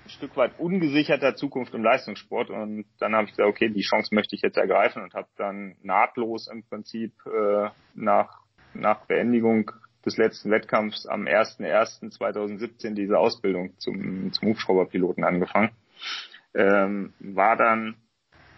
Stück 0.09 0.35
weit 0.37 0.59
ungesicherter 0.59 1.35
Zukunft 1.35 1.73
im 1.73 1.83
Leistungssport 1.83 2.49
und 2.49 2.85
dann 2.99 3.15
habe 3.15 3.25
ich 3.25 3.31
gesagt, 3.31 3.49
okay, 3.49 3.69
die 3.69 3.81
Chance 3.81 4.13
möchte 4.13 4.35
ich 4.35 4.41
jetzt 4.41 4.57
ergreifen 4.57 5.03
und 5.03 5.13
habe 5.13 5.27
dann 5.37 5.75
nahtlos 5.81 6.47
im 6.47 6.63
Prinzip 6.63 7.13
äh, 7.25 7.69
nach 7.95 8.39
nach 8.73 9.05
Beendigung 9.05 9.71
des 10.05 10.17
letzten 10.17 10.51
Wettkampfs 10.51 11.05
am 11.05 11.25
01.01.2017 11.25 12.93
diese 12.93 13.17
Ausbildung 13.17 13.77
zum, 13.77 14.31
zum 14.31 14.49
Hubschrauberpiloten 14.49 15.23
angefangen. 15.23 15.71
Ähm, 16.53 17.13
war 17.19 17.55
dann 17.57 17.95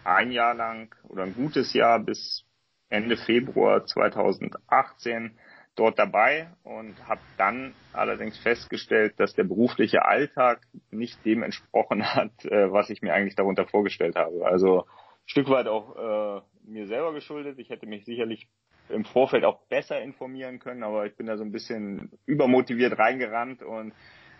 ein 0.04 0.32
Jahr 0.32 0.54
lang 0.54 0.94
oder 1.08 1.24
ein 1.24 1.34
gutes 1.34 1.72
Jahr 1.72 1.98
bis 1.98 2.44
Ende 2.88 3.16
Februar 3.16 3.84
2018 3.86 5.32
dort 5.76 5.98
dabei 5.98 6.48
und 6.64 6.94
habe 7.08 7.20
dann 7.38 7.74
allerdings 7.92 8.38
festgestellt, 8.38 9.14
dass 9.18 9.34
der 9.34 9.44
berufliche 9.44 10.04
Alltag 10.04 10.60
nicht 10.90 11.24
dem 11.24 11.42
entsprochen 11.42 12.04
hat, 12.14 12.44
äh, 12.44 12.70
was 12.70 12.90
ich 12.90 13.02
mir 13.02 13.14
eigentlich 13.14 13.36
darunter 13.36 13.66
vorgestellt 13.66 14.16
habe. 14.16 14.44
Also 14.44 14.82
ein 14.82 15.28
Stück 15.28 15.48
weit 15.48 15.66
auch 15.66 15.96
äh, 15.96 16.42
mir 16.64 16.86
selber 16.86 17.12
geschuldet. 17.12 17.58
Ich 17.58 17.70
hätte 17.70 17.86
mich 17.86 18.04
sicherlich 18.04 18.48
im 18.88 19.04
Vorfeld 19.04 19.44
auch 19.44 19.60
besser 19.68 20.00
informieren 20.00 20.58
können, 20.58 20.82
aber 20.82 21.06
ich 21.06 21.16
bin 21.16 21.26
da 21.26 21.36
so 21.36 21.44
ein 21.44 21.52
bisschen 21.52 22.10
übermotiviert 22.26 22.98
reingerannt 22.98 23.62
und 23.62 23.94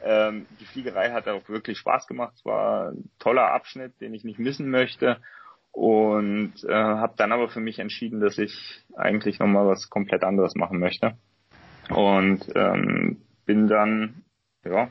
ähm, 0.05 0.47
die 0.61 0.65
Fliegerei 0.65 1.11
hat 1.13 1.29
auch 1.29 1.49
wirklich 1.49 1.79
Spaß 1.79 2.07
gemacht. 2.09 2.35
Es 2.37 2.45
war 2.45 2.91
ein 2.91 3.11
toller 3.19 3.53
Abschnitt, 3.53 4.01
den 4.01 4.15
ich 4.15 4.25
nicht 4.25 4.39
missen 4.39 4.69
möchte 4.69 5.21
und 5.73 6.53
äh, 6.69 6.73
habe 6.73 7.15
dann 7.17 7.33
aber 7.33 7.49
für 7.49 7.61
mich 7.61 7.79
entschieden, 7.79 8.21
dass 8.21 8.39
ich 8.39 8.85
eigentlich 8.97 9.39
nochmal 9.39 9.67
was 9.67 9.91
komplett 9.91 10.23
anderes 10.23 10.55
machen 10.55 10.79
möchte. 10.79 11.17
Und 11.91 12.45
ähm, 12.55 13.23
bin 13.45 13.67
dann 13.67 14.23
ja 14.65 14.89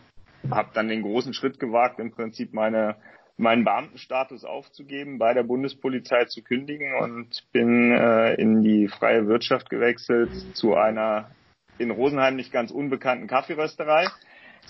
habe 0.49 0.71
dann 0.73 0.87
den 0.87 1.03
großen 1.03 1.33
Schritt 1.33 1.59
gewagt, 1.59 1.99
im 1.99 2.11
Prinzip 2.11 2.53
meine 2.53 2.95
meinen 3.37 3.63
Beamtenstatus 3.63 4.43
aufzugeben, 4.45 5.17
bei 5.17 5.33
der 5.33 5.41
Bundespolizei 5.41 6.25
zu 6.25 6.43
kündigen 6.43 6.93
und 7.01 7.43
bin 7.51 7.91
äh, 7.91 8.35
in 8.35 8.61
die 8.61 8.87
freie 8.87 9.25
Wirtschaft 9.27 9.69
gewechselt 9.69 10.29
zu 10.53 10.75
einer 10.75 11.31
in 11.79 11.89
Rosenheim 11.89 12.35
nicht 12.35 12.51
ganz 12.51 12.69
unbekannten 12.69 13.25
Kaffeerösterei. 13.25 14.05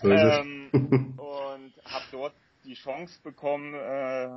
Ähm, 0.03 0.69
und 0.71 1.73
habe 1.83 2.05
dort 2.13 2.33
die 2.63 2.75
Chance 2.75 3.19
bekommen, 3.23 3.73
äh, 3.73 4.29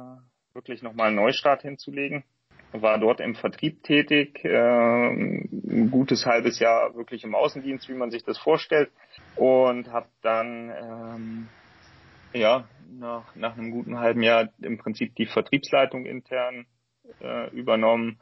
wirklich 0.54 0.82
nochmal 0.82 1.08
einen 1.08 1.16
Neustart 1.16 1.62
hinzulegen. 1.62 2.24
War 2.72 2.98
dort 2.98 3.20
im 3.20 3.36
Vertrieb 3.36 3.84
tätig, 3.84 4.44
äh, 4.44 4.48
ein 4.48 5.90
gutes 5.92 6.26
halbes 6.26 6.58
Jahr 6.58 6.94
wirklich 6.96 7.22
im 7.22 7.34
Außendienst, 7.34 7.88
wie 7.88 7.94
man 7.94 8.10
sich 8.10 8.24
das 8.24 8.36
vorstellt, 8.38 8.90
und 9.36 9.92
habe 9.92 10.08
dann 10.22 10.70
ähm, 10.70 11.48
ja, 12.32 12.64
nach, 12.90 13.34
nach 13.36 13.56
einem 13.56 13.70
guten 13.70 13.98
halben 14.00 14.22
Jahr 14.22 14.48
im 14.60 14.78
Prinzip 14.78 15.14
die 15.14 15.26
Vertriebsleitung 15.26 16.04
intern 16.04 16.66
äh, 17.20 17.48
übernommen 17.50 18.20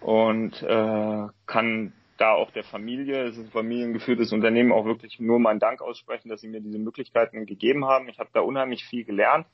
und 0.00 0.62
äh, 0.62 1.26
kann 1.46 1.92
da 2.18 2.32
auch 2.32 2.50
der 2.50 2.64
Familie, 2.64 3.24
es 3.24 3.36
ist 3.36 3.46
ein 3.46 3.50
familiengeführtes 3.50 4.32
Unternehmen, 4.32 4.72
auch 4.72 4.84
wirklich 4.84 5.18
nur 5.20 5.38
meinen 5.38 5.60
Dank 5.60 5.80
aussprechen, 5.80 6.28
dass 6.28 6.40
sie 6.40 6.48
mir 6.48 6.60
diese 6.60 6.78
Möglichkeiten 6.78 7.46
gegeben 7.46 7.86
haben. 7.86 8.08
Ich 8.08 8.18
habe 8.18 8.30
da 8.32 8.40
unheimlich 8.40 8.84
viel 8.84 9.04
gelernt 9.04 9.46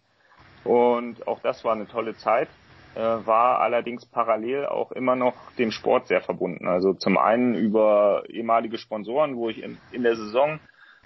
und 0.64 1.27
auch 1.27 1.40
das 1.40 1.64
war 1.64 1.72
eine 1.72 1.87
tolle 1.87 2.16
Zeit, 2.16 2.48
äh, 2.94 3.01
war 3.01 3.61
allerdings 3.61 4.07
parallel 4.07 4.66
auch 4.66 4.92
immer 4.92 5.16
noch 5.16 5.35
dem 5.59 5.70
Sport 5.70 6.09
sehr 6.09 6.20
verbunden. 6.20 6.66
Also 6.68 6.92
zum 6.92 7.18
einen 7.18 7.55
über 7.55 8.25
ehemalige 8.29 8.79
Sponsoren, 8.79 9.37
wo 9.37 9.48
ich 9.48 9.62
in, 9.62 9.79
in 9.92 10.03
der 10.03 10.16
Saison 10.16 10.61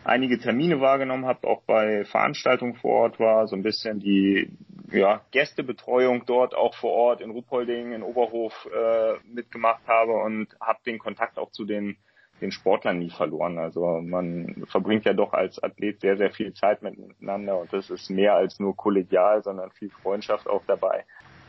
einige 0.04 0.38
Termine 0.38 0.80
wahrgenommen 0.80 1.26
habe, 1.26 1.46
auch 1.48 1.62
bei 1.62 2.04
Veranstaltungen 2.04 2.74
vor 2.74 3.02
Ort 3.02 3.20
war, 3.20 3.46
so 3.46 3.56
ein 3.56 3.62
bisschen 3.62 3.98
die 3.98 4.50
ja, 4.92 5.20
Gästebetreuung 5.32 6.24
dort 6.26 6.54
auch 6.54 6.74
vor 6.74 6.92
Ort 6.92 7.20
in 7.20 7.30
Ruppolding, 7.30 7.92
in 7.92 8.02
Oberhof 8.02 8.68
äh, 8.72 9.14
mitgemacht 9.32 9.86
habe 9.86 10.12
und 10.12 10.48
habe 10.60 10.78
den 10.86 10.98
Kontakt 10.98 11.38
auch 11.38 11.50
zu 11.50 11.64
den, 11.64 11.96
den 12.40 12.52
Sportlern 12.52 12.98
nie 12.98 13.10
verloren. 13.10 13.58
Also 13.58 14.00
man 14.00 14.66
verbringt 14.68 15.04
ja 15.04 15.12
doch 15.12 15.32
als 15.32 15.62
Athlet 15.62 16.00
sehr, 16.00 16.16
sehr 16.16 16.30
viel 16.30 16.52
Zeit 16.52 16.82
miteinander 16.82 17.58
und 17.58 17.72
das 17.72 17.90
ist 17.90 18.10
mehr 18.10 18.34
als 18.34 18.58
nur 18.60 18.76
kollegial, 18.76 19.42
sondern 19.42 19.70
viel 19.70 19.90
Freundschaft 19.90 20.48
auch 20.48 20.62
dabei. 20.66 21.04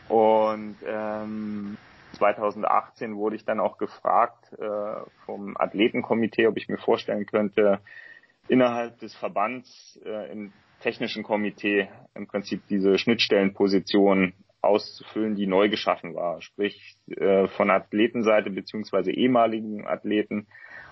Und 0.08 0.76
ähm, 0.86 1.76
2018 2.12 3.16
wurde 3.16 3.36
ich 3.36 3.44
dann 3.44 3.60
auch 3.60 3.76
gefragt 3.76 4.52
äh, 4.58 5.00
vom 5.26 5.56
Athletenkomitee, 5.56 6.46
ob 6.46 6.56
ich 6.56 6.68
mir 6.68 6.78
vorstellen 6.78 7.26
könnte, 7.26 7.80
innerhalb 8.48 8.98
des 8.98 9.14
Verbands 9.14 10.00
äh, 10.04 10.32
im 10.32 10.52
technischen 10.80 11.22
Komitee 11.22 11.88
im 12.14 12.26
Prinzip 12.26 12.62
diese 12.68 12.98
Schnittstellenposition 12.98 14.32
auszufüllen, 14.60 15.34
die 15.34 15.46
neu 15.46 15.68
geschaffen 15.68 16.14
war. 16.14 16.40
Sprich, 16.42 16.96
äh, 17.08 17.46
von 17.48 17.70
Athletenseite 17.70 18.50
beziehungsweise 18.50 19.12
ehemaligen 19.12 19.86
Athleten 19.86 20.46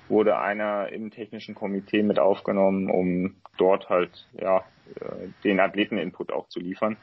wurde 0.08 0.38
einer 0.38 0.90
im 0.90 1.10
technischen 1.10 1.54
Komitee 1.54 2.02
mit 2.02 2.18
aufgenommen, 2.18 2.90
um 2.90 3.36
dort 3.58 3.88
halt 3.88 4.28
ja 4.32 4.58
äh, 5.00 5.28
den 5.42 5.58
Athleteninput 5.58 6.30
auch 6.32 6.48
zu 6.48 6.60
liefern. 6.60 6.96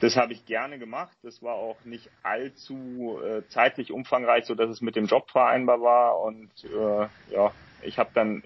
Das 0.00 0.16
habe 0.16 0.32
ich 0.32 0.46
gerne 0.46 0.78
gemacht. 0.78 1.16
Das 1.22 1.42
war 1.42 1.56
auch 1.56 1.84
nicht 1.84 2.08
allzu 2.22 3.18
äh, 3.22 3.42
zeitlich 3.48 3.92
umfangreich, 3.92 4.44
so 4.44 4.54
dass 4.54 4.70
es 4.70 4.80
mit 4.80 4.96
dem 4.96 5.06
Job 5.06 5.30
vereinbar 5.30 5.80
war. 5.80 6.20
Und 6.20 6.50
äh, 6.64 7.34
ja, 7.34 7.52
ich 7.82 7.98
habe 7.98 8.10
dann 8.14 8.42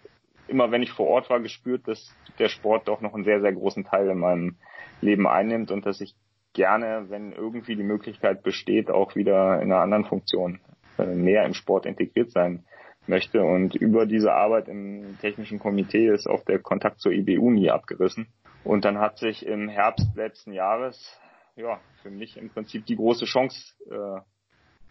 immer 0.48 0.70
wenn 0.70 0.82
ich 0.82 0.92
vor 0.92 1.06
Ort 1.06 1.30
war, 1.30 1.40
gespürt, 1.40 1.88
dass 1.88 2.14
der 2.38 2.48
Sport 2.48 2.88
doch 2.88 3.00
noch 3.00 3.14
einen 3.14 3.24
sehr, 3.24 3.40
sehr 3.40 3.52
großen 3.52 3.84
Teil 3.84 4.08
in 4.08 4.18
meinem 4.18 4.56
Leben 5.00 5.26
einnimmt 5.26 5.70
und 5.70 5.86
dass 5.86 6.00
ich 6.00 6.14
gerne, 6.52 7.06
wenn 7.08 7.32
irgendwie 7.32 7.76
die 7.76 7.82
Möglichkeit 7.82 8.42
besteht, 8.42 8.90
auch 8.90 9.14
wieder 9.16 9.60
in 9.60 9.72
einer 9.72 9.80
anderen 9.80 10.04
Funktion 10.04 10.60
äh, 10.98 11.06
mehr 11.06 11.44
im 11.44 11.54
Sport 11.54 11.86
integriert 11.86 12.30
sein 12.30 12.64
möchte. 13.06 13.42
Und 13.42 13.74
über 13.74 14.06
diese 14.06 14.32
Arbeit 14.32 14.68
im 14.68 15.18
technischen 15.20 15.58
Komitee 15.58 16.08
ist 16.08 16.26
auch 16.26 16.44
der 16.44 16.58
Kontakt 16.58 17.00
zur 17.00 17.12
IBU 17.12 17.50
nie 17.50 17.70
abgerissen. 17.70 18.28
Und 18.64 18.84
dann 18.84 18.98
hat 18.98 19.18
sich 19.18 19.44
im 19.44 19.68
Herbst 19.68 20.14
letzten 20.14 20.52
Jahres 20.52 21.18
ja 21.56 21.80
für 22.02 22.10
mich 22.10 22.36
im 22.36 22.50
Prinzip 22.50 22.86
die 22.86 22.96
große 22.96 23.24
Chance 23.24 23.74
äh, 23.90 24.20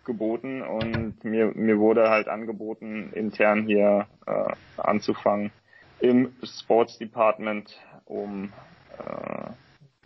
geboten 0.04 0.62
und 0.62 1.24
mir, 1.24 1.52
mir 1.54 1.78
wurde 1.78 2.10
halt 2.10 2.28
angeboten, 2.28 3.12
intern 3.14 3.66
hier 3.66 4.08
äh, 4.26 4.54
anzufangen 4.78 5.52
im 6.00 6.34
Sports 6.44 6.98
Department, 6.98 7.80
um 8.06 8.52
äh, 8.98 9.52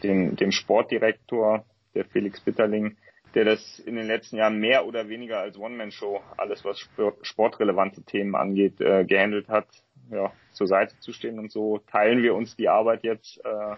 den, 0.03 0.36
dem 0.36 0.51
Sportdirektor, 0.51 1.65
der 1.93 2.05
Felix 2.05 2.39
Bitterling, 2.41 2.97
der 3.34 3.45
das 3.45 3.79
in 3.79 3.95
den 3.95 4.08
letzten 4.08 4.38
Jahren 4.38 4.60
mehr 4.60 4.86
oder 4.86 5.10
weniger 5.10 5.39
als 5.39 5.58
One-Man-Show, 5.58 6.21
alles 6.38 6.63
was 6.63 6.79
sportrelevante 7.21 8.01
Themen 8.03 8.36
angeht, 8.36 8.79
äh, 8.79 9.03
gehandelt 9.05 9.49
hat, 9.49 9.67
ja, 10.10 10.31
zur 10.51 10.67
Seite 10.67 10.97
zu 10.99 11.12
stehen 11.12 11.39
und 11.39 11.51
so 11.51 11.79
teilen 11.91 12.23
wir 12.23 12.36
uns 12.36 12.55
die 12.55 12.69
Arbeit 12.69 13.03
jetzt 13.03 13.43
äh, 13.43 13.75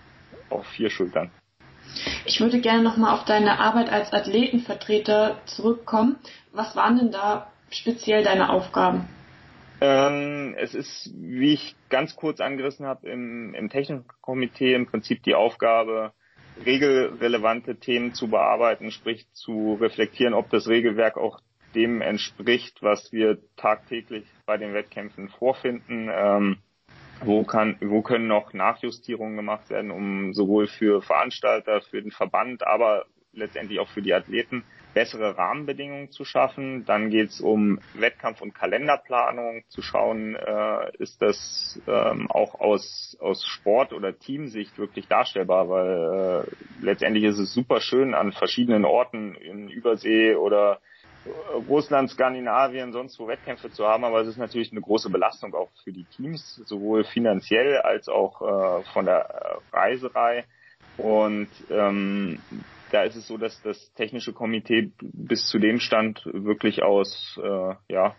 auf 0.49 0.65
vier 0.67 0.89
Schultern. 0.89 1.31
Ich 2.25 2.39
würde 2.39 2.59
gerne 2.59 2.83
nochmal 2.83 3.13
auf 3.13 3.25
deine 3.25 3.59
Arbeit 3.59 3.89
als 3.89 4.13
Athletenvertreter 4.13 5.37
zurückkommen. 5.45 6.17
Was 6.51 6.75
waren 6.75 6.97
denn 6.97 7.11
da 7.11 7.51
speziell 7.71 8.23
deine 8.23 8.49
Aufgaben? 8.49 9.07
Ähm, 9.79 10.55
es 10.57 10.73
ist, 10.73 11.11
wie 11.15 11.53
ich 11.53 11.75
ganz 11.89 12.15
kurz 12.15 12.39
angerissen 12.39 12.85
habe, 12.85 13.07
im, 13.09 13.53
im 13.53 13.69
Technischen 13.69 14.05
Komitee 14.21 14.73
im 14.73 14.87
Prinzip 14.87 15.23
die 15.23 15.35
Aufgabe, 15.35 16.13
regelrelevante 16.65 17.75
Themen 17.75 18.13
zu 18.13 18.29
bearbeiten, 18.29 18.91
sprich 18.91 19.31
zu 19.33 19.77
reflektieren, 19.79 20.33
ob 20.33 20.49
das 20.49 20.67
Regelwerk 20.67 21.17
auch 21.17 21.39
dem 21.75 22.01
entspricht, 22.01 22.81
was 22.81 23.11
wir 23.11 23.37
tagtäglich 23.55 24.25
bei 24.45 24.57
den 24.57 24.73
Wettkämpfen 24.73 25.29
vorfinden. 25.29 26.09
Ähm, 26.11 26.57
wo 27.23 27.43
kann, 27.43 27.77
wo 27.81 28.01
können 28.01 28.27
noch 28.27 28.53
Nachjustierungen 28.53 29.35
gemacht 29.35 29.69
werden, 29.69 29.91
um 29.91 30.33
sowohl 30.33 30.67
für 30.67 31.01
Veranstalter, 31.01 31.81
für 31.81 32.01
den 32.01 32.11
Verband, 32.11 32.65
aber 32.65 33.05
letztendlich 33.37 33.79
auch 33.79 33.89
für 33.89 34.01
die 34.01 34.13
Athleten 34.13 34.63
bessere 34.93 35.37
Rahmenbedingungen 35.37 36.11
zu 36.11 36.25
schaffen. 36.25 36.83
Dann 36.85 37.09
geht 37.09 37.29
es 37.29 37.39
um 37.39 37.79
Wettkampf- 37.93 38.41
und 38.41 38.55
Kalenderplanung, 38.55 39.63
zu 39.69 39.81
schauen, 39.81 40.35
äh, 40.35 40.91
ist 40.97 41.21
das 41.21 41.79
ähm, 41.87 42.29
auch 42.31 42.59
aus, 42.59 43.15
aus 43.19 43.45
Sport- 43.45 43.93
oder 43.93 44.17
Teamsicht 44.17 44.77
wirklich 44.79 45.07
darstellbar, 45.07 45.69
weil 45.69 46.45
äh, 46.47 46.85
letztendlich 46.85 47.25
ist 47.25 47.37
es 47.37 47.53
super 47.53 47.79
schön, 47.79 48.15
an 48.15 48.31
verschiedenen 48.31 48.85
Orten 48.85 49.35
in 49.35 49.69
Übersee 49.69 50.35
oder 50.35 50.79
Russland, 51.69 52.09
Skandinavien, 52.09 52.91
sonst 52.91 53.19
wo 53.19 53.27
Wettkämpfe 53.27 53.69
zu 53.69 53.85
haben, 53.85 54.03
aber 54.03 54.21
es 54.21 54.27
ist 54.27 54.37
natürlich 54.37 54.71
eine 54.71 54.81
große 54.81 55.09
Belastung 55.09 55.53
auch 55.53 55.69
für 55.83 55.91
die 55.91 56.05
Teams, 56.05 56.55
sowohl 56.65 57.03
finanziell 57.03 57.77
als 57.77 58.07
auch 58.09 58.41
äh, 58.41 58.83
von 58.93 59.05
der 59.05 59.59
Reiserei. 59.71 60.45
Und 60.97 61.49
ähm, 61.69 62.39
da 62.91 63.03
ist 63.03 63.15
es 63.15 63.27
so, 63.27 63.37
dass 63.37 63.61
das 63.61 63.93
technische 63.93 64.33
Komitee 64.33 64.91
bis 65.01 65.47
zu 65.47 65.59
dem 65.59 65.79
Stand 65.79 66.21
wirklich 66.25 66.83
aus 66.83 67.39
äh, 67.43 67.75
ja, 67.89 68.15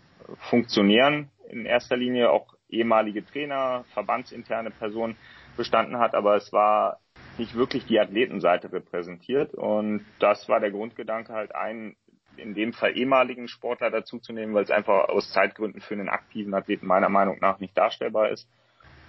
Funktionären 0.49 1.29
in 1.49 1.65
erster 1.65 1.97
Linie 1.97 2.31
auch 2.31 2.53
ehemalige 2.69 3.25
Trainer, 3.25 3.85
verbandsinterne 3.93 4.71
Personen 4.71 5.17
bestanden 5.57 5.97
hat, 5.97 6.13
aber 6.13 6.35
es 6.35 6.53
war 6.53 6.99
nicht 7.37 7.55
wirklich 7.55 7.85
die 7.85 7.99
Athletenseite 7.99 8.71
repräsentiert 8.71 9.55
und 9.55 10.05
das 10.19 10.47
war 10.47 10.59
der 10.59 10.71
Grundgedanke 10.71 11.33
halt 11.33 11.55
einen 11.55 11.95
in 12.37 12.53
dem 12.53 12.73
Fall 12.73 12.97
ehemaligen 12.97 13.47
Sportler 13.47 13.89
dazuzunehmen, 13.89 14.55
weil 14.55 14.63
es 14.63 14.71
einfach 14.71 15.09
aus 15.09 15.31
Zeitgründen 15.31 15.81
für 15.81 15.95
einen 15.95 16.09
aktiven 16.09 16.53
Athleten 16.53 16.87
meiner 16.87 17.09
Meinung 17.09 17.37
nach 17.41 17.59
nicht 17.59 17.77
darstellbar 17.77 18.29
ist. 18.29 18.47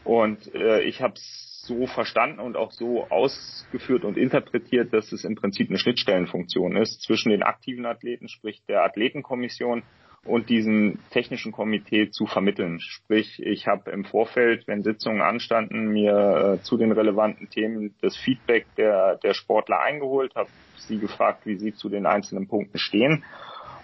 Und 0.03 0.53
äh, 0.55 0.81
ich 0.81 1.01
habe 1.01 1.14
es 1.14 1.49
so 1.70 1.87
verstanden 1.87 2.40
und 2.40 2.56
auch 2.56 2.72
so 2.72 3.06
ausgeführt 3.09 4.04
und 4.04 4.16
interpretiert, 4.16 4.92
dass 4.92 5.12
es 5.12 5.24
im 5.24 5.37
Prinzip 5.37 5.68
eine 5.68 5.78
Schnittstellenfunktion 5.78 6.76
ist 6.76 7.02
zwischen 7.02 7.30
den 7.30 7.44
aktiven 7.44 7.87
Athleten, 7.87 8.28
sprich 8.28 8.61
der 8.68 8.83
Athletenkommission 8.83 9.85
und 10.26 10.50
diesem 10.50 10.98
technischen 11.11 11.52
Komitee 11.52 12.11
zu 12.11 12.26
vermitteln. 12.26 12.80
Sprich, 12.80 13.40
ich 13.42 13.68
habe 13.68 13.90
im 13.92 14.04
Vorfeld, 14.04 14.66
wenn 14.66 14.83
Sitzungen 14.83 15.22
anstanden, 15.22 15.92
mir 15.92 16.59
äh, 16.59 16.62
zu 16.62 16.76
den 16.76 16.92
relevanten 16.92 17.48
Themen 17.48 17.94
das 18.02 18.16
Feedback 18.16 18.66
der, 18.76 19.16
der 19.16 19.33
Sportler 19.33 19.80
eingeholt, 19.80 20.35
habe 20.35 20.50
sie 20.76 20.98
gefragt, 20.98 21.46
wie 21.46 21.56
sie 21.56 21.72
zu 21.72 21.88
den 21.88 22.04
einzelnen 22.04 22.48
Punkten 22.48 22.78
stehen 22.78 23.24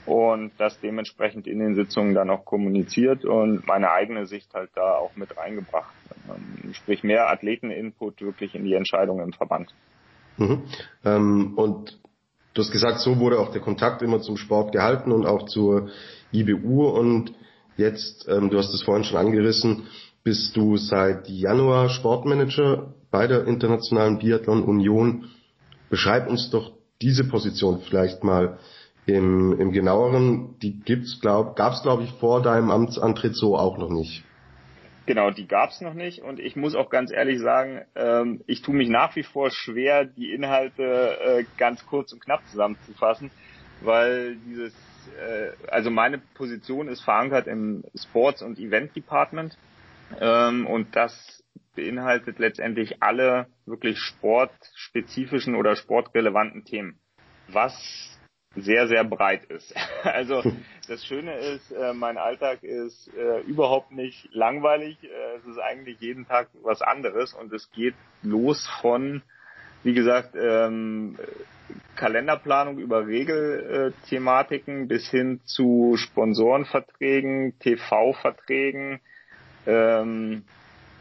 und 0.07 0.53
das 0.59 0.79
dementsprechend 0.81 1.47
in 1.47 1.59
den 1.59 1.75
Sitzungen 1.75 2.14
dann 2.14 2.31
auch 2.31 2.45
kommuniziert 2.45 3.25
und 3.25 3.66
meine 3.66 3.90
eigene 3.90 4.27
Sicht 4.27 4.55
halt 4.55 4.71
da 4.75 4.95
auch 4.95 5.16
mit 5.16 5.37
reingebracht. 5.37 5.92
Ähm, 6.29 6.73
sprich 6.73 7.03
mehr 7.03 7.29
Athleteninput 7.29 8.21
wirklich 8.23 8.55
in 8.55 8.64
die 8.64 8.75
Entscheidungen 8.75 9.25
im 9.25 9.33
Verband. 9.33 9.75
Mhm. 10.37 10.62
Ähm, 11.05 11.55
und 11.57 11.99
du 12.55 12.62
hast 12.62 12.71
gesagt, 12.71 13.01
so 13.01 13.19
wurde 13.19 13.38
auch 13.38 13.51
der 13.51 13.61
Kontakt 13.61 14.03
immer 14.03 14.21
zum 14.21 14.37
Sport 14.37 14.73
gehalten 14.73 15.12
und 15.12 15.27
auch 15.27 15.47
zur 15.47 15.90
IBU 16.33 16.88
und 16.88 17.33
jetzt, 17.77 18.27
ähm, 18.29 18.51
du 18.51 18.59
hast 18.59 18.73
es 18.73 18.83
vorhin 18.83 19.05
schon 19.05 19.19
angerissen, 19.19 19.85
bist 20.23 20.57
du 20.57 20.77
seit 20.77 21.29
Januar 21.29 21.88
Sportmanager 21.88 22.95
bei 23.11 23.27
der 23.27 23.47
Internationalen 23.47 24.19
Biathlon 24.19 24.62
Union. 24.64 25.27
Beschreib 25.88 26.29
uns 26.29 26.51
doch 26.51 26.73
diese 27.01 27.29
Position 27.29 27.81
vielleicht 27.81 28.25
mal 28.25 28.59
im, 29.07 29.59
im 29.61 29.73
genaueren, 29.73 30.59
die 30.61 30.81
gibt's 30.81 31.21
glaub, 31.21 31.57
gab's 31.57 31.83
glaube 31.83 32.03
ich 32.03 32.12
vor 32.14 32.42
deinem 32.42 32.71
Amtsantritt 32.71 33.37
so 33.37 33.57
auch 33.57 33.79
noch 33.79 33.90
nicht. 33.90 34.25
Genau, 35.07 35.31
die 35.31 35.47
gab's 35.47 35.81
noch 35.81 35.95
nicht 35.95 36.23
und 36.23 36.40
ich 36.40 36.57
muss 36.57 36.75
auch 36.75 36.90
ganz 36.90 37.12
ehrlich 37.12 37.38
sagen, 37.38 37.83
ähm, 37.95 38.42
ich 38.49 38.62
tue 38.62 38.75
mich 38.75 38.88
nach 38.88 39.14
wie 39.14 39.23
vor 39.23 39.51
schwer, 39.51 40.05
die 40.05 40.33
Inhalte 40.33 41.19
äh, 41.21 41.45
ganz 41.57 41.87
kurz 41.87 42.12
und 42.12 42.25
knapp 42.25 42.42
zusammenzufassen, 42.51 43.31
weil 43.83 44.37
dieses, 44.49 44.75
äh, 45.16 45.51
also 45.71 45.90
meine 45.90 46.19
Position 46.19 46.88
ist 46.88 47.03
verankert 47.03 47.47
im 47.47 47.85
Sports- 47.95 48.42
und 48.42 48.59
Event 48.59 48.97
Department 48.97 49.57
ähm, 50.21 50.66
und 50.66 50.97
das 50.97 51.45
beinhaltet 51.77 52.40
letztendlich 52.40 53.01
alle 53.01 53.47
wirklich 53.64 53.99
sportspezifischen 53.99 55.55
oder 55.55 55.77
sportrelevanten 55.77 56.64
Themen. 56.64 56.99
Was 57.49 58.15
sehr, 58.57 58.88
sehr 58.88 59.05
breit 59.05 59.45
ist. 59.47 59.75
Also 60.03 60.42
das 60.88 61.05
Schöne 61.05 61.37
ist, 61.37 61.71
äh, 61.73 61.92
mein 61.92 62.16
Alltag 62.16 62.62
ist 62.62 63.11
äh, 63.16 63.40
überhaupt 63.40 63.92
nicht 63.92 64.29
langweilig. 64.33 64.97
Äh, 65.03 65.37
es 65.38 65.45
ist 65.47 65.59
eigentlich 65.59 66.01
jeden 66.01 66.27
Tag 66.27 66.49
was 66.62 66.81
anderes 66.81 67.35
und 67.35 67.53
es 67.53 67.71
geht 67.73 67.95
los 68.23 68.66
von, 68.81 69.23
wie 69.83 69.92
gesagt, 69.95 70.37
ähm, 70.37 71.19
Kalenderplanung 71.97 72.79
über 72.79 73.07
Regelthematiken 73.07 74.88
bis 74.88 75.11
hin 75.11 75.40
zu 75.45 75.97
Sponsorenverträgen, 75.97 77.59
TV-Verträgen, 77.59 79.01
ähm, 79.66 80.45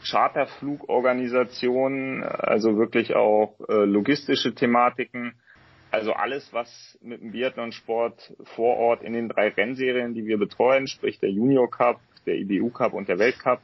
Charterflugorganisationen, 0.04 2.24
also 2.24 2.78
wirklich 2.78 3.16
auch 3.16 3.56
äh, 3.70 3.86
logistische 3.86 4.56
Thematiken 4.56 5.36
also 5.96 6.12
alles, 6.12 6.52
was 6.52 7.00
mit 7.02 7.22
dem 7.22 7.32
Biathlonsport 7.32 8.36
vor 8.56 8.76
Ort 8.78 9.02
in 9.02 9.14
den 9.14 9.30
drei 9.30 9.48
Rennserien, 9.48 10.14
die 10.14 10.26
wir 10.26 10.38
betreuen, 10.38 10.88
sprich 10.88 11.20
der 11.20 11.32
Junior 11.32 11.70
Cup, 11.70 12.02
der 12.26 12.36
IBU 12.36 12.70
Cup 12.70 12.94
und 12.94 13.08
der 13.08 13.18
Weltcup, 13.18 13.62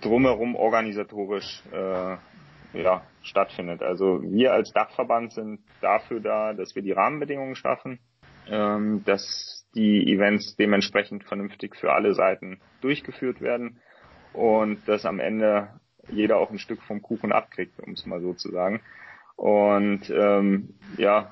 drumherum 0.00 0.56
organisatorisch 0.56 1.62
äh, 1.72 2.16
ja, 2.74 3.02
stattfindet. 3.22 3.82
Also 3.82 4.20
wir 4.22 4.52
als 4.52 4.72
Dachverband 4.72 5.32
sind 5.32 5.60
dafür 5.80 6.18
da, 6.20 6.52
dass 6.52 6.74
wir 6.74 6.82
die 6.82 6.92
Rahmenbedingungen 6.92 7.54
schaffen, 7.54 8.00
ähm, 8.50 9.04
dass 9.04 9.64
die 9.76 10.12
Events 10.12 10.56
dementsprechend 10.56 11.24
vernünftig 11.24 11.76
für 11.76 11.92
alle 11.92 12.12
Seiten 12.14 12.60
durchgeführt 12.80 13.40
werden 13.40 13.80
und 14.32 14.86
dass 14.88 15.06
am 15.06 15.20
Ende 15.20 15.68
jeder 16.10 16.38
auch 16.38 16.50
ein 16.50 16.58
Stück 16.58 16.82
vom 16.82 17.02
Kuchen 17.02 17.30
abkriegt, 17.30 17.78
um 17.80 17.92
es 17.92 18.04
mal 18.04 18.20
so 18.20 18.34
zu 18.34 18.50
sagen. 18.50 18.80
Und 19.38 20.10
ähm, 20.10 20.74
ja, 20.96 21.30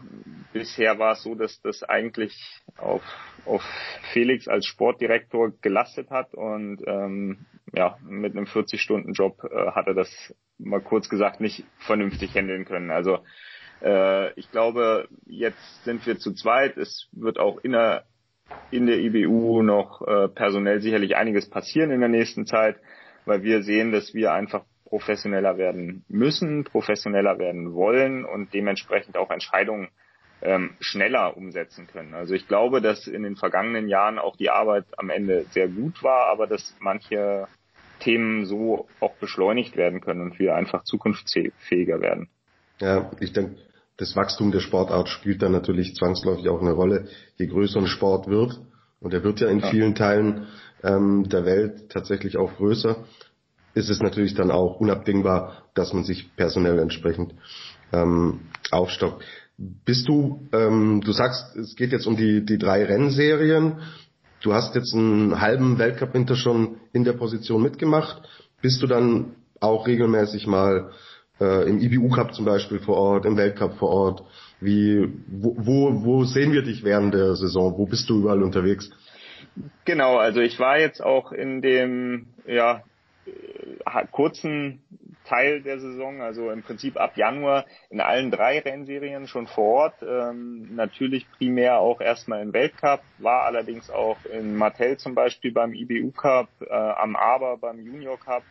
bisher 0.53 0.97
war 1.01 1.15
es 1.15 1.25
so, 1.25 1.35
dass 1.35 1.61
das 1.63 1.83
eigentlich 1.83 2.41
auf, 2.77 3.03
auf 3.45 3.63
Felix 4.13 4.47
als 4.47 4.65
Sportdirektor 4.65 5.51
gelastet 5.61 6.11
hat 6.11 6.33
und 6.33 6.85
ähm, 6.87 7.47
ja, 7.75 7.99
mit 8.09 8.37
einem 8.37 8.47
40-Stunden-Job 8.47 9.43
äh, 9.51 9.73
hat 9.73 9.89
er 9.89 9.95
das 9.95 10.09
mal 10.57 10.81
kurz 10.81 11.09
gesagt 11.09 11.41
nicht 11.41 11.65
vernünftig 11.79 12.33
handeln 12.37 12.65
können. 12.65 12.93
Also 12.93 13.19
äh, 13.83 14.33
ich 14.39 14.53
glaube, 14.53 15.09
jetzt 15.27 15.83
sind 15.83 16.07
wir 16.07 16.17
zu 16.17 16.33
zweit. 16.33 16.77
Es 16.77 17.09
wird 17.11 17.41
auch 17.41 17.59
in 17.59 17.73
der, 17.73 18.05
in 18.71 18.87
der 18.87 19.01
IBU 19.01 19.63
noch 19.63 20.07
äh, 20.07 20.29
personell 20.29 20.81
sicherlich 20.81 21.17
einiges 21.17 21.51
passieren 21.51 21.91
in 21.91 21.99
der 21.99 22.09
nächsten 22.09 22.47
Zeit, 22.47 22.77
weil 23.25 23.43
wir 23.43 23.65
sehen, 23.65 23.91
dass 23.91 24.15
wir 24.15 24.33
einfach 24.33 24.65
professioneller 24.87 25.59
werden 25.59 26.05
müssen, 26.09 26.65
professioneller 26.65 27.39
werden 27.39 27.75
wollen 27.75 28.25
und 28.25 28.55
dementsprechend 28.55 29.17
auch 29.17 29.31
Entscheidungen 29.31 29.89
ähm, 30.43 30.77
schneller 30.81 31.37
umsetzen 31.37 31.87
können. 31.87 32.15
Also 32.15 32.35
ich 32.35 32.47
glaube, 32.47 32.81
dass 32.81 33.07
in 33.07 33.23
den 33.23 33.37
vergangenen 33.37 33.89
Jahren 33.89 34.19
auch 34.19 34.37
die 34.37 34.51
Arbeit 34.51 34.85
am 34.97 35.11
Ende 35.11 35.45
sehr 35.51 35.69
gut 35.69 36.03
war, 36.03 36.27
aber 36.27 36.47
dass 36.47 36.75
manche 36.81 37.49
Themen 38.01 38.45
so 38.45 38.87
auch 39.01 39.15
beschleunigt 39.15 39.77
werden 39.77 40.01
können 40.01 40.21
und 40.21 40.39
wir 40.39 40.55
einfach 40.55 40.85
zukunftsfähiger 40.85 42.01
werden. 42.01 42.29
Ja, 42.81 43.11
ich 43.21 43.33
denke, 43.33 43.57
das 43.97 44.15
Wachstum 44.15 44.53
der 44.53 44.61
Sportart 44.61 45.09
spielt 45.09 45.43
dann 45.43 45.53
natürlich 45.53 45.95
zwangsläufig 45.95 46.49
auch 46.49 46.61
eine 46.61 46.73
Rolle, 46.73 47.09
je 47.37 47.47
größer 47.47 47.81
ein 47.81 47.87
Sport 47.87 48.29
wird. 48.29 48.61
Und 49.01 49.15
er 49.15 49.25
wird 49.25 49.41
ja 49.41 49.49
in 49.49 49.63
vielen 49.63 49.95
Teilen 49.95 50.47
ähm, 50.83 51.29
der 51.29 51.45
Welt 51.45 51.91
tatsächlich 51.91 52.37
auch 52.37 52.57
größer 52.57 53.05
ist 53.77 53.91
es 53.91 54.01
natürlich 54.01 54.35
dann 54.35 54.51
auch 54.51 54.81
unabdingbar, 54.81 55.65
dass 55.75 55.93
man 55.93 56.03
sich 56.03 56.35
personell 56.35 56.79
entsprechend 56.79 57.35
ähm, 57.93 58.41
aufstockt. 58.71 59.23
Bist 59.59 60.09
du, 60.09 60.49
ähm, 60.53 61.03
du 61.05 61.13
sagst, 61.13 61.55
es 61.57 61.77
geht 61.77 61.93
jetzt 61.93 62.07
um 62.07 62.17
die, 62.17 62.45
die 62.45 62.57
drei 62.57 62.85
Rennserien. 62.85 63.81
Du 64.43 64.55
hast 64.55 64.75
jetzt 64.75 64.95
einen 64.95 65.43
halben 65.43 65.79
Weltcup-Winter 65.79 66.37
schon 66.37 66.77
in 66.95 67.05
der 67.05 67.13
Position 67.13 67.63
mitgemacht. 67.63 68.23
Bist 68.63 68.83
du 68.83 68.87
dann 68.87 69.37
auch 69.61 69.87
regelmäßig 69.87 70.47
mal 70.47 70.93
äh, 71.39 71.69
im 71.69 71.79
IBU 71.79 72.09
Cup 72.09 72.35
zum 72.35 72.47
Beispiel 72.47 72.79
vor 72.79 72.97
Ort, 72.97 73.27
im 73.27 73.37
Weltcup 73.37 73.77
vor 73.77 73.91
Ort? 73.91 74.23
Wie, 74.59 75.07
wo, 75.29 75.55
wo, 75.59 76.05
wo 76.05 76.25
sehen 76.25 76.53
wir 76.53 76.63
dich 76.63 76.83
während 76.83 77.13
der 77.13 77.37
Saison? 77.37 77.77
Wo 77.77 77.85
bist 77.85 78.09
du 78.09 78.21
überall 78.21 78.43
unterwegs? 78.43 78.91
Genau, 79.85 80.17
also 80.17 80.41
ich 80.41 80.59
war 80.59 80.79
jetzt 80.79 81.03
auch 81.03 81.31
in 81.33 81.61
dem 81.61 82.29
ja 82.47 82.83
kurzen 84.13 84.83
Teil 85.25 85.63
der 85.63 85.81
Saison, 85.81 86.21
also 86.21 86.51
im 86.51 86.63
Prinzip 86.63 86.97
ab 86.97 87.17
Januar 87.17 87.67
in 87.91 88.01
allen 88.01 88.31
drei 88.31 88.61
Rennserien 88.61 89.27
schon 89.27 89.47
vor 89.47 89.65
Ort. 89.65 89.95
Ähm, 90.03 90.75
natürlich 90.75 91.27
primär 91.33 91.79
auch 91.79 92.01
erstmal 92.01 92.43
im 92.43 92.53
Weltcup, 92.53 93.01
war 93.19 93.45
allerdings 93.45 93.91
auch 93.91 94.19
in 94.25 94.57
Martell 94.57 94.97
zum 94.99 95.15
Beispiel 95.15 95.53
beim 95.53 95.73
IBU 95.73 96.13
Cup, 96.13 96.49
äh, 96.61 96.73
am 96.73 97.17
Aber 97.17 97.57
beim 97.57 97.81
Junior 97.81 98.19
Cup 98.19 98.43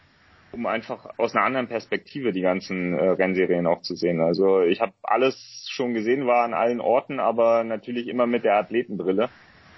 um 0.52 0.66
einfach 0.68 1.10
aus 1.18 1.36
einer 1.36 1.44
anderen 1.44 1.68
Perspektive 1.68 2.32
die 2.32 2.42
ganzen 2.42 2.98
äh, 2.98 3.10
Rennserien 3.10 3.68
auch 3.68 3.82
zu 3.82 3.96
sehen. 3.96 4.22
Also 4.22 4.62
ich 4.62 4.80
habe 4.80 4.94
alles 5.04 5.68
schon 5.70 5.94
gesehen, 5.94 6.28
war 6.28 6.46
an 6.46 6.54
allen 6.54 6.80
Orten, 6.80 7.20
aber 7.20 7.66
natürlich 7.66 8.08
immer 8.08 8.26
mit 8.26 8.46
der 8.46 8.56
Athletenbrille. 8.56 9.30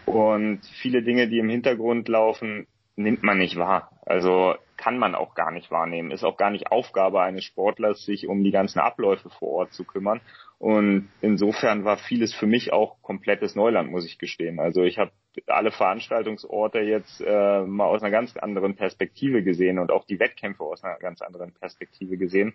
Und 0.06 0.62
viele 0.82 1.02
Dinge, 1.02 1.28
die 1.28 1.40
im 1.40 1.50
Hintergrund 1.50 2.08
laufen, 2.08 2.68
nimmt 2.96 3.24
man 3.24 3.40
nicht 3.40 3.58
wahr. 3.58 3.92
Also 4.06 4.56
kann 4.88 5.00
man 5.00 5.16
auch 5.16 5.36
gar 5.36 5.52
nicht 5.52 5.70
wahrnehmen. 5.70 6.12
Ist 6.12 6.24
auch 6.24 6.38
gar 6.38 6.50
nicht 6.50 6.72
Aufgabe 6.72 7.22
eines 7.22 7.44
Sportlers, 7.44 8.06
sich 8.06 8.30
um 8.30 8.42
die 8.42 8.52
ganzen 8.52 8.80
Abläufe 8.80 9.30
vor 9.30 9.50
Ort 9.50 9.74
zu 9.74 9.84
kümmern. 9.84 10.22
Und 10.60 11.10
insofern 11.20 11.84
war 11.84 11.98
vieles 11.98 12.34
für 12.34 12.48
mich 12.48 12.72
auch 12.72 13.02
komplettes 13.02 13.54
Neuland, 13.54 13.92
muss 13.92 14.06
ich 14.06 14.18
gestehen. 14.18 14.62
Also 14.62 14.84
ich 14.84 14.98
habe 14.98 15.12
alle 15.48 15.72
Veranstaltungsorte 15.72 16.80
jetzt 16.80 17.20
äh, 17.20 17.64
mal 17.64 17.84
aus 17.84 18.02
einer 18.02 18.12
ganz 18.12 18.38
anderen 18.38 18.78
Perspektive 18.78 19.44
gesehen 19.44 19.78
und 19.78 19.92
auch 19.92 20.06
die 20.06 20.22
Wettkämpfe 20.22 20.64
aus 20.64 20.86
einer 20.86 21.00
ganz 21.00 21.22
anderen 21.22 21.52
Perspektive 21.52 22.16
gesehen. 22.16 22.54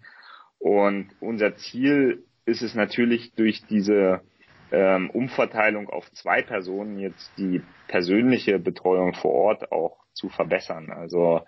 Und 0.59 1.11
unser 1.21 1.57
Ziel 1.57 2.25
ist 2.47 2.63
es 2.63 2.75
natürlich 2.75 3.35
durch 3.35 3.63
diese 3.69 4.23
ähm, 4.71 5.11
Umverteilung 5.11 5.91
auf 5.91 6.11
zwei 6.13 6.41
Personen 6.41 6.99
jetzt 6.99 7.31
die 7.37 7.61
persönliche 7.89 8.59
Betreuung 8.59 9.13
vor 9.13 9.33
Ort 9.33 9.71
auch 9.71 9.99
zu 10.15 10.31
verbessern. 10.31 10.91
Also 10.91 11.43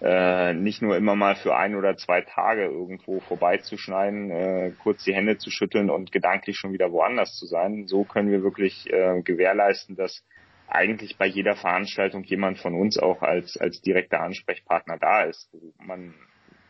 äh, 0.00 0.54
nicht 0.54 0.80
nur 0.80 0.96
immer 0.96 1.16
mal 1.16 1.34
für 1.34 1.56
ein 1.56 1.74
oder 1.74 1.96
zwei 1.96 2.20
Tage 2.20 2.64
irgendwo 2.64 3.20
vorbeizuschneiden, 3.20 4.30
äh, 4.30 4.72
kurz 4.82 5.04
die 5.04 5.14
Hände 5.14 5.38
zu 5.38 5.50
schütteln 5.50 5.90
und 5.90 6.12
gedanklich 6.12 6.56
schon 6.56 6.72
wieder 6.72 6.92
woanders 6.92 7.34
zu 7.36 7.46
sein. 7.46 7.86
So 7.86 8.04
können 8.04 8.30
wir 8.30 8.42
wirklich 8.42 8.92
äh, 8.92 9.20
gewährleisten, 9.22 9.96
dass 9.96 10.24
eigentlich 10.68 11.16
bei 11.16 11.26
jeder 11.26 11.56
Veranstaltung 11.56 12.22
jemand 12.24 12.58
von 12.58 12.74
uns 12.74 12.98
auch 12.98 13.22
als, 13.22 13.56
als 13.56 13.80
direkter 13.80 14.20
Ansprechpartner 14.20 14.98
da 14.98 15.22
ist, 15.22 15.48
wo 15.52 15.72
man 15.82 16.14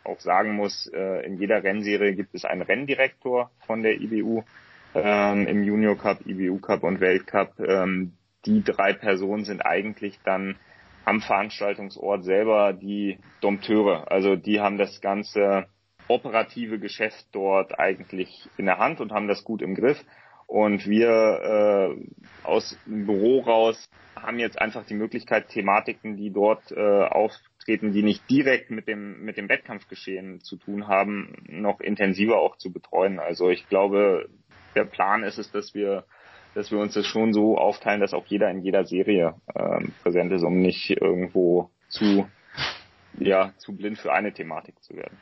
auch 0.04 0.20
sagen 0.20 0.54
muss, 0.54 0.86
äh, 0.94 1.26
in 1.26 1.38
jeder 1.38 1.62
Rennserie 1.62 2.14
gibt 2.14 2.34
es 2.34 2.44
einen 2.44 2.62
Renndirektor 2.62 3.50
von 3.66 3.82
der 3.82 4.00
IBU, 4.00 4.42
ähm, 4.94 5.46
im 5.46 5.62
Junior 5.64 5.98
Cup, 5.98 6.24
IBU 6.26 6.58
Cup 6.60 6.82
und 6.82 7.00
Weltcup. 7.00 7.58
Ähm, 7.60 8.14
die 8.46 8.62
drei 8.62 8.94
Personen 8.94 9.44
sind 9.44 9.60
eigentlich 9.60 10.18
dann 10.24 10.56
am 11.08 11.22
Veranstaltungsort 11.22 12.22
selber 12.24 12.74
die 12.74 13.18
Dompteure. 13.40 14.10
Also 14.12 14.36
die 14.36 14.60
haben 14.60 14.76
das 14.76 15.00
ganze 15.00 15.66
operative 16.06 16.78
Geschäft 16.78 17.26
dort 17.32 17.78
eigentlich 17.78 18.48
in 18.58 18.66
der 18.66 18.78
Hand 18.78 19.00
und 19.00 19.10
haben 19.10 19.26
das 19.26 19.42
gut 19.42 19.62
im 19.62 19.74
Griff. 19.74 19.98
Und 20.46 20.86
wir 20.86 21.08
äh, 21.08 22.46
aus 22.46 22.78
dem 22.86 23.06
Büro 23.06 23.40
raus 23.40 23.88
haben 24.16 24.38
jetzt 24.38 24.60
einfach 24.60 24.84
die 24.84 24.94
Möglichkeit, 24.94 25.48
Thematiken, 25.48 26.16
die 26.16 26.30
dort 26.30 26.72
äh, 26.72 27.04
auftreten, 27.04 27.92
die 27.92 28.02
nicht 28.02 28.28
direkt 28.28 28.70
mit 28.70 28.86
dem, 28.86 29.22
mit 29.24 29.38
dem 29.38 29.48
Wettkampfgeschehen 29.48 30.40
zu 30.40 30.56
tun 30.56 30.88
haben, 30.88 31.36
noch 31.46 31.80
intensiver 31.80 32.38
auch 32.38 32.56
zu 32.56 32.70
betreuen. 32.70 33.18
Also 33.18 33.48
ich 33.48 33.66
glaube, 33.68 34.28
der 34.74 34.84
Plan 34.84 35.22
ist 35.22 35.38
es, 35.38 35.50
dass 35.52 35.74
wir 35.74 36.04
dass 36.54 36.70
wir 36.70 36.78
uns 36.78 36.94
das 36.94 37.06
schon 37.06 37.32
so 37.32 37.56
aufteilen, 37.56 38.00
dass 38.00 38.14
auch 38.14 38.26
jeder 38.26 38.50
in 38.50 38.62
jeder 38.62 38.84
Serie 38.84 39.34
ähm, 39.54 39.92
präsent 40.02 40.32
ist, 40.32 40.42
um 40.42 40.58
nicht 40.60 40.90
irgendwo 40.90 41.70
zu, 41.88 42.26
ja, 43.18 43.52
zu 43.58 43.76
blind 43.76 43.98
für 43.98 44.12
eine 44.12 44.32
Thematik 44.32 44.82
zu 44.82 44.96
werden. 44.96 45.18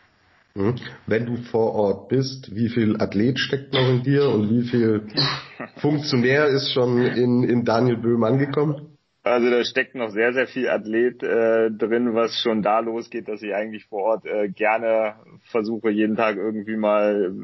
Mhm. 0.55 0.75
Wenn 1.07 1.27
du 1.27 1.37
vor 1.37 1.75
Ort 1.75 2.09
bist, 2.09 2.55
wie 2.55 2.71
viel 2.71 2.97
Athlet 2.99 3.39
steckt 3.39 3.75
noch 3.75 3.89
in 3.89 4.03
dir 4.03 4.29
und 4.29 4.51
wie 4.51 4.67
viel 4.67 5.07
Funktionär 5.77 6.47
ist 6.47 6.73
schon 6.73 7.03
in, 7.03 7.45
in 7.45 7.65
Daniel 7.65 7.99
Böhm 7.99 8.25
angekommen? 8.25 8.97
Also 9.23 9.51
da 9.51 9.65
steckt 9.65 9.97
noch 9.97 10.11
sehr, 10.11 10.33
sehr 10.33 10.47
viel 10.47 10.69
Athlet 10.69 11.23
äh, 11.23 11.71
drin, 11.71 12.15
was 12.15 12.39
schon 12.39 12.63
da 12.63 12.79
losgeht, 12.79 13.29
dass 13.29 13.43
ich 13.43 13.53
eigentlich 13.53 13.85
vor 13.87 14.03
Ort 14.03 14.25
äh, 14.25 14.49
gerne 14.49 15.17
versuche, 15.51 15.91
jeden 15.91 16.17
Tag 16.17 16.37
irgendwie 16.37 16.77
mal 16.77 17.35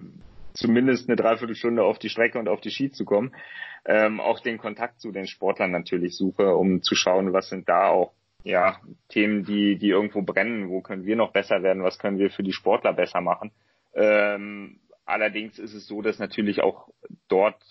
zumindest 0.55 1.09
eine 1.09 1.17
Dreiviertelstunde 1.17 1.83
auf 1.83 1.99
die 1.99 2.09
Strecke 2.09 2.39
und 2.39 2.49
auf 2.49 2.61
die 2.61 2.71
Ski 2.71 2.93
zu 2.93 3.05
kommen 3.05 3.33
ähm, 3.85 4.21
auch 4.21 4.41
den 4.41 4.59
Kontakt 4.59 5.01
zu 5.01 5.13
den 5.13 5.27
Sportlern 5.27 5.71
natürlich 5.71 6.17
suche, 6.17 6.55
um 6.55 6.83
zu 6.83 6.95
schauen, 6.95 7.33
was 7.33 7.49
sind 7.49 7.69
da 7.69 7.89
auch 7.89 8.13
ja, 8.45 8.81
Themen, 9.09 9.45
die, 9.45 9.77
die 9.77 9.91
irgendwo 9.91 10.23
brennen, 10.23 10.69
wo 10.69 10.81
können 10.81 11.05
wir 11.05 11.17
noch 11.17 11.33
besser 11.33 11.63
werden, 11.63 11.83
was 11.83 11.99
können 11.99 12.19
wir 12.19 12.31
für 12.31 12.43
die 12.43 12.53
Sportler 12.53 12.93
besser 12.93 13.21
machen. 13.21 13.53
Ähm, 13.95 14.81
allerdings 15.05 15.59
ist 15.59 15.75
es 15.75 15.87
so, 15.87 16.03
dass 16.03 16.19
natürlich 16.19 16.63
auch 16.63 16.89
dort 17.29 17.63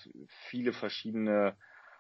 viele 0.50 0.72
verschiedene 0.72 1.56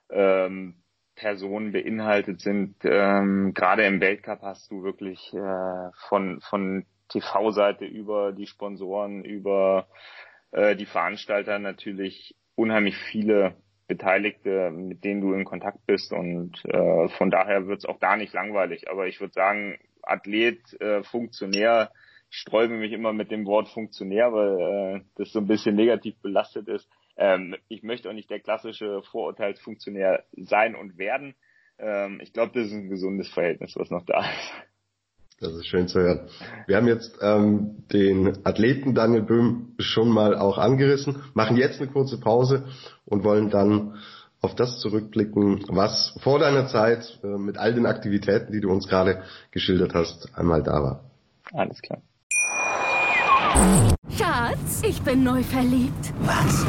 ähm, 0.09 0.75
Personen 1.15 1.71
beinhaltet 1.71 2.39
sind. 2.39 2.75
Ähm, 2.83 3.53
Gerade 3.53 3.85
im 3.85 3.99
Weltcup 3.99 4.41
hast 4.41 4.71
du 4.71 4.83
wirklich 4.83 5.33
äh, 5.33 5.91
von, 6.07 6.39
von 6.41 6.85
TV-Seite 7.09 7.85
über 7.85 8.31
die 8.31 8.47
Sponsoren, 8.47 9.23
über 9.23 9.87
äh, 10.51 10.75
die 10.75 10.85
Veranstalter 10.85 11.59
natürlich 11.59 12.35
unheimlich 12.55 12.95
viele 12.97 13.55
Beteiligte, 13.91 14.71
mit 14.71 15.03
denen 15.03 15.19
du 15.19 15.33
in 15.33 15.43
Kontakt 15.43 15.85
bist 15.85 16.13
und 16.13 16.63
äh, 16.63 17.09
von 17.17 17.29
daher 17.29 17.67
wird 17.67 17.79
es 17.79 17.85
auch 17.85 17.99
da 17.99 18.15
nicht 18.15 18.33
langweilig. 18.33 18.89
Aber 18.89 19.07
ich 19.07 19.19
würde 19.19 19.33
sagen, 19.33 19.77
Athlet, 20.01 20.79
äh, 20.79 21.03
Funktionär, 21.03 21.91
ich 22.29 22.37
sträube 22.37 22.75
mich 22.75 22.93
immer 22.93 23.11
mit 23.11 23.31
dem 23.31 23.45
Wort 23.45 23.67
Funktionär, 23.67 24.31
weil 24.31 25.01
äh, 25.01 25.01
das 25.17 25.33
so 25.33 25.39
ein 25.39 25.47
bisschen 25.47 25.75
negativ 25.75 26.15
belastet 26.21 26.69
ist. 26.69 26.89
Ähm, 27.17 27.57
ich 27.67 27.83
möchte 27.83 28.09
auch 28.09 28.13
nicht 28.13 28.29
der 28.29 28.39
klassische 28.39 29.01
Vorurteilsfunktionär 29.11 30.23
sein 30.37 30.75
und 30.75 30.97
werden. 30.97 31.35
Ähm, 31.77 32.21
ich 32.21 32.31
glaube, 32.31 32.53
das 32.53 32.67
ist 32.67 32.73
ein 32.73 32.89
gesundes 32.89 33.29
Verhältnis, 33.33 33.75
was 33.75 33.89
noch 33.89 34.05
da 34.05 34.19
ist. 34.21 34.70
Das 35.41 35.53
ist 35.53 35.65
schön 35.65 35.87
zu 35.87 35.99
hören. 35.99 36.27
Wir 36.67 36.77
haben 36.77 36.87
jetzt 36.87 37.17
ähm, 37.19 37.83
den 37.91 38.45
Athleten 38.45 38.93
Daniel 38.93 39.23
Böhm 39.23 39.73
schon 39.79 40.09
mal 40.09 40.37
auch 40.37 40.59
angerissen, 40.59 41.23
machen 41.33 41.57
jetzt 41.57 41.81
eine 41.81 41.89
kurze 41.89 42.19
Pause 42.19 42.65
und 43.05 43.23
wollen 43.23 43.49
dann 43.49 43.95
auf 44.39 44.53
das 44.53 44.79
zurückblicken, 44.79 45.65
was 45.67 46.15
vor 46.21 46.37
deiner 46.37 46.67
Zeit 46.67 47.19
äh, 47.23 47.27
mit 47.27 47.57
all 47.57 47.73
den 47.73 47.87
Aktivitäten, 47.87 48.51
die 48.53 48.61
du 48.61 48.69
uns 48.69 48.87
gerade 48.87 49.23
geschildert 49.49 49.95
hast, 49.95 50.29
einmal 50.35 50.61
da 50.61 50.83
war. 50.83 51.03
Alles 51.53 51.81
klar. 51.81 52.01
Schatz, 54.15 54.83
ich 54.83 55.01
bin 55.01 55.23
neu 55.23 55.41
verliebt. 55.41 56.13
Was? 56.21 56.65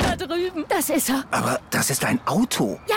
Da 0.00 0.16
drüben. 0.16 0.64
Das 0.68 0.90
ist 0.90 1.08
er. 1.08 1.22
Aber 1.30 1.60
das 1.70 1.90
ist 1.90 2.04
ein 2.04 2.18
Auto. 2.26 2.80
Ja, 2.88 2.96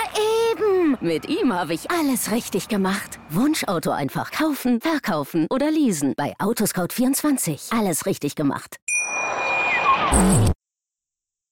Mit 0.99 1.29
ihm 1.29 1.53
habe 1.53 1.73
ich 1.73 1.89
alles 1.89 2.31
richtig 2.31 2.67
gemacht. 2.67 3.19
Wunschauto 3.29 3.91
einfach 3.91 4.31
kaufen, 4.31 4.81
verkaufen 4.81 5.47
oder 5.49 5.71
leasen. 5.71 6.13
Bei 6.17 6.33
Autoscout24. 6.37 7.77
Alles 7.77 8.05
richtig 8.05 8.35
gemacht. 8.35 8.77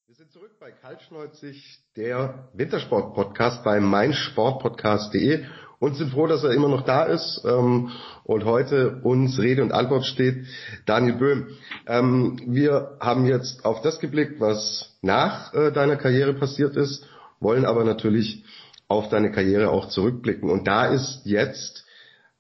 Wir 0.08 0.16
sind 0.16 0.32
zurück 0.32 0.52
bei 0.60 0.72
Kaltschneuzig, 0.72 1.80
der 1.96 2.50
Wintersport-Podcast 2.54 3.64
bei 3.64 3.80
meinsportpodcast.de 3.80 5.46
und 5.80 5.96
sind 5.96 6.12
froh, 6.12 6.28
dass 6.28 6.44
er 6.44 6.52
immer 6.52 6.68
noch 6.68 6.84
da 6.84 7.04
ist 7.04 7.42
ähm, 7.46 7.92
und 8.26 8.44
heute 8.44 9.00
uns 9.04 9.40
Rede 9.40 9.62
und 9.62 9.72
Antwort 9.72 10.06
steht, 10.06 10.46
Daniel 10.86 11.16
Böhm. 11.16 11.48
Ähm, 11.88 12.42
wir 12.48 12.98
haben 13.00 13.26
jetzt 13.26 13.64
auf 13.64 13.82
das 13.82 14.00
geblickt, 14.00 14.42
was 14.42 14.98
nach 15.02 15.54
äh, 15.54 15.72
deiner 15.72 15.96
Karriere 15.96 16.34
passiert 16.34 16.76
ist, 16.76 17.06
wollen 17.40 17.64
aber 17.64 17.86
natürlich 17.86 18.44
auf 18.90 19.08
deine 19.08 19.32
Karriere 19.32 19.70
auch 19.70 19.88
zurückblicken. 19.88 20.50
Und 20.50 20.68
da 20.68 20.88
ist 20.88 21.22
jetzt 21.24 21.86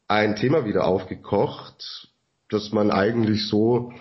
ein 0.07 0.35
Thema 0.35 0.65
wieder 0.65 0.85
aufgekocht, 0.85 2.09
das 2.49 2.73
man 2.73 2.91
eigentlich 2.91 3.47
so 3.47 3.93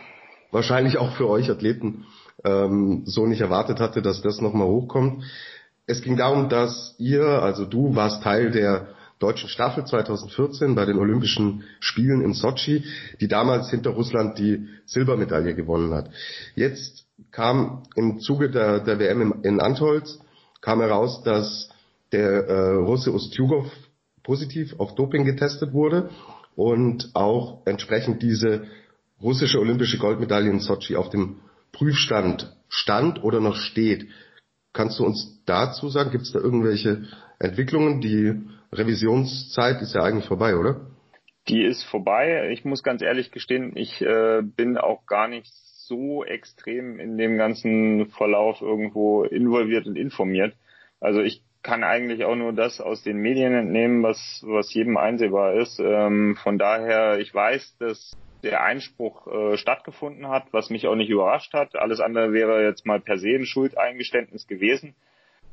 wahrscheinlich 0.50 0.96
auch 0.96 1.12
für 1.12 1.28
euch 1.28 1.50
Athleten 1.50 2.06
ähm, 2.44 3.02
so 3.04 3.26
nicht 3.26 3.42
erwartet 3.42 3.80
hatte, 3.80 4.00
dass 4.00 4.22
das 4.22 4.40
nochmal 4.40 4.66
hochkommt. 4.66 5.24
Es 5.86 6.02
ging 6.02 6.16
darum, 6.16 6.48
dass 6.48 6.94
ihr, 6.98 7.24
also 7.24 7.66
du 7.66 7.94
warst 7.94 8.22
Teil 8.22 8.50
der 8.50 8.88
deutschen 9.18 9.50
Staffel 9.50 9.84
2014 9.84 10.74
bei 10.74 10.86
den 10.86 10.98
Olympischen 10.98 11.64
Spielen 11.80 12.22
in 12.22 12.32
Sochi, 12.32 12.84
die 13.20 13.28
damals 13.28 13.68
hinter 13.70 13.90
Russland 13.90 14.38
die 14.38 14.68
Silbermedaille 14.86 15.54
gewonnen 15.54 15.92
hat. 15.92 16.10
Jetzt 16.54 17.04
kam 17.30 17.82
im 17.94 18.20
Zuge 18.20 18.50
der, 18.50 18.80
der 18.80 18.98
WM 18.98 19.40
in 19.42 19.60
Antholz, 19.60 20.18
kam 20.62 20.80
heraus, 20.80 21.22
dass 21.24 21.68
der 22.12 22.48
äh, 22.48 22.74
Russe 22.76 23.12
Ustjugov 23.12 23.70
positiv 24.22 24.78
auf 24.78 24.94
Doping 24.94 25.24
getestet 25.24 25.72
wurde 25.72 26.10
und 26.54 27.10
auch 27.14 27.62
entsprechend 27.66 28.22
diese 28.22 28.66
russische 29.22 29.58
olympische 29.58 29.98
Goldmedaille 29.98 30.50
in 30.50 30.60
Sochi 30.60 30.96
auf 30.96 31.10
dem 31.10 31.40
Prüfstand 31.72 32.54
stand 32.68 33.22
oder 33.22 33.40
noch 33.40 33.56
steht. 33.56 34.08
Kannst 34.72 34.98
du 34.98 35.04
uns 35.04 35.42
dazu 35.46 35.88
sagen, 35.88 36.10
gibt 36.10 36.24
es 36.24 36.32
da 36.32 36.40
irgendwelche 36.40 37.04
Entwicklungen? 37.38 38.00
Die 38.00 38.34
Revisionszeit 38.72 39.80
ist 39.80 39.94
ja 39.94 40.02
eigentlich 40.02 40.26
vorbei, 40.26 40.56
oder? 40.56 40.90
Die 41.48 41.62
ist 41.62 41.82
vorbei. 41.84 42.50
Ich 42.52 42.64
muss 42.64 42.82
ganz 42.82 43.00
ehrlich 43.00 43.30
gestehen, 43.30 43.72
ich 43.74 44.02
äh, 44.02 44.42
bin 44.42 44.76
auch 44.76 45.06
gar 45.06 45.28
nicht 45.28 45.50
so 45.52 46.22
extrem 46.22 47.00
in 47.00 47.16
dem 47.16 47.38
ganzen 47.38 48.10
Verlauf 48.10 48.60
irgendwo 48.60 49.24
involviert 49.24 49.86
und 49.86 49.96
informiert. 49.96 50.54
Also 51.00 51.20
ich 51.20 51.42
kann 51.68 51.84
eigentlich 51.84 52.24
auch 52.24 52.34
nur 52.34 52.54
das 52.54 52.80
aus 52.80 53.02
den 53.02 53.18
Medien 53.18 53.52
entnehmen, 53.52 54.02
was, 54.02 54.42
was 54.46 54.72
jedem 54.72 54.96
einsehbar 54.96 55.52
ist. 55.52 55.78
Ähm, 55.78 56.34
von 56.42 56.56
daher, 56.56 57.18
ich 57.18 57.34
weiß, 57.34 57.76
dass 57.76 58.16
der 58.42 58.62
Einspruch 58.62 59.26
äh, 59.26 59.58
stattgefunden 59.58 60.28
hat, 60.28 60.44
was 60.52 60.70
mich 60.70 60.86
auch 60.86 60.94
nicht 60.94 61.10
überrascht 61.10 61.52
hat. 61.52 61.76
Alles 61.76 62.00
andere 62.00 62.32
wäre 62.32 62.64
jetzt 62.64 62.86
mal 62.86 63.00
per 63.00 63.18
se 63.18 63.34
ein 63.34 63.44
Schuldeingeständnis 63.44 64.46
gewesen. 64.46 64.94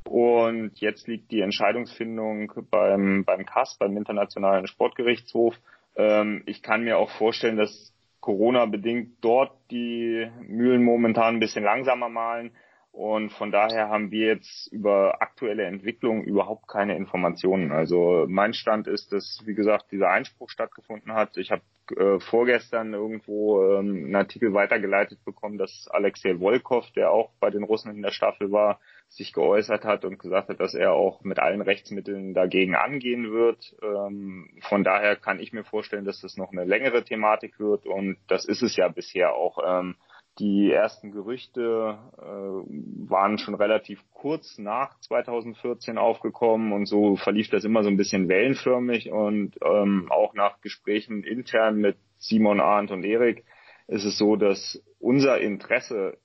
Und 0.06 0.72
jetzt 0.76 1.06
liegt 1.10 1.32
die 1.32 1.42
Entscheidungsfindung 1.42 2.50
beim, 2.72 3.26
beim 3.26 3.46
CAS, 3.46 3.76
beim 3.78 3.98
Internationalen 3.98 4.68
Sportgerichtshof. 4.68 5.54
Ähm, 5.98 6.44
ich 6.46 6.62
kann 6.62 6.86
mir 6.86 6.98
auch 6.98 7.10
vorstellen, 7.10 7.58
dass 7.58 7.94
Corona 8.22 8.66
bedingt 8.68 9.18
dort 9.20 9.52
die 9.70 10.30
Mühlen 10.48 10.82
momentan 10.82 11.36
ein 11.36 11.40
bisschen 11.42 11.66
langsamer 11.66 12.08
malen. 12.08 12.52
Und 12.96 13.34
von 13.34 13.52
daher 13.52 13.90
haben 13.90 14.10
wir 14.10 14.28
jetzt 14.28 14.72
über 14.72 15.22
aktuelle 15.22 15.66
Entwicklungen 15.66 16.24
überhaupt 16.24 16.70
keine 16.70 16.96
Informationen. 16.96 17.74
Also 17.74 18.26
mein 18.30 18.54
Stand 18.54 18.88
ist, 18.88 19.12
dass, 19.12 19.44
wie 19.46 19.54
gesagt, 19.54 19.92
dieser 19.92 20.10
Einspruch 20.10 20.50
stattgefunden 20.50 21.12
hat. 21.12 21.36
Ich 21.36 21.52
habe 21.52 21.62
äh, 21.98 22.22
vorgestern 22.22 22.94
irgendwo 22.94 23.62
ähm, 23.62 24.06
einen 24.06 24.16
Artikel 24.16 24.54
weitergeleitet 24.54 25.20
bekommen, 25.26 25.58
dass 25.58 25.90
Alexei 25.92 26.40
Volkov, 26.40 26.90
der 26.92 27.12
auch 27.12 27.32
bei 27.42 27.50
den 27.50 27.64
Russen 27.64 27.92
in 27.92 28.02
der 28.02 28.12
Staffel 28.12 28.54
war, 28.54 28.80
sich 29.10 29.34
geäußert 29.34 29.84
hat 29.84 30.06
und 30.06 30.18
gesagt 30.18 30.48
hat, 30.48 30.62
dass 30.62 30.74
er 30.74 30.94
auch 30.94 31.22
mit 31.22 31.38
allen 31.40 31.62
Rechtsmitteln 31.62 32.34
dagegen 32.34 32.76
angehen 32.76 33.30
wird. 33.30 33.76
Ähm, 33.84 34.58
von 34.70 34.86
daher 34.86 35.18
kann 35.18 35.42
ich 35.42 35.52
mir 35.52 35.66
vorstellen, 35.66 36.06
dass 36.06 36.22
das 36.22 36.38
noch 36.38 36.54
eine 36.54 36.64
längere 36.64 37.04
Thematik 37.04 37.60
wird 37.60 37.86
und 37.86 38.16
das 38.30 38.46
ist 38.46 38.62
es 38.62 38.78
ja 38.78 38.88
bisher 38.88 39.34
auch. 39.34 39.58
Ähm, 39.68 39.96
die 40.40 40.72
ersten 40.72 41.12
Gerüchte 41.12 41.98
äh, 42.18 43.10
waren 43.10 43.38
schon 43.38 43.56
relativ 43.56 44.02
kurz 44.14 44.58
nach 44.58 45.00
2014 45.00 45.98
aufgekommen 45.98 46.74
und 46.74 46.88
so 46.88 47.16
verlief 47.16 47.50
das 47.50 47.64
immer 47.64 47.84
so 47.84 47.90
ein 47.90 47.98
bisschen 47.98 48.28
wellenförmig 48.28 49.12
und 49.12 49.56
ähm, 49.64 50.08
auch 50.10 50.34
nach 50.34 50.60
Gesprächen 50.62 51.24
intern 51.24 51.78
mit 51.78 51.98
Simon 52.18 52.60
Arndt 52.60 52.92
und 52.92 53.06
Erik 53.06 53.46
ist 53.88 54.04
es 54.04 54.18
so, 54.18 54.36
dass 54.36 54.82
unser 55.00 55.40
Interesse 55.40 56.18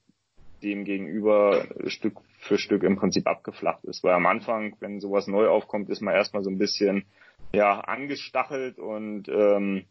dem 0.62 0.84
gegenüber 0.84 1.66
Stück 1.86 2.18
für 2.38 2.58
Stück 2.58 2.82
im 2.82 2.96
Prinzip 2.96 3.26
abgeflacht 3.26 3.84
ist. 3.84 4.02
Weil 4.02 4.14
am 4.14 4.26
Anfang, 4.26 4.76
wenn 4.80 5.00
sowas 5.00 5.26
neu 5.26 5.48
aufkommt, 5.48 5.88
ist 5.90 6.00
man 6.00 6.14
erstmal 6.14 6.42
so 6.42 6.50
ein 6.50 6.58
bisschen 6.58 7.06
ja 7.52 7.80
angestachelt 7.80 8.78
und 8.78 9.28
ähm, 9.28 9.84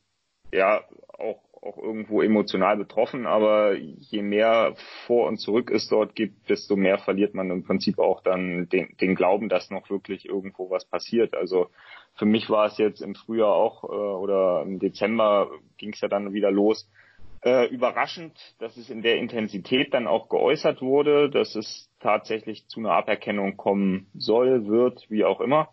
ja 0.51 0.83
auch 1.07 1.41
auch 1.61 1.77
irgendwo 1.77 2.21
emotional 2.21 2.77
betroffen, 2.77 3.25
aber 3.25 3.75
je 3.75 4.21
mehr 4.21 4.75
vor 5.05 5.27
und 5.27 5.37
zurück 5.37 5.71
es 5.71 5.87
dort 5.87 6.15
gibt, 6.15 6.49
desto 6.49 6.75
mehr 6.75 6.97
verliert 6.97 7.33
man 7.33 7.49
im 7.51 7.63
Prinzip 7.63 7.99
auch 7.99 8.21
dann 8.21 8.69
den, 8.69 8.95
den 9.01 9.15
Glauben, 9.15 9.49
dass 9.49 9.69
noch 9.69 9.89
wirklich 9.89 10.25
irgendwo 10.25 10.69
was 10.69 10.85
passiert. 10.85 11.35
Also 11.35 11.69
für 12.15 12.25
mich 12.25 12.49
war 12.49 12.65
es 12.65 12.77
jetzt 12.77 13.01
im 13.01 13.15
Frühjahr 13.15 13.53
auch 13.53 13.83
äh, 13.83 13.87
oder 13.87 14.63
im 14.63 14.79
Dezember 14.79 15.49
ging 15.77 15.93
es 15.93 16.01
ja 16.01 16.07
dann 16.07 16.33
wieder 16.33 16.51
los. 16.51 16.89
Äh, 17.41 17.67
überraschend, 17.67 18.37
dass 18.59 18.75
es 18.75 18.89
in 18.89 19.01
der 19.01 19.17
Intensität 19.17 19.93
dann 19.93 20.07
auch 20.07 20.27
geäußert 20.27 20.81
wurde, 20.81 21.29
dass 21.29 21.55
es 21.55 21.89
tatsächlich 22.01 22.67
zu 22.67 22.81
einer 22.81 22.91
Aberkennung 22.91 23.55
kommen 23.55 24.07
soll, 24.13 24.67
wird, 24.67 25.09
wie 25.09 25.23
auch 25.23 25.39
immer. 25.39 25.69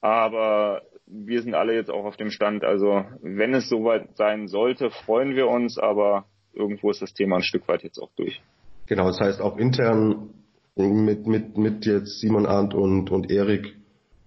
Aber 0.00 0.82
wir 1.06 1.42
sind 1.42 1.54
alle 1.54 1.74
jetzt 1.74 1.90
auch 1.90 2.04
auf 2.04 2.16
dem 2.16 2.30
Stand. 2.30 2.64
Also 2.64 3.04
wenn 3.22 3.54
es 3.54 3.68
soweit 3.68 4.16
sein 4.16 4.48
sollte, 4.48 4.90
freuen 4.90 5.34
wir 5.36 5.48
uns, 5.48 5.78
aber 5.78 6.24
irgendwo 6.52 6.90
ist 6.90 7.02
das 7.02 7.14
Thema 7.14 7.36
ein 7.36 7.42
Stück 7.42 7.68
weit 7.68 7.82
jetzt 7.82 7.98
auch 7.98 8.10
durch. 8.16 8.42
Genau, 8.86 9.06
das 9.06 9.20
heißt 9.20 9.40
auch 9.40 9.56
intern 9.56 10.30
mit, 10.74 11.26
mit, 11.26 11.56
mit 11.56 11.86
jetzt 11.86 12.20
Simon 12.20 12.46
Arndt 12.46 12.74
und, 12.74 13.10
und 13.10 13.30
Erik 13.30 13.76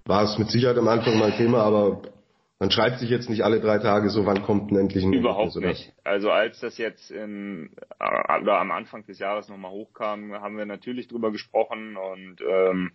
war 0.06 0.24
es 0.24 0.38
mit 0.38 0.50
Sicherheit 0.50 0.78
am 0.78 0.88
Anfang 0.88 1.20
mal 1.20 1.32
Thema, 1.32 1.60
aber 1.60 2.02
man 2.60 2.72
schreibt 2.72 3.00
sich 3.00 3.10
jetzt 3.10 3.30
nicht 3.30 3.44
alle 3.44 3.62
drei 3.62 3.78
Tage 3.78 4.10
so, 4.10 4.26
wann 4.26 4.42
kommt 4.42 4.72
denn 4.72 4.78
endlich 4.80 5.04
ein 5.06 5.14
Überhaupt 5.14 5.56
nicht. 5.56 5.94
Also 6.04 6.32
als 6.32 6.60
das 6.60 6.78
jetzt 6.78 7.12
im, 7.12 7.70
oder 8.42 8.60
am 8.60 8.72
Anfang 8.72 9.06
des 9.06 9.20
Jahres 9.20 9.48
nochmal 9.48 9.72
hochkam, 9.72 10.34
haben 10.34 10.58
wir 10.58 10.66
natürlich 10.66 11.08
drüber 11.08 11.32
gesprochen 11.32 11.96
und 11.96 12.42
ähm, 12.42 12.92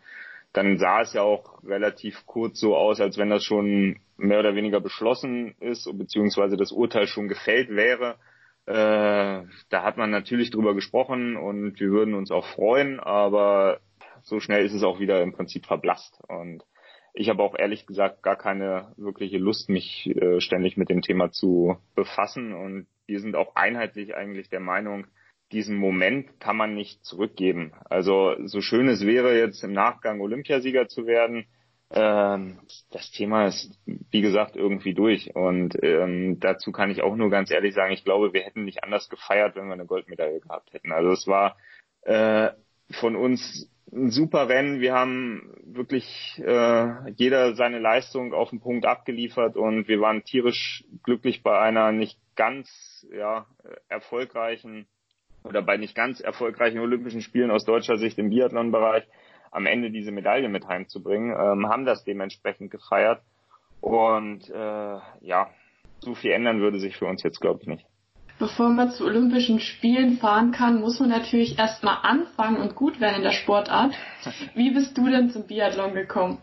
dann 0.55 0.78
sah 0.78 1.02
es 1.02 1.12
ja 1.12 1.22
auch 1.22 1.62
relativ 1.64 2.24
kurz 2.26 2.61
so 2.61 2.76
aus, 2.76 3.00
als 3.00 3.18
wenn 3.18 3.28
das 3.28 3.44
schon 3.44 3.98
mehr 4.16 4.38
oder 4.38 4.55
weniger 4.55 4.80
beschlossen 4.80 5.57
ist, 5.59 5.90
beziehungsweise 5.98 6.57
das 6.57 6.70
Urteil 6.70 7.09
schon 7.09 7.26
gefällt 7.26 7.70
wäre. 7.70 8.16
Äh, 8.66 9.42
da 9.68 9.82
hat 9.82 9.96
man 9.96 10.11
natürlich 10.11 10.50
drüber 10.50 10.74
gesprochen 10.74 11.36
und 11.36 11.78
wir 11.80 11.90
würden 11.90 12.14
uns 12.14 12.30
auch 12.30 12.46
freuen, 12.46 13.00
aber 13.00 13.80
so 14.22 14.38
schnell 14.38 14.64
ist 14.64 14.72
es 14.72 14.84
auch 14.84 15.00
wieder 15.00 15.22
im 15.22 15.32
Prinzip 15.32 15.66
verblasst. 15.66 16.18
Und 16.28 16.62
ich 17.14 17.28
habe 17.28 17.42
auch 17.42 17.59
ehrlich 17.59 17.84
gesagt 17.84 18.22
gar 18.22 18.36
keine 18.36 18.92
wirkliche 18.96 19.38
Lust, 19.38 19.68
mich 19.68 20.07
äh, 20.07 20.40
ständig 20.40 20.76
mit 20.76 20.88
dem 20.88 21.02
Thema 21.02 21.32
zu 21.32 21.76
befassen. 21.96 22.55
Und 22.55 22.86
wir 23.07 23.18
sind 23.18 23.34
auch 23.34 23.57
einheitlich 23.57 24.14
eigentlich 24.14 24.48
der 24.50 24.61
Meinung, 24.61 25.09
diesen 25.55 25.76
Moment 25.76 26.40
kann 26.40 26.57
man 26.57 26.74
nicht 26.74 27.05
zurückgeben. 27.05 27.72
Also 27.88 28.34
so 28.44 28.61
schön 28.61 28.88
es 28.88 29.07
wäre, 29.07 29.38
jetzt 29.38 29.62
im 29.62 29.72
Nachgang 29.72 30.20
Olympiasieger 30.20 30.88
zu 30.88 31.07
werden, 31.07 31.46
ähm, 31.90 32.59
das 32.90 33.11
Thema 33.12 33.46
ist, 33.46 33.78
wie 33.86 34.20
gesagt, 34.20 34.57
irgendwie 34.57 34.94
durch. 34.94 35.34
Und 35.36 35.76
ähm, 35.82 36.40
dazu 36.40 36.72
kann 36.72 36.90
ich 36.90 37.02
auch 37.02 37.14
nur 37.14 37.30
ganz 37.30 37.50
ehrlich 37.50 37.74
sagen, 37.74 37.92
ich 37.92 38.05
glaube, 38.05 38.32
wir 38.32 38.42
hätten 38.42 38.64
nicht 38.64 38.82
anders 38.82 39.09
gefeiert, 39.09 39.55
wenn 39.55 39.66
wir 39.66 39.74
eine 39.74 39.86
Goldmedaille 39.86 40.40
gehabt 40.40 40.72
hätten. 40.72 40.90
Also 40.90 41.12
es 41.12 41.26
war 41.28 41.57
äh, 42.02 42.50
von 42.90 43.14
uns 43.14 43.70
ein 43.92 44.11
super 44.11 44.48
Rennen. 44.48 44.80
Wir 44.80 44.92
haben 44.92 45.55
wirklich 45.64 46.42
äh, 46.44 47.12
jeder 47.12 47.55
seine 47.55 47.78
Leistung 47.78 48.34
auf 48.34 48.50
den 48.50 48.61
Punkt 48.61 48.86
abgeliefert 48.86 49.57
und 49.57 49.86
wir 49.86 50.00
waren 50.00 50.24
tierisch 50.24 50.84
glücklich 51.05 51.44
bei 51.44 51.61
einer 51.61 51.92
nicht 51.92 52.18
ganz 52.34 53.07
ja, 53.12 53.46
erfolgreichen 53.88 54.88
oder 55.45 55.62
bei 55.62 55.76
nicht 55.76 55.95
ganz 55.95 56.20
erfolgreichen 56.20 56.80
Olympischen 56.80 57.20
Spielen 57.20 57.51
aus 57.51 57.64
deutscher 57.64 57.99
Sicht 57.99 58.18
im 58.18 58.30
Biathlon-Bereich 58.30 59.05
am 59.51 59.66
Ende 59.66 59.90
diese 59.90 60.11
Medaille 60.11 60.49
mit 60.49 60.66
heimzubringen, 60.66 61.30
ähm, 61.30 61.68
haben 61.68 61.84
das 61.84 62.03
dementsprechend 62.05 62.70
gefeiert. 62.70 63.20
Und 63.80 64.49
äh, 64.51 64.99
ja, 65.20 65.51
so 66.01 66.14
viel 66.14 66.32
ändern 66.32 66.61
würde 66.61 66.80
sich 66.80 66.97
für 66.97 67.07
uns 67.07 67.22
jetzt, 67.22 67.40
glaube 67.40 67.61
ich, 67.62 67.68
nicht. 67.68 67.86
Bevor 68.38 68.70
man 68.70 68.90
zu 68.90 69.05
Olympischen 69.05 69.61
Spielen 69.61 70.16
fahren 70.16 70.51
kann, 70.51 70.80
muss 70.80 70.99
man 70.99 71.11
natürlich 71.11 71.57
erstmal 71.57 71.99
anfangen 72.03 72.57
und 72.57 72.74
gut 72.74 73.01
werden 73.01 73.16
in 73.16 73.22
der 73.22 73.30
Sportart. 73.30 73.95
Wie 74.55 74.72
bist 74.72 74.99
du 74.99 75.09
denn 75.09 75.30
zum 75.30 75.47
Biathlon 75.47 75.95
gekommen? 75.95 76.38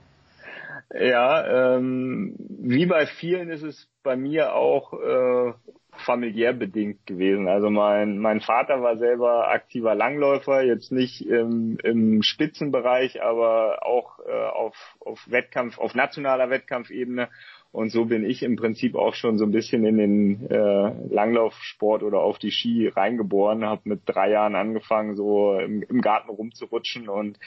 Ja, 0.94 1.78
ähm, 1.78 2.36
wie 2.38 2.86
bei 2.86 3.06
vielen 3.06 3.50
ist 3.50 3.64
es 3.64 3.88
bei 4.04 4.18
mir 4.18 4.54
auch 4.54 4.94
äh, 4.94 5.54
familiär 5.98 6.54
bedingt 6.54 7.06
gewesen. 7.06 7.48
Also 7.48 7.70
mein, 7.70 8.18
mein 8.18 8.42
Vater 8.42 8.82
war 8.82 8.98
selber 8.98 9.50
aktiver 9.50 9.96
Langläufer, 9.96 10.64
jetzt 10.64 10.92
nicht 10.92 11.26
im, 11.26 11.78
im 11.84 12.24
Spitzenbereich, 12.24 13.22
aber 13.22 13.86
auch 13.86 14.20
äh, 14.20 14.32
auf, 14.32 14.76
auf 15.00 15.20
Wettkampf, 15.30 15.78
auf 15.78 15.94
nationaler 15.94 16.50
Wettkampfebene. 16.50 17.30
Und 17.72 17.90
so 17.90 18.06
bin 18.06 18.26
ich 18.26 18.44
im 18.44 18.58
Prinzip 18.58 18.96
auch 18.96 19.16
schon 19.16 19.38
so 19.38 19.46
ein 19.46 19.52
bisschen 19.52 19.86
in 19.86 19.98
den 19.98 20.50
äh, 20.50 21.14
Langlaufsport 21.14 22.04
oder 22.04 22.20
auf 22.20 22.38
die 22.38 22.52
Ski 22.52 22.90
reingeboren, 22.90 23.66
habe 23.66 23.82
mit 23.86 24.02
drei 24.06 24.32
Jahren 24.32 24.56
angefangen, 24.56 25.16
so 25.16 25.58
im, 25.58 25.82
im 25.82 26.02
Garten 26.02 26.30
rumzurutschen 26.30 27.08
und 27.08 27.40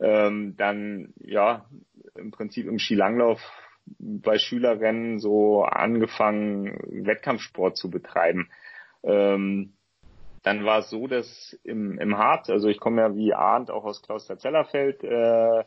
ähm, 0.00 0.54
dann 0.56 1.12
ja 1.18 1.64
im 2.14 2.30
Prinzip 2.30 2.66
im 2.66 2.78
Skilanglauf 2.78 3.40
bei 3.98 4.38
Schülerrennen 4.38 5.18
so 5.18 5.62
angefangen, 5.62 6.78
Wettkampfsport 7.06 7.76
zu 7.76 7.90
betreiben. 7.90 8.48
Ähm, 9.02 9.74
dann 10.42 10.64
war 10.64 10.80
es 10.80 10.90
so, 10.90 11.06
dass 11.06 11.58
im, 11.64 11.98
im 11.98 12.18
Harz, 12.18 12.50
also 12.50 12.68
ich 12.68 12.78
komme 12.78 13.02
ja 13.02 13.16
wie 13.16 13.34
ahnt 13.34 13.70
auch 13.70 13.84
aus 13.84 14.02
Kloster-Zellerfeld, 14.02 15.02
äh, 15.02 15.64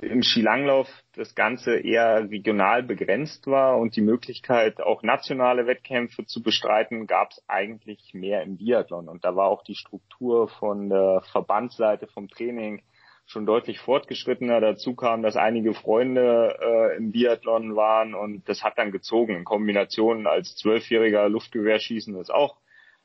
im 0.00 0.22
Skilanglauf 0.22 0.88
das 1.14 1.34
Ganze 1.34 1.76
eher 1.78 2.28
regional 2.28 2.82
begrenzt 2.82 3.46
war 3.46 3.78
und 3.78 3.96
die 3.96 4.02
Möglichkeit, 4.02 4.80
auch 4.80 5.02
nationale 5.02 5.66
Wettkämpfe 5.66 6.26
zu 6.26 6.42
bestreiten, 6.42 7.06
gab 7.06 7.30
es 7.30 7.42
eigentlich 7.48 8.12
mehr 8.12 8.42
im 8.42 8.58
Biathlon. 8.58 9.08
Und 9.08 9.24
da 9.24 9.36
war 9.36 9.48
auch 9.48 9.62
die 9.62 9.74
Struktur 9.74 10.48
von 10.48 10.90
der 10.90 11.22
Verbandsseite 11.32 12.08
vom 12.08 12.28
Training 12.28 12.82
schon 13.26 13.44
deutlich 13.44 13.80
fortgeschrittener. 13.80 14.60
Dazu 14.60 14.94
kam, 14.94 15.22
dass 15.22 15.36
einige 15.36 15.74
Freunde 15.74 16.56
äh, 16.60 16.96
im 16.96 17.12
Biathlon 17.12 17.76
waren 17.76 18.14
und 18.14 18.48
das 18.48 18.62
hat 18.62 18.78
dann 18.78 18.92
gezogen 18.92 19.36
in 19.36 19.44
Kombination 19.44 20.26
als 20.26 20.56
zwölfjähriger 20.56 21.28
Luftgewehrschießen 21.28 22.18
ist 22.20 22.32
auch 22.32 22.56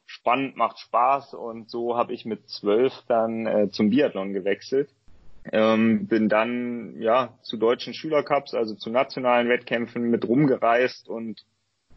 spannend, 0.06 0.58
macht 0.58 0.80
Spaß 0.80 1.34
und 1.34 1.70
so 1.70 1.98
habe 1.98 2.14
ich 2.14 2.26
mit 2.26 2.50
zwölf 2.50 2.94
dann 3.08 3.48
äh, 3.48 3.70
zum 3.72 3.90
Biathlon 3.90 4.34
gewechselt. 4.34 4.90
Ähm, 5.52 6.08
bin 6.08 6.30
dann 6.30 7.02
ja 7.02 7.34
zu 7.42 7.58
deutschen 7.58 7.96
Schülercups, 7.96 8.54
also 8.54 8.76
zu 8.76 8.92
nationalen 8.92 9.50
Wettkämpfen 9.50 10.04
mit 10.12 10.28
rumgereist 10.28 11.10
und 11.10 11.44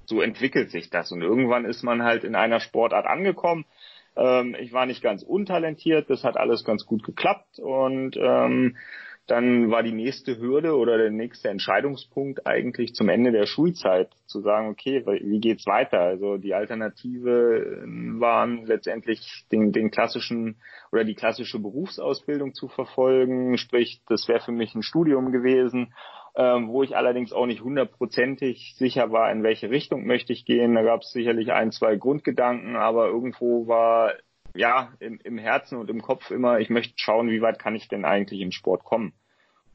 so 0.06 0.22
entwickelt 0.22 0.70
sich 0.70 0.88
das. 0.88 1.12
Und 1.12 1.20
irgendwann 1.20 1.66
ist 1.66 1.82
man 1.82 2.02
halt 2.02 2.24
in 2.24 2.36
einer 2.36 2.60
Sportart 2.60 3.06
angekommen, 3.06 3.66
ähm, 4.16 4.56
ich 4.60 4.72
war 4.72 4.86
nicht 4.86 5.02
ganz 5.02 5.22
untalentiert, 5.22 6.10
das 6.10 6.24
hat 6.24 6.36
alles 6.36 6.64
ganz 6.64 6.86
gut 6.86 7.02
geklappt 7.02 7.58
und 7.58 8.16
ähm, 8.16 8.76
dann 9.26 9.70
war 9.70 9.82
die 9.82 9.92
nächste 9.92 10.38
Hürde 10.38 10.76
oder 10.76 10.98
der 10.98 11.10
nächste 11.10 11.48
Entscheidungspunkt 11.48 12.46
eigentlich 12.46 12.94
zum 12.94 13.08
Ende 13.08 13.32
der 13.32 13.46
Schulzeit 13.46 14.10
zu 14.26 14.42
sagen, 14.42 14.68
okay, 14.68 15.02
wie 15.06 15.40
geht's 15.40 15.66
weiter? 15.66 16.00
Also 16.00 16.36
die 16.36 16.52
Alternative 16.52 17.80
ähm, 17.82 18.20
waren 18.20 18.66
letztendlich 18.66 19.46
den, 19.50 19.72
den 19.72 19.90
klassischen 19.90 20.56
oder 20.92 21.04
die 21.04 21.14
klassische 21.14 21.58
Berufsausbildung 21.58 22.52
zu 22.52 22.68
verfolgen, 22.68 23.56
sprich, 23.56 24.02
das 24.08 24.28
wäre 24.28 24.40
für 24.40 24.52
mich 24.52 24.74
ein 24.74 24.82
Studium 24.82 25.32
gewesen, 25.32 25.94
ähm, 26.36 26.68
wo 26.68 26.82
ich 26.82 26.96
allerdings 26.96 27.32
auch 27.32 27.46
nicht 27.46 27.62
hundertprozentig 27.62 28.74
sicher 28.76 29.12
war, 29.12 29.30
in 29.30 29.42
welche 29.42 29.70
Richtung 29.70 30.06
möchte 30.06 30.32
ich 30.32 30.44
gehen. 30.44 30.74
Da 30.74 30.82
gab 30.82 31.02
es 31.02 31.12
sicherlich 31.12 31.52
ein, 31.52 31.72
zwei 31.72 31.96
Grundgedanken, 31.96 32.76
aber 32.76 33.06
irgendwo 33.06 33.66
war 33.66 34.12
ja, 34.54 34.92
im, 35.00 35.18
im 35.22 35.38
Herzen 35.38 35.78
und 35.78 35.90
im 35.90 36.02
Kopf 36.02 36.30
immer, 36.30 36.60
ich 36.60 36.70
möchte 36.70 36.94
schauen, 36.96 37.28
wie 37.28 37.42
weit 37.42 37.58
kann 37.58 37.74
ich 37.74 37.88
denn 37.88 38.04
eigentlich 38.04 38.40
im 38.40 38.52
Sport 38.52 38.84
kommen. 38.84 39.12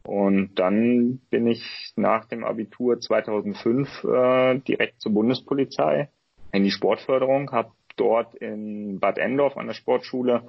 Und 0.04 0.56
dann 0.56 1.20
bin 1.30 1.48
ich 1.48 1.94
nach 1.96 2.26
dem 2.26 2.46
Abitur 2.46 3.00
2005 3.00 4.04
äh, 4.06 4.60
direkt 4.60 5.02
zur 5.02 5.14
Bundespolizei 5.14 6.10
in 6.52 6.64
die 6.64 6.72
Sportförderung, 6.72 7.52
habe 7.52 7.72
dort 7.98 8.34
in 8.36 9.00
Bad 9.00 9.18
Endorf 9.18 9.58
an 9.58 9.68
der 9.68 9.74
Sportschule 9.74 10.48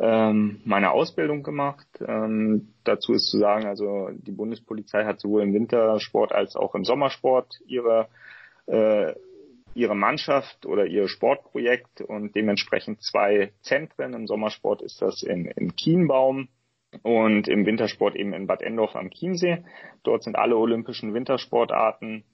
ähm, 0.00 0.60
meine 0.64 0.92
Ausbildung 0.92 1.42
gemacht. 1.42 1.86
Ähm, 2.06 2.72
dazu 2.84 3.12
ist 3.12 3.30
zu 3.30 3.38
sagen, 3.38 3.66
also 3.66 4.08
die 4.12 4.32
Bundespolizei 4.32 5.04
hat 5.04 5.20
sowohl 5.20 5.42
im 5.42 5.52
Wintersport 5.52 6.32
als 6.32 6.56
auch 6.56 6.74
im 6.74 6.84
Sommersport 6.84 7.60
ihre 7.66 8.08
äh, 8.66 9.12
ihre 9.74 9.94
Mannschaft 9.94 10.66
oder 10.66 10.86
ihr 10.86 11.06
Sportprojekt 11.06 12.00
und 12.00 12.34
dementsprechend 12.34 13.02
zwei 13.02 13.52
Zentren. 13.60 14.14
Im 14.14 14.26
Sommersport 14.26 14.82
ist 14.82 15.00
das 15.00 15.22
in, 15.22 15.46
in 15.46 15.76
Kienbaum 15.76 16.48
und 17.02 17.46
im 17.46 17.66
Wintersport 17.66 18.16
eben 18.16 18.32
in 18.32 18.46
Bad 18.46 18.62
Endorf 18.62 18.96
am 18.96 19.10
Chiemsee. 19.10 19.64
Dort 20.02 20.24
sind 20.24 20.36
alle 20.36 20.56
olympischen 20.56 21.14
Wintersportarten 21.14 22.24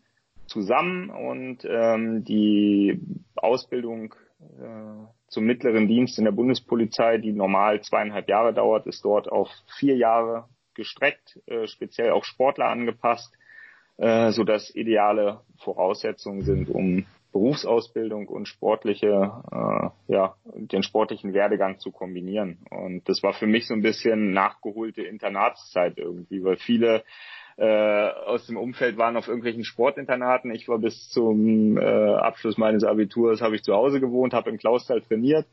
zusammen 0.47 1.11
und 1.11 1.67
ähm, 1.69 2.25
die 2.25 3.01
Ausbildung 3.35 4.15
äh, 4.41 5.07
zum 5.29 5.45
mittleren 5.45 5.89
Dienst 5.89 6.19
in 6.19 6.25
der 6.25 6.33
Bundespolizei, 6.33 7.19
die 7.19 7.33
normal 7.33 7.81
zweieinhalb 7.81 8.29
Jahre 8.29 8.55
dauert, 8.55 8.87
ist 8.87 9.05
dort 9.05 9.29
auf 9.31 9.51
vier 9.79 9.97
Jahre 9.97 10.49
gestreckt, 10.75 11.41
äh, 11.47 11.67
speziell 11.67 12.11
auf 12.11 12.25
Sportler 12.25 12.67
angepasst, 12.67 13.35
äh, 13.97 14.31
so 14.31 14.45
dass 14.45 14.75
ideale 14.75 15.41
Voraussetzungen 15.59 16.43
sind, 16.43 16.69
um 16.69 17.07
Berufsausbildung 17.33 18.29
und 18.29 18.49
sportliche, 18.49 19.31
äh, 19.53 20.13
ja, 20.13 20.37
den 20.55 20.83
sportlichen 20.83 21.35
Werdegang 21.35 21.79
zu 21.79 21.91
kombinieren. 21.91 22.59
Und 22.71 23.09
das 23.09 23.23
war 23.23 23.35
für 23.35 23.47
mich 23.47 23.67
so 23.67 23.75
ein 23.75 23.83
bisschen 23.83 24.33
nachgeholte 24.33 25.03
Internatszeit 25.03 25.99
irgendwie, 25.99 26.43
weil 26.45 26.57
viele 26.57 27.05
äh, 27.57 28.09
aus 28.27 28.47
dem 28.47 28.57
Umfeld 28.57 28.99
waren 28.99 29.17
auf 29.17 29.29
irgendwelchen 29.29 29.65
Sportinternaten. 29.65 30.51
Ich 30.51 30.69
war 30.69 30.79
bis 30.79 31.09
zum 31.09 31.79
äh, 31.79 31.81
Abschluss 31.81 32.59
meines 32.59 32.85
Abiturs, 32.85 33.41
habe 33.41 33.57
ich 33.57 33.63
zu 33.63 33.75
Hause 33.75 34.01
gewohnt, 34.01 34.35
habe 34.35 34.51
im 34.51 34.59
Klausthal 34.59 35.01
trainiert 35.01 35.47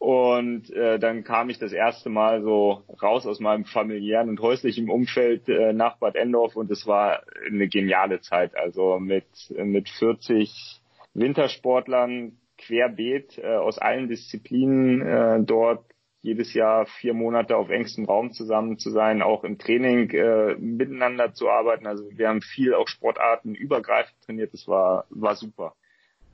und 0.00 0.70
äh, 0.70 0.98
dann 0.98 1.24
kam 1.24 1.50
ich 1.50 1.58
das 1.58 1.74
erste 1.74 2.08
Mal 2.08 2.42
so 2.42 2.84
raus 3.02 3.26
aus 3.26 3.38
meinem 3.38 3.66
familiären 3.66 4.30
und 4.30 4.40
häuslichen 4.40 4.88
Umfeld 4.88 5.46
äh, 5.50 5.74
nach 5.74 5.98
Bad 5.98 6.16
Endorf 6.16 6.56
und 6.56 6.70
es 6.70 6.86
war 6.86 7.22
eine 7.46 7.68
geniale 7.68 8.22
Zeit. 8.22 8.56
Also 8.56 8.98
mit, 8.98 9.26
mit 9.50 9.90
40 9.90 10.80
Wintersportlern 11.12 12.38
querbeet 12.56 13.36
äh, 13.38 13.56
aus 13.56 13.76
allen 13.76 14.08
Disziplinen 14.08 15.02
äh, 15.02 15.42
dort 15.44 15.84
jedes 16.22 16.52
Jahr 16.54 16.86
vier 16.86 17.14
Monate 17.14 17.56
auf 17.56 17.70
engstem 17.70 18.04
Raum 18.04 18.32
zusammen 18.32 18.78
zu 18.78 18.90
sein, 18.90 19.22
auch 19.22 19.44
im 19.44 19.58
Training 19.58 20.10
äh, 20.10 20.54
miteinander 20.56 21.32
zu 21.32 21.48
arbeiten. 21.48 21.86
Also 21.86 22.04
wir 22.10 22.28
haben 22.28 22.42
viel 22.42 22.74
auch 22.74 22.88
Sportarten 22.88 23.54
übergreifend 23.54 24.20
trainiert. 24.22 24.52
Das 24.52 24.68
war, 24.68 25.06
war 25.10 25.34
super 25.34 25.74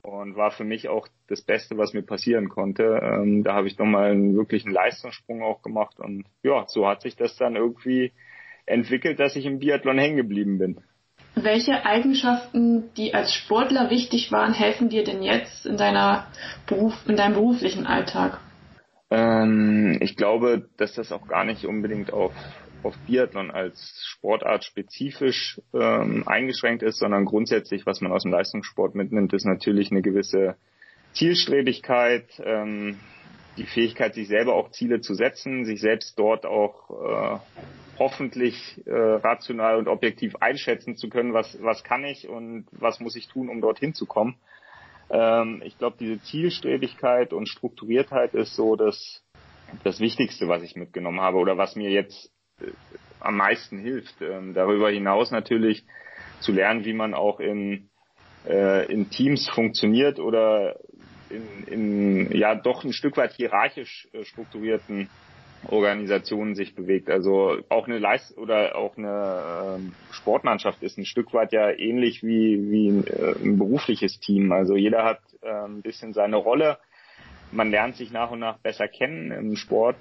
und 0.07 0.35
war 0.35 0.51
für 0.51 0.63
mich 0.63 0.87
auch 0.89 1.07
das 1.27 1.41
Beste, 1.41 1.77
was 1.77 1.93
mir 1.93 2.01
passieren 2.01 2.49
konnte. 2.49 2.99
Ähm, 3.01 3.43
da 3.43 3.53
habe 3.53 3.67
ich 3.67 3.77
nochmal 3.77 4.11
einen 4.11 4.35
wirklichen 4.35 4.71
Leistungssprung 4.71 5.43
auch 5.43 5.61
gemacht 5.61 5.99
und 5.99 6.25
ja, 6.43 6.65
so 6.67 6.87
hat 6.87 7.01
sich 7.01 7.15
das 7.15 7.35
dann 7.35 7.55
irgendwie 7.55 8.13
entwickelt, 8.65 9.19
dass 9.19 9.35
ich 9.35 9.45
im 9.45 9.59
Biathlon 9.59 9.97
hängen 9.97 10.17
geblieben 10.17 10.57
bin. 10.57 10.81
Welche 11.35 11.85
Eigenschaften, 11.85 12.89
die 12.95 13.13
als 13.13 13.33
Sportler 13.33 13.89
wichtig 13.91 14.31
waren, 14.31 14.53
helfen 14.53 14.89
dir 14.89 15.03
denn 15.03 15.21
jetzt 15.21 15.65
in 15.65 15.77
deiner 15.77 16.27
Beruf, 16.65 16.93
in 17.07 17.15
deinem 17.15 17.35
beruflichen 17.35 17.85
Alltag? 17.85 18.39
Ähm, 19.09 19.97
ich 20.01 20.15
glaube, 20.15 20.69
dass 20.77 20.93
das 20.93 21.11
auch 21.11 21.27
gar 21.27 21.45
nicht 21.45 21.65
unbedingt 21.65 22.11
auf, 22.11 22.33
auf 22.83 22.95
Biathlon 23.07 23.51
als 23.51 24.03
Sportart 24.05 24.63
spezifisch 24.63 25.61
ähm, 25.73 26.27
eingeschränkt 26.27 26.83
ist, 26.83 26.99
sondern 26.99 27.25
grundsätzlich, 27.25 27.85
was 27.85 28.01
man 28.01 28.11
aus 28.11 28.23
dem 28.23 28.31
Leistungssport 28.31 28.95
mitnimmt, 28.95 29.33
ist 29.33 29.45
natürlich 29.45 29.91
eine 29.91 30.01
gewisse 30.01 30.55
Zielstrebigkeit, 31.13 32.27
ähm, 32.43 32.99
die 33.57 33.65
Fähigkeit, 33.65 34.13
sich 34.13 34.27
selber 34.27 34.53
auch 34.53 34.71
Ziele 34.71 35.01
zu 35.01 35.15
setzen, 35.15 35.65
sich 35.65 35.81
selbst 35.81 36.19
dort 36.19 36.45
auch 36.45 36.91
äh, 36.91 37.39
hoffentlich 37.97 38.81
äh, 38.85 38.91
rational 38.91 39.77
und 39.77 39.87
objektiv 39.87 40.35
einschätzen 40.35 40.95
zu 40.95 41.09
können, 41.09 41.33
was, 41.33 41.57
was 41.61 41.83
kann 41.83 42.03
ich 42.03 42.27
und 42.29 42.67
was 42.71 42.99
muss 42.99 43.15
ich 43.15 43.27
tun, 43.27 43.49
um 43.49 43.61
dorthin 43.61 43.93
zu 43.93 44.05
kommen. 44.05 44.35
Ähm, 45.09 45.61
ich 45.63 45.77
glaube, 45.77 45.97
diese 45.99 46.21
Zielstrebigkeit 46.21 47.33
und 47.33 47.47
Strukturiertheit 47.47 48.33
ist 48.33 48.55
so 48.55 48.75
das, 48.75 49.23
das 49.83 49.99
Wichtigste, 49.99 50.47
was 50.47 50.63
ich 50.63 50.75
mitgenommen 50.75 51.21
habe 51.21 51.37
oder 51.37 51.57
was 51.57 51.75
mir 51.75 51.89
jetzt 51.89 52.31
äh, 52.59 52.67
am 53.19 53.37
meisten 53.37 53.79
hilft. 53.79 54.21
Ähm, 54.21 54.53
darüber 54.53 54.89
hinaus 54.89 55.31
natürlich 55.31 55.85
zu 56.39 56.51
lernen, 56.51 56.85
wie 56.85 56.93
man 56.93 57.13
auch 57.13 57.39
in, 57.39 57.89
äh, 58.47 58.91
in 58.91 59.09
Teams 59.09 59.47
funktioniert 59.49 60.19
oder 60.19 60.79
in, 61.29 61.63
in 61.67 62.37
ja 62.37 62.55
doch 62.55 62.83
ein 62.83 62.93
Stück 62.93 63.17
weit 63.17 63.33
hierarchisch 63.33 64.07
äh, 64.13 64.23
strukturierten 64.23 65.09
Organisationen 65.67 66.55
sich 66.55 66.75
bewegt. 66.75 67.09
Also 67.09 67.57
auch 67.69 67.87
eine 67.87 67.99
Leist 67.99 68.37
oder 68.37 68.75
auch 68.75 68.97
eine 68.97 69.77
ähm, 69.77 69.93
Sportmannschaft 70.11 70.83
ist 70.83 70.97
ein 70.97 71.05
Stück 71.05 71.33
weit 71.33 71.51
ja 71.51 71.69
ähnlich 71.71 72.23
wie, 72.23 72.69
wie 72.69 72.89
ein, 72.89 73.07
äh, 73.07 73.35
ein 73.43 73.57
berufliches 73.57 74.19
Team. 74.19 74.51
Also 74.51 74.75
jeder 74.75 75.03
hat 75.03 75.19
äh, 75.41 75.49
ein 75.49 75.81
bisschen 75.81 76.13
seine 76.13 76.37
Rolle. 76.37 76.77
Man 77.51 77.71
lernt 77.71 77.95
sich 77.95 78.11
nach 78.11 78.31
und 78.31 78.39
nach 78.39 78.59
besser 78.59 78.87
kennen. 78.87 79.31
Im 79.31 79.55
Sport 79.55 79.97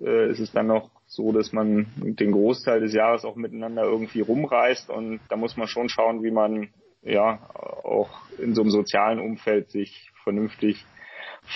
äh, 0.00 0.30
ist 0.30 0.40
es 0.40 0.52
dann 0.52 0.66
noch 0.66 0.90
so, 1.06 1.32
dass 1.32 1.52
man 1.52 1.86
den 1.96 2.32
Großteil 2.32 2.80
des 2.80 2.94
Jahres 2.94 3.24
auch 3.24 3.36
miteinander 3.36 3.82
irgendwie 3.82 4.20
rumreist 4.20 4.90
und 4.90 5.20
da 5.28 5.36
muss 5.36 5.56
man 5.56 5.66
schon 5.66 5.88
schauen, 5.88 6.22
wie 6.22 6.30
man 6.30 6.68
ja 7.02 7.40
auch 7.82 8.10
in 8.38 8.54
so 8.54 8.62
einem 8.62 8.70
sozialen 8.70 9.18
Umfeld 9.18 9.70
sich 9.70 10.10
vernünftig 10.22 10.84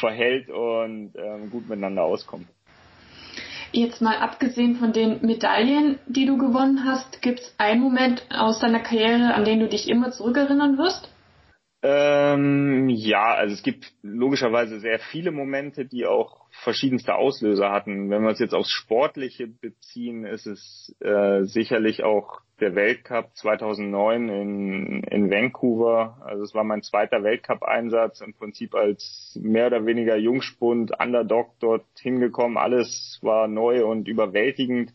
verhält 0.00 0.50
und 0.50 1.12
ähm, 1.16 1.50
gut 1.50 1.68
miteinander 1.68 2.02
auskommt. 2.02 2.48
Jetzt 3.76 4.00
mal 4.00 4.18
abgesehen 4.18 4.76
von 4.76 4.92
den 4.92 5.26
Medaillen, 5.26 5.98
die 6.06 6.26
du 6.26 6.38
gewonnen 6.38 6.84
hast, 6.84 7.20
gibt 7.22 7.40
es 7.40 7.54
einen 7.58 7.80
Moment 7.80 8.22
aus 8.30 8.60
deiner 8.60 8.78
Karriere, 8.78 9.34
an 9.34 9.44
den 9.44 9.58
du 9.58 9.66
dich 9.66 9.88
immer 9.88 10.12
zurückerinnern 10.12 10.78
wirst? 10.78 11.08
Ähm, 11.87 12.89
ja, 12.89 13.35
also 13.35 13.53
es 13.53 13.62
gibt 13.62 13.93
logischerweise 14.01 14.80
sehr 14.80 14.99
viele 14.99 15.30
Momente, 15.30 15.85
die 15.85 16.07
auch 16.07 16.47
verschiedenste 16.51 17.14
Auslöser 17.14 17.70
hatten. 17.70 18.09
Wenn 18.09 18.22
wir 18.22 18.30
es 18.30 18.39
jetzt 18.39 18.55
aufs 18.55 18.70
Sportliche 18.70 19.49
beziehen, 19.49 20.24
ist 20.24 20.47
es 20.47 20.97
äh, 21.01 21.43
sicherlich 21.43 22.03
auch 22.03 22.41
der 22.59 22.74
Weltcup 22.74 23.37
2009 23.37 24.30
in, 24.30 25.03
in 25.03 25.30
Vancouver. 25.30 26.22
Also 26.24 26.45
es 26.45 26.55
war 26.55 26.64
mein 26.64 26.80
zweiter 26.80 27.22
Weltcup-Einsatz, 27.22 28.22
im 28.22 28.32
Prinzip 28.32 28.74
als 28.74 29.39
mehr 29.43 29.66
oder 29.66 29.85
weniger 29.85 30.16
Jungspund, 30.16 30.99
Underdog 30.99 31.51
dort 31.61 31.85
hingekommen. 32.01 32.57
Alles 32.57 33.18
war 33.20 33.47
neu 33.47 33.85
und 33.85 34.09
überwältigend. 34.09 34.95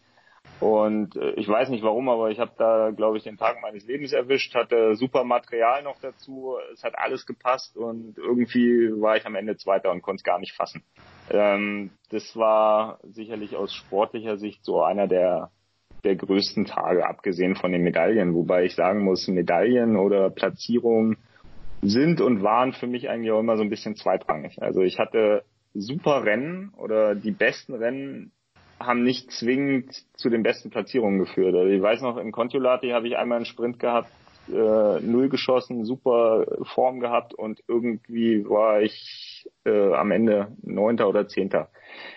Und 0.59 1.15
äh, 1.15 1.31
ich 1.31 1.47
weiß 1.47 1.69
nicht 1.69 1.83
warum, 1.83 2.09
aber 2.09 2.31
ich 2.31 2.39
habe 2.39 2.51
da, 2.57 2.91
glaube 2.91 3.17
ich, 3.17 3.23
den 3.23 3.37
Tag 3.37 3.61
meines 3.61 3.85
Lebens 3.85 4.11
erwischt, 4.11 4.55
hatte 4.55 4.95
super 4.95 5.23
Material 5.23 5.83
noch 5.83 5.99
dazu, 6.01 6.55
es 6.73 6.83
hat 6.83 6.97
alles 6.97 7.25
gepasst 7.25 7.77
und 7.77 8.17
irgendwie 8.17 8.91
war 8.99 9.15
ich 9.15 9.25
am 9.25 9.35
Ende 9.35 9.55
Zweiter 9.55 9.91
und 9.91 10.01
konnte 10.01 10.19
es 10.19 10.23
gar 10.23 10.39
nicht 10.39 10.53
fassen. 10.53 10.83
Ähm, 11.29 11.91
das 12.09 12.35
war 12.35 12.99
sicherlich 13.03 13.55
aus 13.55 13.73
sportlicher 13.73 14.37
Sicht 14.37 14.65
so 14.65 14.81
einer 14.81 15.07
der 15.07 15.51
der 16.03 16.15
größten 16.15 16.65
Tage, 16.65 17.05
abgesehen 17.05 17.55
von 17.55 17.73
den 17.73 17.81
Medaillen. 17.81 18.33
Wobei 18.33 18.63
ich 18.63 18.75
sagen 18.75 19.03
muss, 19.03 19.27
Medaillen 19.27 19.97
oder 19.97 20.29
Platzierungen 20.29 21.17
sind 21.81 22.21
und 22.21 22.43
waren 22.43 22.73
für 22.73 22.87
mich 22.87 23.09
eigentlich 23.09 23.31
auch 23.31 23.39
immer 23.39 23.57
so 23.57 23.63
ein 23.63 23.69
bisschen 23.69 23.95
zweitrangig. 23.95 24.61
Also 24.61 24.81
ich 24.81 24.99
hatte 24.99 25.43
super 25.73 26.23
Rennen 26.23 26.73
oder 26.77 27.15
die 27.15 27.31
besten 27.31 27.73
Rennen 27.73 28.31
haben 28.79 29.03
nicht 29.03 29.31
zwingend 29.31 29.93
zu 30.15 30.29
den 30.29 30.43
besten 30.43 30.69
Platzierungen 30.69 31.19
geführt. 31.19 31.55
Also 31.55 31.69
ich 31.69 31.81
weiß 31.81 32.01
noch, 32.01 32.17
in 32.17 32.31
Kontiolahti 32.31 32.89
habe 32.89 33.07
ich 33.07 33.17
einmal 33.17 33.37
einen 33.37 33.45
Sprint 33.45 33.79
gehabt, 33.79 34.09
äh, 34.47 34.99
null 35.01 35.29
geschossen, 35.29 35.85
super 35.85 36.45
Form 36.73 36.99
gehabt 36.99 37.33
und 37.33 37.61
irgendwie 37.67 38.45
war 38.49 38.81
ich 38.81 39.47
äh, 39.65 39.93
am 39.93 40.11
Ende 40.11 40.55
Neunter 40.61 41.07
oder 41.07 41.27
Zehnter. 41.27 41.69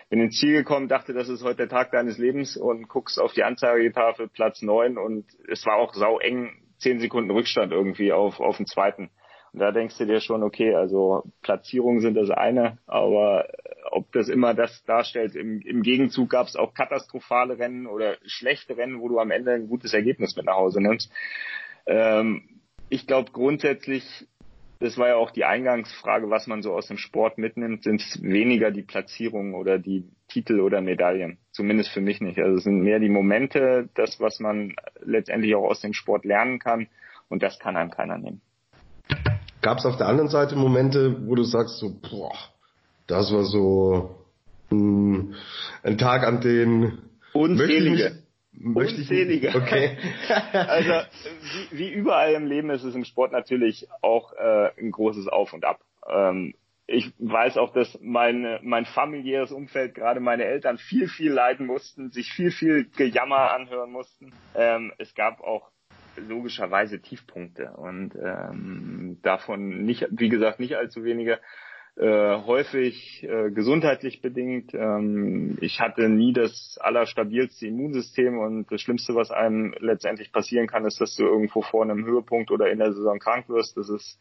Bin 0.08 0.20
ins 0.20 0.38
Ziel 0.38 0.54
gekommen, 0.54 0.88
dachte, 0.88 1.12
das 1.12 1.28
ist 1.28 1.42
heute 1.42 1.56
der 1.58 1.68
Tag 1.68 1.90
deines 1.90 2.18
Lebens 2.18 2.56
und 2.56 2.88
guckst 2.88 3.20
auf 3.20 3.32
die 3.32 3.44
Anzeigetafel, 3.44 4.28
Platz 4.28 4.62
neun 4.62 4.98
und 4.98 5.26
es 5.48 5.66
war 5.66 5.76
auch 5.76 5.94
sau 5.94 6.18
eng, 6.20 6.50
zehn 6.78 7.00
Sekunden 7.00 7.30
Rückstand 7.30 7.72
irgendwie 7.72 8.12
auf, 8.12 8.40
auf 8.40 8.56
den 8.56 8.66
zweiten. 8.66 9.10
Und 9.52 9.60
da 9.60 9.70
denkst 9.70 9.98
du 9.98 10.06
dir 10.06 10.20
schon, 10.20 10.42
okay, 10.42 10.74
also 10.74 11.24
Platzierungen 11.42 12.00
sind 12.00 12.14
das 12.14 12.30
eine, 12.30 12.78
aber 12.86 13.48
ob 13.90 14.10
das 14.12 14.28
immer 14.28 14.54
das 14.54 14.82
darstellt, 14.84 15.34
im, 15.34 15.60
im 15.60 15.82
Gegenzug 15.82 16.30
gab 16.30 16.46
es 16.46 16.56
auch 16.56 16.72
katastrophale 16.72 17.58
Rennen 17.58 17.86
oder 17.86 18.16
schlechte 18.24 18.76
Rennen, 18.78 19.00
wo 19.00 19.08
du 19.08 19.18
am 19.18 19.30
Ende 19.30 19.52
ein 19.52 19.68
gutes 19.68 19.92
Ergebnis 19.92 20.36
mit 20.36 20.46
nach 20.46 20.56
Hause 20.56 20.80
nimmst. 20.80 21.12
Ähm, 21.86 22.60
ich 22.88 23.06
glaube 23.06 23.32
grundsätzlich, 23.32 24.26
das 24.80 24.96
war 24.96 25.08
ja 25.08 25.16
auch 25.16 25.30
die 25.30 25.44
Eingangsfrage, 25.44 26.30
was 26.30 26.46
man 26.46 26.62
so 26.62 26.72
aus 26.72 26.88
dem 26.88 26.96
Sport 26.96 27.36
mitnimmt, 27.36 27.84
sind 27.84 28.00
es 28.00 28.22
weniger 28.22 28.70
die 28.70 28.82
Platzierungen 28.82 29.54
oder 29.54 29.78
die 29.78 30.08
Titel 30.28 30.60
oder 30.60 30.80
Medaillen. 30.80 31.38
Zumindest 31.50 31.90
für 31.90 32.00
mich 32.00 32.22
nicht. 32.22 32.38
Also 32.38 32.56
es 32.56 32.64
sind 32.64 32.80
mehr 32.80 33.00
die 33.00 33.10
Momente, 33.10 33.90
das, 33.94 34.18
was 34.18 34.40
man 34.40 34.74
letztendlich 35.00 35.54
auch 35.54 35.68
aus 35.68 35.80
dem 35.82 35.92
Sport 35.92 36.24
lernen 36.24 36.58
kann. 36.58 36.88
Und 37.28 37.42
das 37.42 37.58
kann 37.58 37.76
einem 37.76 37.90
keiner 37.90 38.18
nehmen. 38.18 38.40
Gab 39.62 39.78
es 39.78 39.86
auf 39.86 39.96
der 39.96 40.08
anderen 40.08 40.28
Seite 40.28 40.56
Momente, 40.56 41.26
wo 41.26 41.34
du 41.34 41.44
sagst 41.44 41.78
so, 41.78 41.90
boah, 41.90 42.34
das 43.06 43.32
war 43.32 43.44
so 43.44 44.16
ein, 44.70 45.34
ein 45.82 45.98
Tag, 45.98 46.24
an 46.24 46.40
den 46.40 46.98
Unzählige. 47.32 48.22
Möchte 48.52 49.00
ich 49.00 49.10
Unzählige. 49.10 49.52
Okay. 49.54 49.96
also 50.52 50.92
wie, 51.70 51.78
wie 51.78 51.92
überall 51.92 52.34
im 52.34 52.46
Leben 52.46 52.70
ist 52.70 52.84
es 52.84 52.94
im 52.94 53.04
Sport 53.04 53.32
natürlich 53.32 53.88
auch 54.02 54.32
äh, 54.34 54.70
ein 54.78 54.90
großes 54.90 55.28
Auf 55.28 55.52
und 55.52 55.64
Ab. 55.64 55.80
Ähm, 56.06 56.54
ich 56.86 57.12
weiß 57.18 57.56
auch, 57.56 57.72
dass 57.72 57.98
mein, 58.02 58.58
mein 58.62 58.84
familiäres 58.84 59.52
Umfeld, 59.52 59.94
gerade 59.94 60.20
meine 60.20 60.44
Eltern, 60.44 60.76
viel, 60.76 61.08
viel 61.08 61.32
leiden 61.32 61.66
mussten, 61.66 62.10
sich 62.10 62.30
viel, 62.32 62.50
viel 62.50 62.84
Gejammer 62.96 63.54
anhören 63.54 63.90
mussten. 63.90 64.32
Ähm, 64.54 64.92
es 64.98 65.14
gab 65.14 65.40
auch 65.40 65.71
logischerweise 66.16 67.00
Tiefpunkte 67.00 67.72
und 67.76 68.14
ähm, 68.16 69.18
davon 69.22 69.84
nicht, 69.84 70.06
wie 70.10 70.28
gesagt, 70.28 70.60
nicht 70.60 70.76
allzu 70.76 71.04
wenige. 71.04 71.38
Äh, 71.94 72.38
häufig 72.46 73.22
äh, 73.22 73.50
gesundheitlich 73.50 74.22
bedingt. 74.22 74.72
Ähm, 74.72 75.58
ich 75.60 75.78
hatte 75.78 76.08
nie 76.08 76.32
das 76.32 76.78
allerstabilste 76.80 77.66
Immunsystem 77.66 78.38
und 78.38 78.72
das 78.72 78.80
Schlimmste, 78.80 79.14
was 79.14 79.30
einem 79.30 79.74
letztendlich 79.78 80.32
passieren 80.32 80.66
kann, 80.66 80.86
ist, 80.86 81.02
dass 81.02 81.14
du 81.16 81.24
irgendwo 81.24 81.60
vor 81.60 81.82
einem 81.82 82.06
Höhepunkt 82.06 82.50
oder 82.50 82.70
in 82.70 82.78
der 82.78 82.94
Saison 82.94 83.18
krank 83.18 83.46
wirst. 83.50 83.76
Das 83.76 83.90
ist 83.90 84.18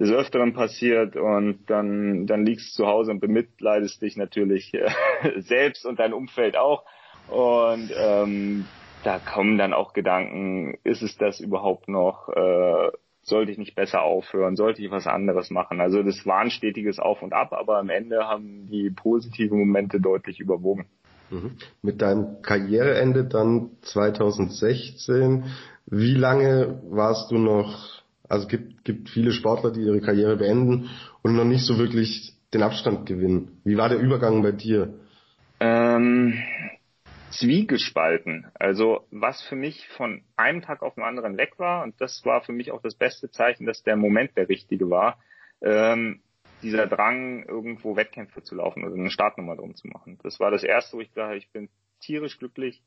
des 0.00 0.10
Öfteren 0.10 0.54
passiert 0.54 1.16
und 1.16 1.66
dann, 1.66 2.26
dann 2.26 2.46
liegst 2.46 2.72
du 2.72 2.84
zu 2.84 2.86
Hause 2.88 3.10
und 3.10 3.20
bemitleidest 3.20 4.00
dich 4.00 4.16
natürlich 4.16 4.72
äh, 4.72 4.88
selbst 5.40 5.84
und 5.84 5.98
dein 5.98 6.14
Umfeld 6.14 6.56
auch. 6.56 6.84
Und 7.28 7.90
ähm, 7.94 8.64
da 9.02 9.18
kommen 9.18 9.58
dann 9.58 9.72
auch 9.72 9.92
Gedanken, 9.92 10.78
ist 10.84 11.02
es 11.02 11.16
das 11.16 11.40
überhaupt 11.40 11.88
noch? 11.88 12.28
Äh, 12.28 12.90
sollte 13.22 13.52
ich 13.52 13.58
nicht 13.58 13.74
besser 13.74 14.02
aufhören? 14.02 14.56
Sollte 14.56 14.82
ich 14.82 14.90
was 14.90 15.06
anderes 15.06 15.50
machen? 15.50 15.80
Also 15.80 16.02
das 16.02 16.26
war 16.26 16.40
ein 16.40 16.50
stetiges 16.50 16.98
Auf 16.98 17.22
und 17.22 17.32
Ab, 17.32 17.52
aber 17.52 17.78
am 17.78 17.88
Ende 17.88 18.26
haben 18.26 18.66
die 18.66 18.90
positiven 18.90 19.58
Momente 19.58 20.00
deutlich 20.00 20.40
überwogen. 20.40 20.86
Mhm. 21.30 21.52
Mit 21.82 22.02
deinem 22.02 22.42
Karriereende 22.42 23.24
dann 23.24 23.70
2016, 23.82 25.44
wie 25.86 26.14
lange 26.14 26.80
warst 26.90 27.30
du 27.30 27.38
noch, 27.38 28.02
also 28.28 28.46
gibt, 28.48 28.84
gibt 28.84 29.08
viele 29.08 29.32
Sportler, 29.32 29.70
die 29.70 29.82
ihre 29.82 30.00
Karriere 30.00 30.36
beenden 30.36 30.90
und 31.22 31.36
noch 31.36 31.44
nicht 31.44 31.64
so 31.64 31.78
wirklich 31.78 32.34
den 32.52 32.62
Abstand 32.62 33.06
gewinnen. 33.06 33.60
Wie 33.64 33.76
war 33.76 33.88
der 33.88 33.98
Übergang 33.98 34.42
bei 34.42 34.52
dir? 34.52 34.94
Ähm, 35.60 36.34
zwiegespalten. 37.32 38.46
Also 38.54 39.06
was 39.10 39.42
für 39.42 39.56
mich 39.56 39.88
von 39.88 40.22
einem 40.36 40.62
Tag 40.62 40.82
auf 40.82 40.94
den 40.94 41.04
anderen 41.04 41.36
weg 41.36 41.58
war, 41.58 41.82
und 41.82 42.00
das 42.00 42.24
war 42.24 42.42
für 42.42 42.52
mich 42.52 42.70
auch 42.70 42.82
das 42.82 42.94
beste 42.94 43.30
Zeichen, 43.30 43.66
dass 43.66 43.82
der 43.82 43.96
Moment 43.96 44.36
der 44.36 44.48
richtige 44.48 44.90
war, 44.90 45.18
ähm, 45.60 46.22
dieser 46.62 46.86
Drang, 46.86 47.44
irgendwo 47.44 47.96
Wettkämpfe 47.96 48.42
zu 48.42 48.54
laufen 48.54 48.84
oder 48.84 48.94
eine 48.94 49.10
Startnummer 49.10 49.56
drum 49.56 49.74
zu 49.74 49.88
machen. 49.88 50.18
Das 50.22 50.38
war 50.38 50.50
das 50.50 50.62
erste, 50.62 50.96
wo 50.96 51.00
ich 51.00 51.12
dachte, 51.12 51.36
ich 51.36 51.50
bin 51.50 51.68
tierisch 52.00 52.38
glücklich, 52.38 52.82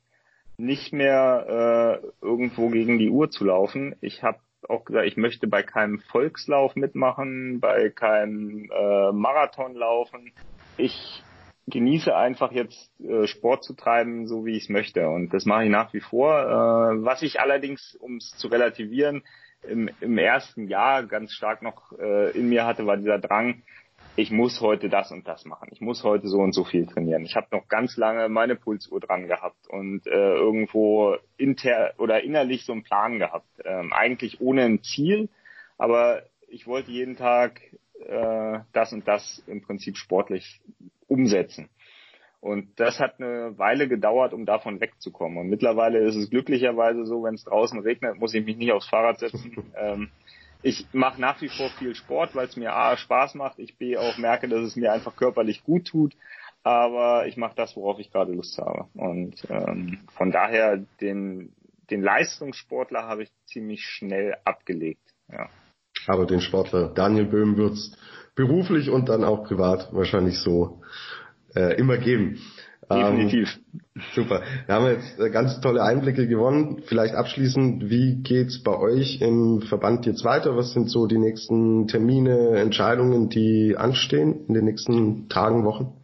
nicht 0.56 0.92
mehr 0.92 2.00
äh, 2.02 2.24
irgendwo 2.24 2.70
gegen 2.70 2.98
die 2.98 3.10
Uhr 3.10 3.30
zu 3.30 3.44
laufen. 3.44 3.94
Ich 4.00 4.22
habe 4.22 4.38
auch 4.68 4.84
gesagt, 4.84 5.06
ich 5.06 5.16
möchte 5.16 5.46
bei 5.46 5.62
keinem 5.62 6.00
Volkslauf 6.10 6.76
mitmachen, 6.76 7.60
bei 7.60 7.90
keinem 7.90 8.70
äh, 8.72 9.12
Marathon 9.12 9.74
laufen. 9.74 10.32
Ich 10.78 11.22
genieße 11.66 12.14
einfach 12.14 12.52
jetzt 12.52 12.90
äh, 13.00 13.26
Sport 13.26 13.64
zu 13.64 13.74
treiben, 13.74 14.26
so 14.26 14.46
wie 14.46 14.56
ich 14.56 14.64
es 14.64 14.68
möchte. 14.68 15.08
Und 15.08 15.34
das 15.34 15.46
mache 15.46 15.64
ich 15.64 15.70
nach 15.70 15.92
wie 15.92 16.00
vor. 16.00 16.38
Äh, 16.38 17.04
was 17.04 17.22
ich 17.22 17.40
allerdings, 17.40 17.96
um 17.96 18.16
es 18.16 18.30
zu 18.36 18.48
relativieren, 18.48 19.24
im, 19.62 19.90
im 20.00 20.18
ersten 20.18 20.68
Jahr 20.68 21.04
ganz 21.04 21.32
stark 21.32 21.62
noch 21.62 21.92
äh, 21.98 22.30
in 22.38 22.48
mir 22.48 22.66
hatte, 22.66 22.86
war 22.86 22.96
dieser 22.96 23.18
Drang, 23.18 23.62
ich 24.14 24.30
muss 24.30 24.60
heute 24.60 24.88
das 24.88 25.10
und 25.10 25.28
das 25.28 25.44
machen. 25.44 25.68
Ich 25.72 25.80
muss 25.80 26.02
heute 26.02 26.28
so 26.28 26.38
und 26.38 26.52
so 26.52 26.64
viel 26.64 26.86
trainieren. 26.86 27.24
Ich 27.24 27.36
habe 27.36 27.48
noch 27.50 27.68
ganz 27.68 27.96
lange 27.96 28.28
meine 28.28 28.56
Pulsuhr 28.56 29.00
dran 29.00 29.26
gehabt 29.26 29.68
und 29.68 30.06
äh, 30.06 30.34
irgendwo 30.34 31.16
inter 31.36 31.92
oder 31.98 32.22
innerlich 32.22 32.64
so 32.64 32.72
einen 32.72 32.82
Plan 32.82 33.18
gehabt. 33.18 33.48
Ähm, 33.64 33.92
eigentlich 33.92 34.40
ohne 34.40 34.62
ein 34.62 34.82
Ziel, 34.82 35.28
aber 35.76 36.22
ich 36.48 36.66
wollte 36.66 36.90
jeden 36.90 37.16
Tag 37.16 37.60
äh, 38.06 38.60
das 38.72 38.92
und 38.92 39.06
das 39.06 39.42
im 39.46 39.62
Prinzip 39.62 39.96
sportlich 39.96 40.60
umsetzen. 41.08 41.68
Und 42.40 42.78
das 42.78 43.00
hat 43.00 43.20
eine 43.20 43.58
Weile 43.58 43.88
gedauert, 43.88 44.32
um 44.32 44.46
davon 44.46 44.80
wegzukommen. 44.80 45.38
Und 45.38 45.48
mittlerweile 45.48 45.98
ist 46.00 46.16
es 46.16 46.30
glücklicherweise 46.30 47.04
so, 47.04 47.24
wenn 47.24 47.34
es 47.34 47.44
draußen 47.44 47.80
regnet, 47.80 48.18
muss 48.18 48.34
ich 48.34 48.44
mich 48.44 48.56
nicht 48.56 48.72
aufs 48.72 48.88
Fahrrad 48.88 49.18
setzen. 49.18 49.72
ähm, 49.76 50.10
ich 50.62 50.86
mache 50.92 51.20
nach 51.20 51.40
wie 51.40 51.48
vor 51.48 51.70
viel 51.70 51.94
Sport, 51.94 52.34
weil 52.34 52.46
es 52.46 52.56
mir 52.56 52.72
A 52.72 52.96
Spaß 52.96 53.34
macht, 53.34 53.58
ich 53.58 53.76
B 53.78 53.96
auch 53.96 54.16
merke, 54.18 54.48
dass 54.48 54.60
es 54.60 54.76
mir 54.76 54.92
einfach 54.92 55.16
körperlich 55.16 55.64
gut 55.64 55.86
tut. 55.86 56.14
Aber 56.62 57.26
ich 57.26 57.36
mache 57.36 57.54
das, 57.54 57.76
worauf 57.76 57.98
ich 58.00 58.10
gerade 58.10 58.32
Lust 58.32 58.58
habe. 58.58 58.88
Und 58.94 59.46
ähm, 59.50 60.00
von 60.16 60.32
daher 60.32 60.78
den, 61.00 61.52
den 61.90 62.02
Leistungssportler 62.02 63.04
habe 63.04 63.24
ich 63.24 63.30
ziemlich 63.46 63.84
schnell 63.84 64.36
abgelegt. 64.44 65.14
Ja. 65.30 65.48
Aber 66.06 66.26
den 66.26 66.40
Sportler 66.40 66.92
Daniel 66.94 67.26
Böhm 67.26 67.56
wird's 67.56 67.92
beruflich 68.34 68.90
und 68.90 69.08
dann 69.08 69.24
auch 69.24 69.44
privat 69.44 69.88
wahrscheinlich 69.92 70.38
so 70.38 70.80
äh, 71.54 71.78
immer 71.78 71.96
geben. 71.96 72.38
Definitiv. 72.88 73.58
Ähm, 73.74 73.82
super. 74.14 74.42
Wir 74.66 74.74
haben 74.74 74.86
jetzt 74.86 75.18
äh, 75.18 75.30
ganz 75.30 75.60
tolle 75.60 75.82
Einblicke 75.82 76.28
gewonnen. 76.28 76.82
Vielleicht 76.86 77.14
abschließend, 77.14 77.90
wie 77.90 78.22
geht's 78.22 78.62
bei 78.62 78.78
euch 78.78 79.20
im 79.20 79.62
Verband 79.62 80.06
jetzt 80.06 80.24
weiter? 80.24 80.56
Was 80.56 80.72
sind 80.72 80.88
so 80.88 81.06
die 81.06 81.18
nächsten 81.18 81.88
Termine, 81.88 82.50
Entscheidungen, 82.58 83.28
die 83.28 83.74
anstehen 83.76 84.46
in 84.46 84.54
den 84.54 84.66
nächsten 84.66 85.28
Tagen, 85.28 85.64
Wochen? 85.64 85.94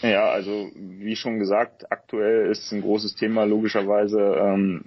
Ja, 0.00 0.30
also 0.30 0.70
wie 0.74 1.16
schon 1.16 1.38
gesagt, 1.38 1.90
aktuell 1.90 2.50
ist 2.50 2.72
ein 2.72 2.82
großes 2.82 3.14
Thema 3.16 3.44
logischerweise 3.44 4.18
ähm, 4.20 4.84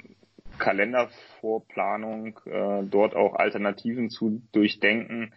Kalendervorplanung, 0.58 2.40
äh, 2.46 2.84
dort 2.84 3.16
auch 3.16 3.36
Alternativen 3.36 4.10
zu 4.10 4.42
durchdenken 4.52 5.32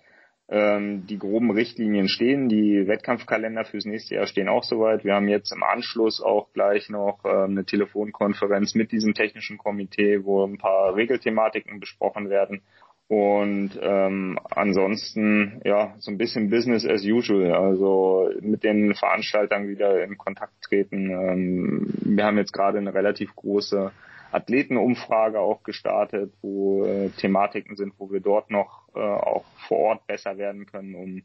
ähm, 0.50 1.06
die 1.06 1.18
groben 1.18 1.52
Richtlinien 1.52 2.08
stehen, 2.08 2.48
die 2.48 2.88
Wettkampfkalender 2.88 3.64
fürs 3.64 3.84
nächste 3.84 4.16
Jahr 4.16 4.26
stehen 4.26 4.48
auch 4.48 4.64
soweit. 4.64 5.04
Wir 5.04 5.14
haben 5.14 5.28
jetzt 5.28 5.52
im 5.52 5.62
Anschluss 5.62 6.20
auch 6.20 6.52
gleich 6.52 6.90
noch 6.90 7.24
äh, 7.24 7.44
eine 7.44 7.64
Telefonkonferenz 7.64 8.74
mit 8.74 8.90
diesem 8.90 9.14
technischen 9.14 9.58
Komitee, 9.58 10.24
wo 10.24 10.44
ein 10.44 10.58
paar 10.58 10.96
Regelthematiken 10.96 11.78
besprochen 11.78 12.30
werden. 12.30 12.62
Und 13.06 13.78
ähm, 13.80 14.38
ansonsten 14.50 15.60
ja 15.64 15.94
so 15.98 16.10
ein 16.10 16.18
bisschen 16.18 16.50
Business 16.50 16.84
as 16.84 17.04
usual, 17.04 17.52
also 17.52 18.30
mit 18.40 18.64
den 18.64 18.94
Veranstaltern 18.94 19.68
wieder 19.68 20.02
in 20.02 20.18
Kontakt 20.18 20.62
treten. 20.62 21.10
Ähm, 21.10 21.94
wir 22.02 22.24
haben 22.24 22.38
jetzt 22.38 22.52
gerade 22.52 22.78
eine 22.78 22.92
relativ 22.92 23.34
große 23.36 23.92
Athletenumfrage 24.32 25.40
auch 25.40 25.62
gestartet, 25.62 26.32
wo 26.42 26.84
äh, 26.84 27.10
Thematiken 27.10 27.76
sind, 27.76 27.94
wo 27.98 28.10
wir 28.10 28.20
dort 28.20 28.50
noch 28.50 28.88
äh, 28.94 29.00
auch 29.00 29.44
vor 29.66 29.78
Ort 29.78 30.06
besser 30.06 30.38
werden 30.38 30.66
können, 30.66 30.94
um 30.94 31.22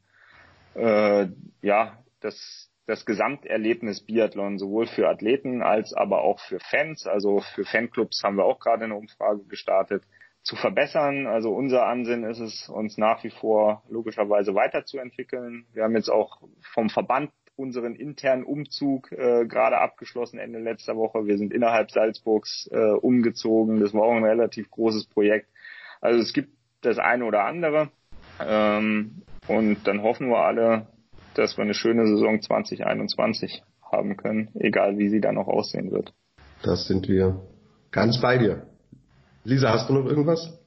äh, 0.82 1.28
ja 1.62 1.97
das 2.22 2.72
das 2.88 3.06
Gesamterlebnis 3.06 4.01
Biathlon 4.01 4.60
sowohl 4.60 4.86
für 4.86 5.10
Athleten 5.10 5.64
als 5.64 5.93
aber 5.93 6.22
auch 6.22 6.39
für 6.39 6.60
Fans, 6.60 7.08
also 7.08 7.39
für 7.39 7.66
Fanclubs 7.66 8.22
haben 8.24 8.38
wir 8.38 8.45
auch 8.45 8.60
gerade 8.60 8.86
eine 8.86 8.95
Umfrage 8.95 9.43
gestartet, 9.45 10.03
zu 10.43 10.56
verbessern. 10.56 11.26
Also 11.28 11.51
unser 11.51 11.88
Ansinn 11.88 12.24
ist 12.24 12.39
es, 12.39 12.70
uns 12.70 12.97
nach 12.97 13.24
wie 13.24 13.32
vor 13.32 13.84
logischerweise 13.89 14.53
weiterzuentwickeln. 14.53 15.66
Wir 15.74 15.84
haben 15.84 15.95
jetzt 15.95 16.10
auch 16.10 16.41
vom 16.74 16.89
Verband 16.89 17.32
unseren 17.56 17.95
internen 17.95 18.43
Umzug 18.43 19.12
äh, 19.12 19.45
gerade 19.45 19.78
abgeschlossen 19.78 20.39
Ende 20.39 20.60
letzter 20.60 20.95
Woche. 20.95 21.26
Wir 21.26 21.38
sind 21.38 21.53
innerhalb 21.53 21.91
Salzburgs 21.91 22.70
äh, 22.72 22.78
umgezogen. 22.78 23.80
Das 23.80 23.93
war 23.93 24.03
auch 24.03 24.16
ein 24.16 24.26
relativ 24.26 24.70
großes 24.72 25.08
Projekt. 25.08 25.49
Also 26.01 26.22
es 26.22 26.34
gibt 26.34 26.49
das 26.82 26.99
eine 26.99 27.26
oder 27.26 27.45
andere. 27.45 27.89
Ähm, 28.45 29.24
und 29.47 29.88
dann 29.88 30.01
hoffen 30.01 30.30
wir 30.30 30.39
alle, 30.39 30.88
dass 31.36 31.58
wir 31.58 31.64
eine 31.64 31.74
schöne 31.74 32.08
Saison 32.08 32.41
2021 32.41 33.64
haben 33.91 34.18
können, 34.18 34.49
egal 34.56 34.97
wie 34.97 35.10
sie 35.10 35.22
dann 35.22 35.36
noch 35.36 35.47
aussehen 35.47 35.91
wird. 35.91 36.14
Das 36.64 36.88
sind 36.88 37.08
wir 37.08 37.41
ganz 37.91 38.20
bei 38.20 38.38
dir. 38.38 38.68
Lisa, 39.43 39.70
hast 39.70 39.89
du 39.89 39.93
noch 39.93 40.06
irgendwas? 40.06 40.58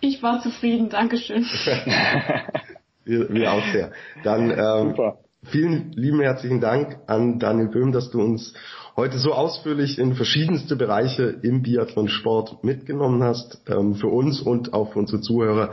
Ich 0.00 0.22
war 0.22 0.40
zufrieden, 0.40 0.88
Dankeschön. 0.88 1.42
wir, 3.04 3.28
wir 3.28 3.52
auch 3.52 3.64
sehr. 3.72 3.92
Dann 4.22 4.50
ähm, 4.50 4.90
Super. 4.90 5.23
Vielen 5.46 5.92
lieben 5.92 6.20
herzlichen 6.20 6.60
Dank 6.60 6.98
an 7.06 7.38
Daniel 7.38 7.68
Böhm, 7.68 7.92
dass 7.92 8.10
du 8.10 8.20
uns 8.20 8.54
heute 8.96 9.18
so 9.18 9.32
ausführlich 9.32 9.98
in 9.98 10.14
verschiedenste 10.14 10.76
Bereiche 10.76 11.24
im 11.42 11.62
Biathlon-Sport 11.62 12.62
mitgenommen 12.62 13.22
hast. 13.22 13.60
Ähm, 13.66 13.96
für 13.96 14.08
uns 14.08 14.40
und 14.40 14.72
auch 14.72 14.92
für 14.92 15.00
unsere 15.00 15.20
Zuhörer 15.20 15.72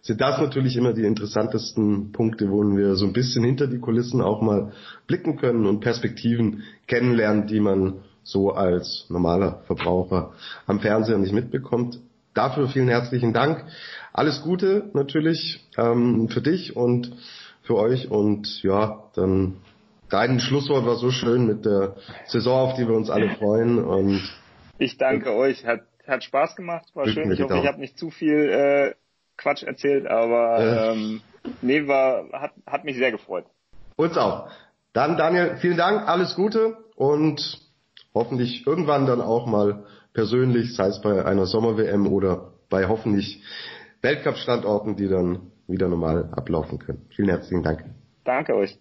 sind 0.00 0.20
das 0.20 0.38
natürlich 0.38 0.76
immer 0.76 0.92
die 0.92 1.04
interessantesten 1.04 2.12
Punkte, 2.12 2.50
wo 2.50 2.62
wir 2.62 2.96
so 2.96 3.06
ein 3.06 3.12
bisschen 3.12 3.44
hinter 3.44 3.66
die 3.66 3.78
Kulissen 3.78 4.20
auch 4.20 4.42
mal 4.42 4.72
blicken 5.06 5.36
können 5.36 5.66
und 5.66 5.80
Perspektiven 5.80 6.62
kennenlernen, 6.86 7.46
die 7.46 7.60
man 7.60 8.00
so 8.24 8.50
als 8.50 9.06
normaler 9.08 9.62
Verbraucher 9.66 10.32
am 10.66 10.80
Fernseher 10.80 11.18
nicht 11.18 11.32
mitbekommt. 11.32 12.00
Dafür 12.34 12.68
vielen 12.68 12.88
herzlichen 12.88 13.32
Dank. 13.32 13.64
Alles 14.12 14.42
Gute 14.42 14.90
natürlich 14.94 15.64
ähm, 15.76 16.28
für 16.28 16.40
dich 16.40 16.74
und 16.76 17.12
für 17.62 17.76
euch 17.76 18.10
und 18.10 18.62
ja, 18.62 19.04
dann 19.14 19.56
dein 20.10 20.40
Schlusswort 20.40 20.84
war 20.84 20.96
so 20.96 21.10
schön 21.10 21.46
mit 21.46 21.64
der 21.64 21.96
Saison, 22.26 22.70
auf 22.70 22.74
die 22.74 22.86
wir 22.86 22.94
uns 22.94 23.10
alle 23.10 23.30
freuen 23.36 23.82
und 23.82 24.20
ich 24.78 24.98
danke 24.98 25.30
äh, 25.30 25.36
euch, 25.36 25.64
hat 25.64 25.80
hat 26.06 26.24
Spaß 26.24 26.56
gemacht, 26.56 26.86
war 26.94 27.06
schön. 27.06 27.30
Ich 27.30 27.40
hoffe, 27.40 27.58
ich 27.58 27.66
habe 27.66 27.80
nicht 27.80 27.96
zu 27.96 28.10
viel 28.10 28.50
äh, 28.50 28.94
Quatsch 29.36 29.62
erzählt, 29.62 30.06
aber 30.06 30.58
äh. 30.58 30.92
ähm, 30.92 31.20
nee, 31.60 31.86
war 31.86 32.28
hat 32.32 32.52
hat 32.66 32.84
mich 32.84 32.96
sehr 32.96 33.12
gefreut. 33.12 33.44
Uns 33.96 34.16
auch. 34.16 34.48
Dann 34.92 35.16
Daniel, 35.16 35.56
vielen 35.60 35.76
Dank, 35.76 36.06
alles 36.08 36.34
Gute 36.34 36.76
und 36.96 37.60
hoffentlich 38.14 38.66
irgendwann 38.66 39.06
dann 39.06 39.20
auch 39.20 39.46
mal 39.46 39.84
persönlich, 40.12 40.74
sei 40.74 40.88
es 40.88 41.00
bei 41.00 41.24
einer 41.24 41.46
Sommer-WM 41.46 42.06
oder 42.06 42.52
bei 42.68 42.88
hoffentlich 42.88 43.42
Weltcup-Standorten, 44.02 44.96
die 44.96 45.08
dann 45.08 45.51
wieder 45.66 45.88
normal 45.88 46.30
ablaufen 46.32 46.78
können. 46.78 47.06
Vielen 47.14 47.28
herzlichen 47.28 47.62
Dank. 47.62 47.84
Danke 48.24 48.54
euch. 48.54 48.78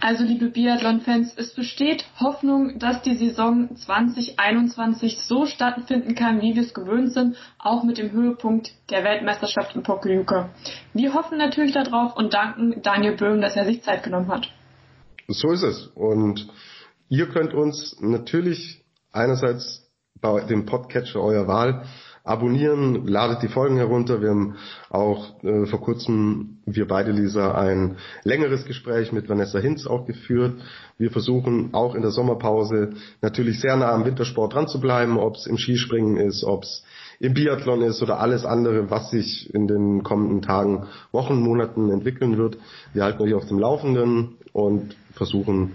Also 0.00 0.22
liebe 0.22 0.50
Biathlon-Fans, 0.50 1.34
es 1.36 1.54
besteht 1.54 2.04
Hoffnung, 2.20 2.78
dass 2.78 3.02
die 3.02 3.16
Saison 3.16 3.74
2021 3.74 5.18
so 5.18 5.44
stattfinden 5.44 6.14
kann, 6.14 6.40
wie 6.40 6.54
wir 6.54 6.62
es 6.62 6.72
gewöhnt 6.72 7.12
sind, 7.12 7.36
auch 7.58 7.82
mit 7.82 7.98
dem 7.98 8.12
Höhepunkt 8.12 8.72
der 8.90 9.02
Weltmeisterschaft 9.02 9.74
in 9.74 9.82
Pokljuka. 9.82 10.50
Wir 10.94 11.14
hoffen 11.14 11.36
natürlich 11.36 11.72
darauf 11.72 12.16
und 12.16 12.32
danken 12.32 12.80
Daniel 12.82 13.16
Böhm, 13.16 13.40
dass 13.40 13.56
er 13.56 13.64
sich 13.64 13.82
Zeit 13.82 14.04
genommen 14.04 14.28
hat. 14.28 14.48
So 15.26 15.50
ist 15.50 15.64
es. 15.64 15.88
Und 15.88 16.48
Ihr 17.10 17.26
könnt 17.30 17.54
uns 17.54 17.96
natürlich 18.00 18.84
einerseits 19.12 19.90
bei 20.20 20.40
dem 20.44 20.66
Podcatcher 20.66 21.20
eurer 21.20 21.46
Wahl 21.46 21.86
abonnieren, 22.28 23.06
ladet 23.06 23.42
die 23.42 23.48
Folgen 23.48 23.76
herunter. 23.76 24.20
Wir 24.20 24.30
haben 24.30 24.56
auch 24.90 25.42
äh, 25.42 25.66
vor 25.66 25.80
kurzem, 25.80 26.58
wir 26.66 26.86
beide, 26.86 27.10
Lisa, 27.10 27.54
ein 27.54 27.96
längeres 28.24 28.64
Gespräch 28.64 29.12
mit 29.12 29.28
Vanessa 29.28 29.58
Hinz 29.58 29.86
auch 29.86 30.06
geführt. 30.06 30.60
Wir 30.98 31.10
versuchen 31.10 31.70
auch 31.72 31.94
in 31.94 32.02
der 32.02 32.10
Sommerpause 32.10 32.90
natürlich 33.22 33.60
sehr 33.60 33.76
nah 33.76 33.92
am 33.92 34.04
Wintersport 34.04 34.54
dran 34.54 34.68
zu 34.68 34.80
bleiben, 34.80 35.18
ob 35.18 35.36
es 35.36 35.46
im 35.46 35.56
Skispringen 35.56 36.16
ist, 36.18 36.44
ob 36.44 36.64
es 36.64 36.84
im 37.20 37.34
Biathlon 37.34 37.82
ist 37.82 38.02
oder 38.02 38.20
alles 38.20 38.44
andere, 38.44 38.90
was 38.90 39.10
sich 39.10 39.52
in 39.54 39.66
den 39.66 40.02
kommenden 40.02 40.42
Tagen, 40.42 40.86
Wochen, 41.10 41.40
Monaten 41.40 41.90
entwickeln 41.90 42.36
wird. 42.36 42.58
Wir 42.92 43.04
halten 43.04 43.22
euch 43.22 43.34
auf 43.34 43.46
dem 43.46 43.58
Laufenden 43.58 44.36
und 44.52 44.96
versuchen 45.14 45.72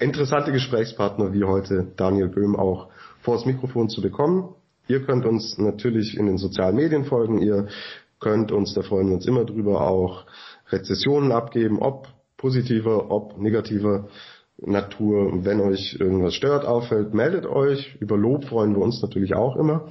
interessante 0.00 0.50
Gesprächspartner 0.50 1.32
wie 1.32 1.44
heute 1.44 1.86
Daniel 1.96 2.28
Böhm 2.28 2.56
auch 2.56 2.88
vor 3.20 3.36
das 3.36 3.46
Mikrofon 3.46 3.88
zu 3.88 4.02
bekommen. 4.02 4.54
Ihr 4.86 5.04
könnt 5.04 5.24
uns 5.24 5.58
natürlich 5.58 6.16
in 6.16 6.26
den 6.26 6.38
sozialen 6.38 6.76
Medien 6.76 7.04
folgen. 7.04 7.38
Ihr 7.40 7.68
könnt 8.20 8.52
uns, 8.52 8.74
da 8.74 8.82
freuen 8.82 9.08
wir 9.08 9.14
uns 9.14 9.26
immer 9.26 9.44
drüber, 9.44 9.80
auch 9.82 10.24
Rezessionen 10.70 11.32
abgeben, 11.32 11.78
ob 11.80 12.08
positiver, 12.36 13.10
ob 13.10 13.38
negativer 13.38 14.08
Natur. 14.58 15.44
Wenn 15.44 15.60
euch 15.60 15.96
irgendwas 15.98 16.34
stört, 16.34 16.64
auffällt, 16.64 17.14
meldet 17.14 17.46
euch. 17.46 17.96
Über 18.00 18.16
Lob 18.16 18.44
freuen 18.44 18.74
wir 18.74 18.82
uns 18.82 19.02
natürlich 19.02 19.34
auch 19.34 19.56
immer. 19.56 19.88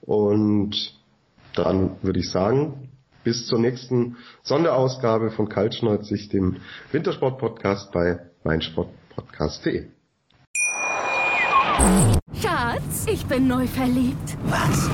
Und 0.00 0.94
dann 1.54 1.96
würde 2.02 2.20
ich 2.20 2.30
sagen, 2.30 2.88
bis 3.24 3.46
zur 3.46 3.58
nächsten 3.58 4.16
Sonderausgabe 4.42 5.30
von 5.30 5.48
Kaltschneuzig, 5.48 6.28
dem 6.28 6.56
Wintersport-Podcast 6.92 7.92
bei 7.92 8.20
Meinsport 8.44 8.88
podcast.de. 9.14 9.97
Schatz, 12.40 13.06
ich 13.06 13.24
bin 13.26 13.46
neu 13.46 13.66
verliebt. 13.66 14.36
Was? 14.44 14.88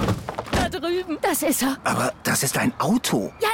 Da 0.53 0.69
drüben. 0.69 1.19
Das 1.23 1.43
ist 1.43 1.63
er. 1.63 1.77
Aber 1.85 2.13
das 2.23 2.43
ist 2.43 2.57
ein 2.59 2.73
Auto. 2.79 3.33
Ja, 3.41 3.49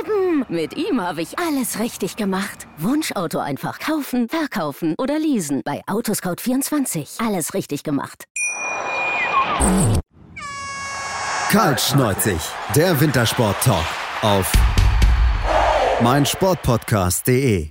eben. 0.00 0.44
Mit 0.48 0.76
ihm 0.76 1.00
habe 1.00 1.22
ich 1.22 1.38
alles 1.38 1.78
richtig 1.78 2.16
gemacht. 2.16 2.66
Wunschauto 2.78 3.38
einfach 3.38 3.78
kaufen, 3.78 4.28
verkaufen 4.28 4.94
oder 4.98 5.18
leasen. 5.18 5.62
Bei 5.64 5.82
Autoscout24. 5.86 7.24
Alles 7.26 7.54
richtig 7.54 7.82
gemacht. 7.82 8.24
Kaltschneuzig, 11.50 12.40
der 12.74 12.98
Wintersport-Talk 13.00 13.84
auf 14.22 14.50
meinsportpodcast.de. 16.02 17.70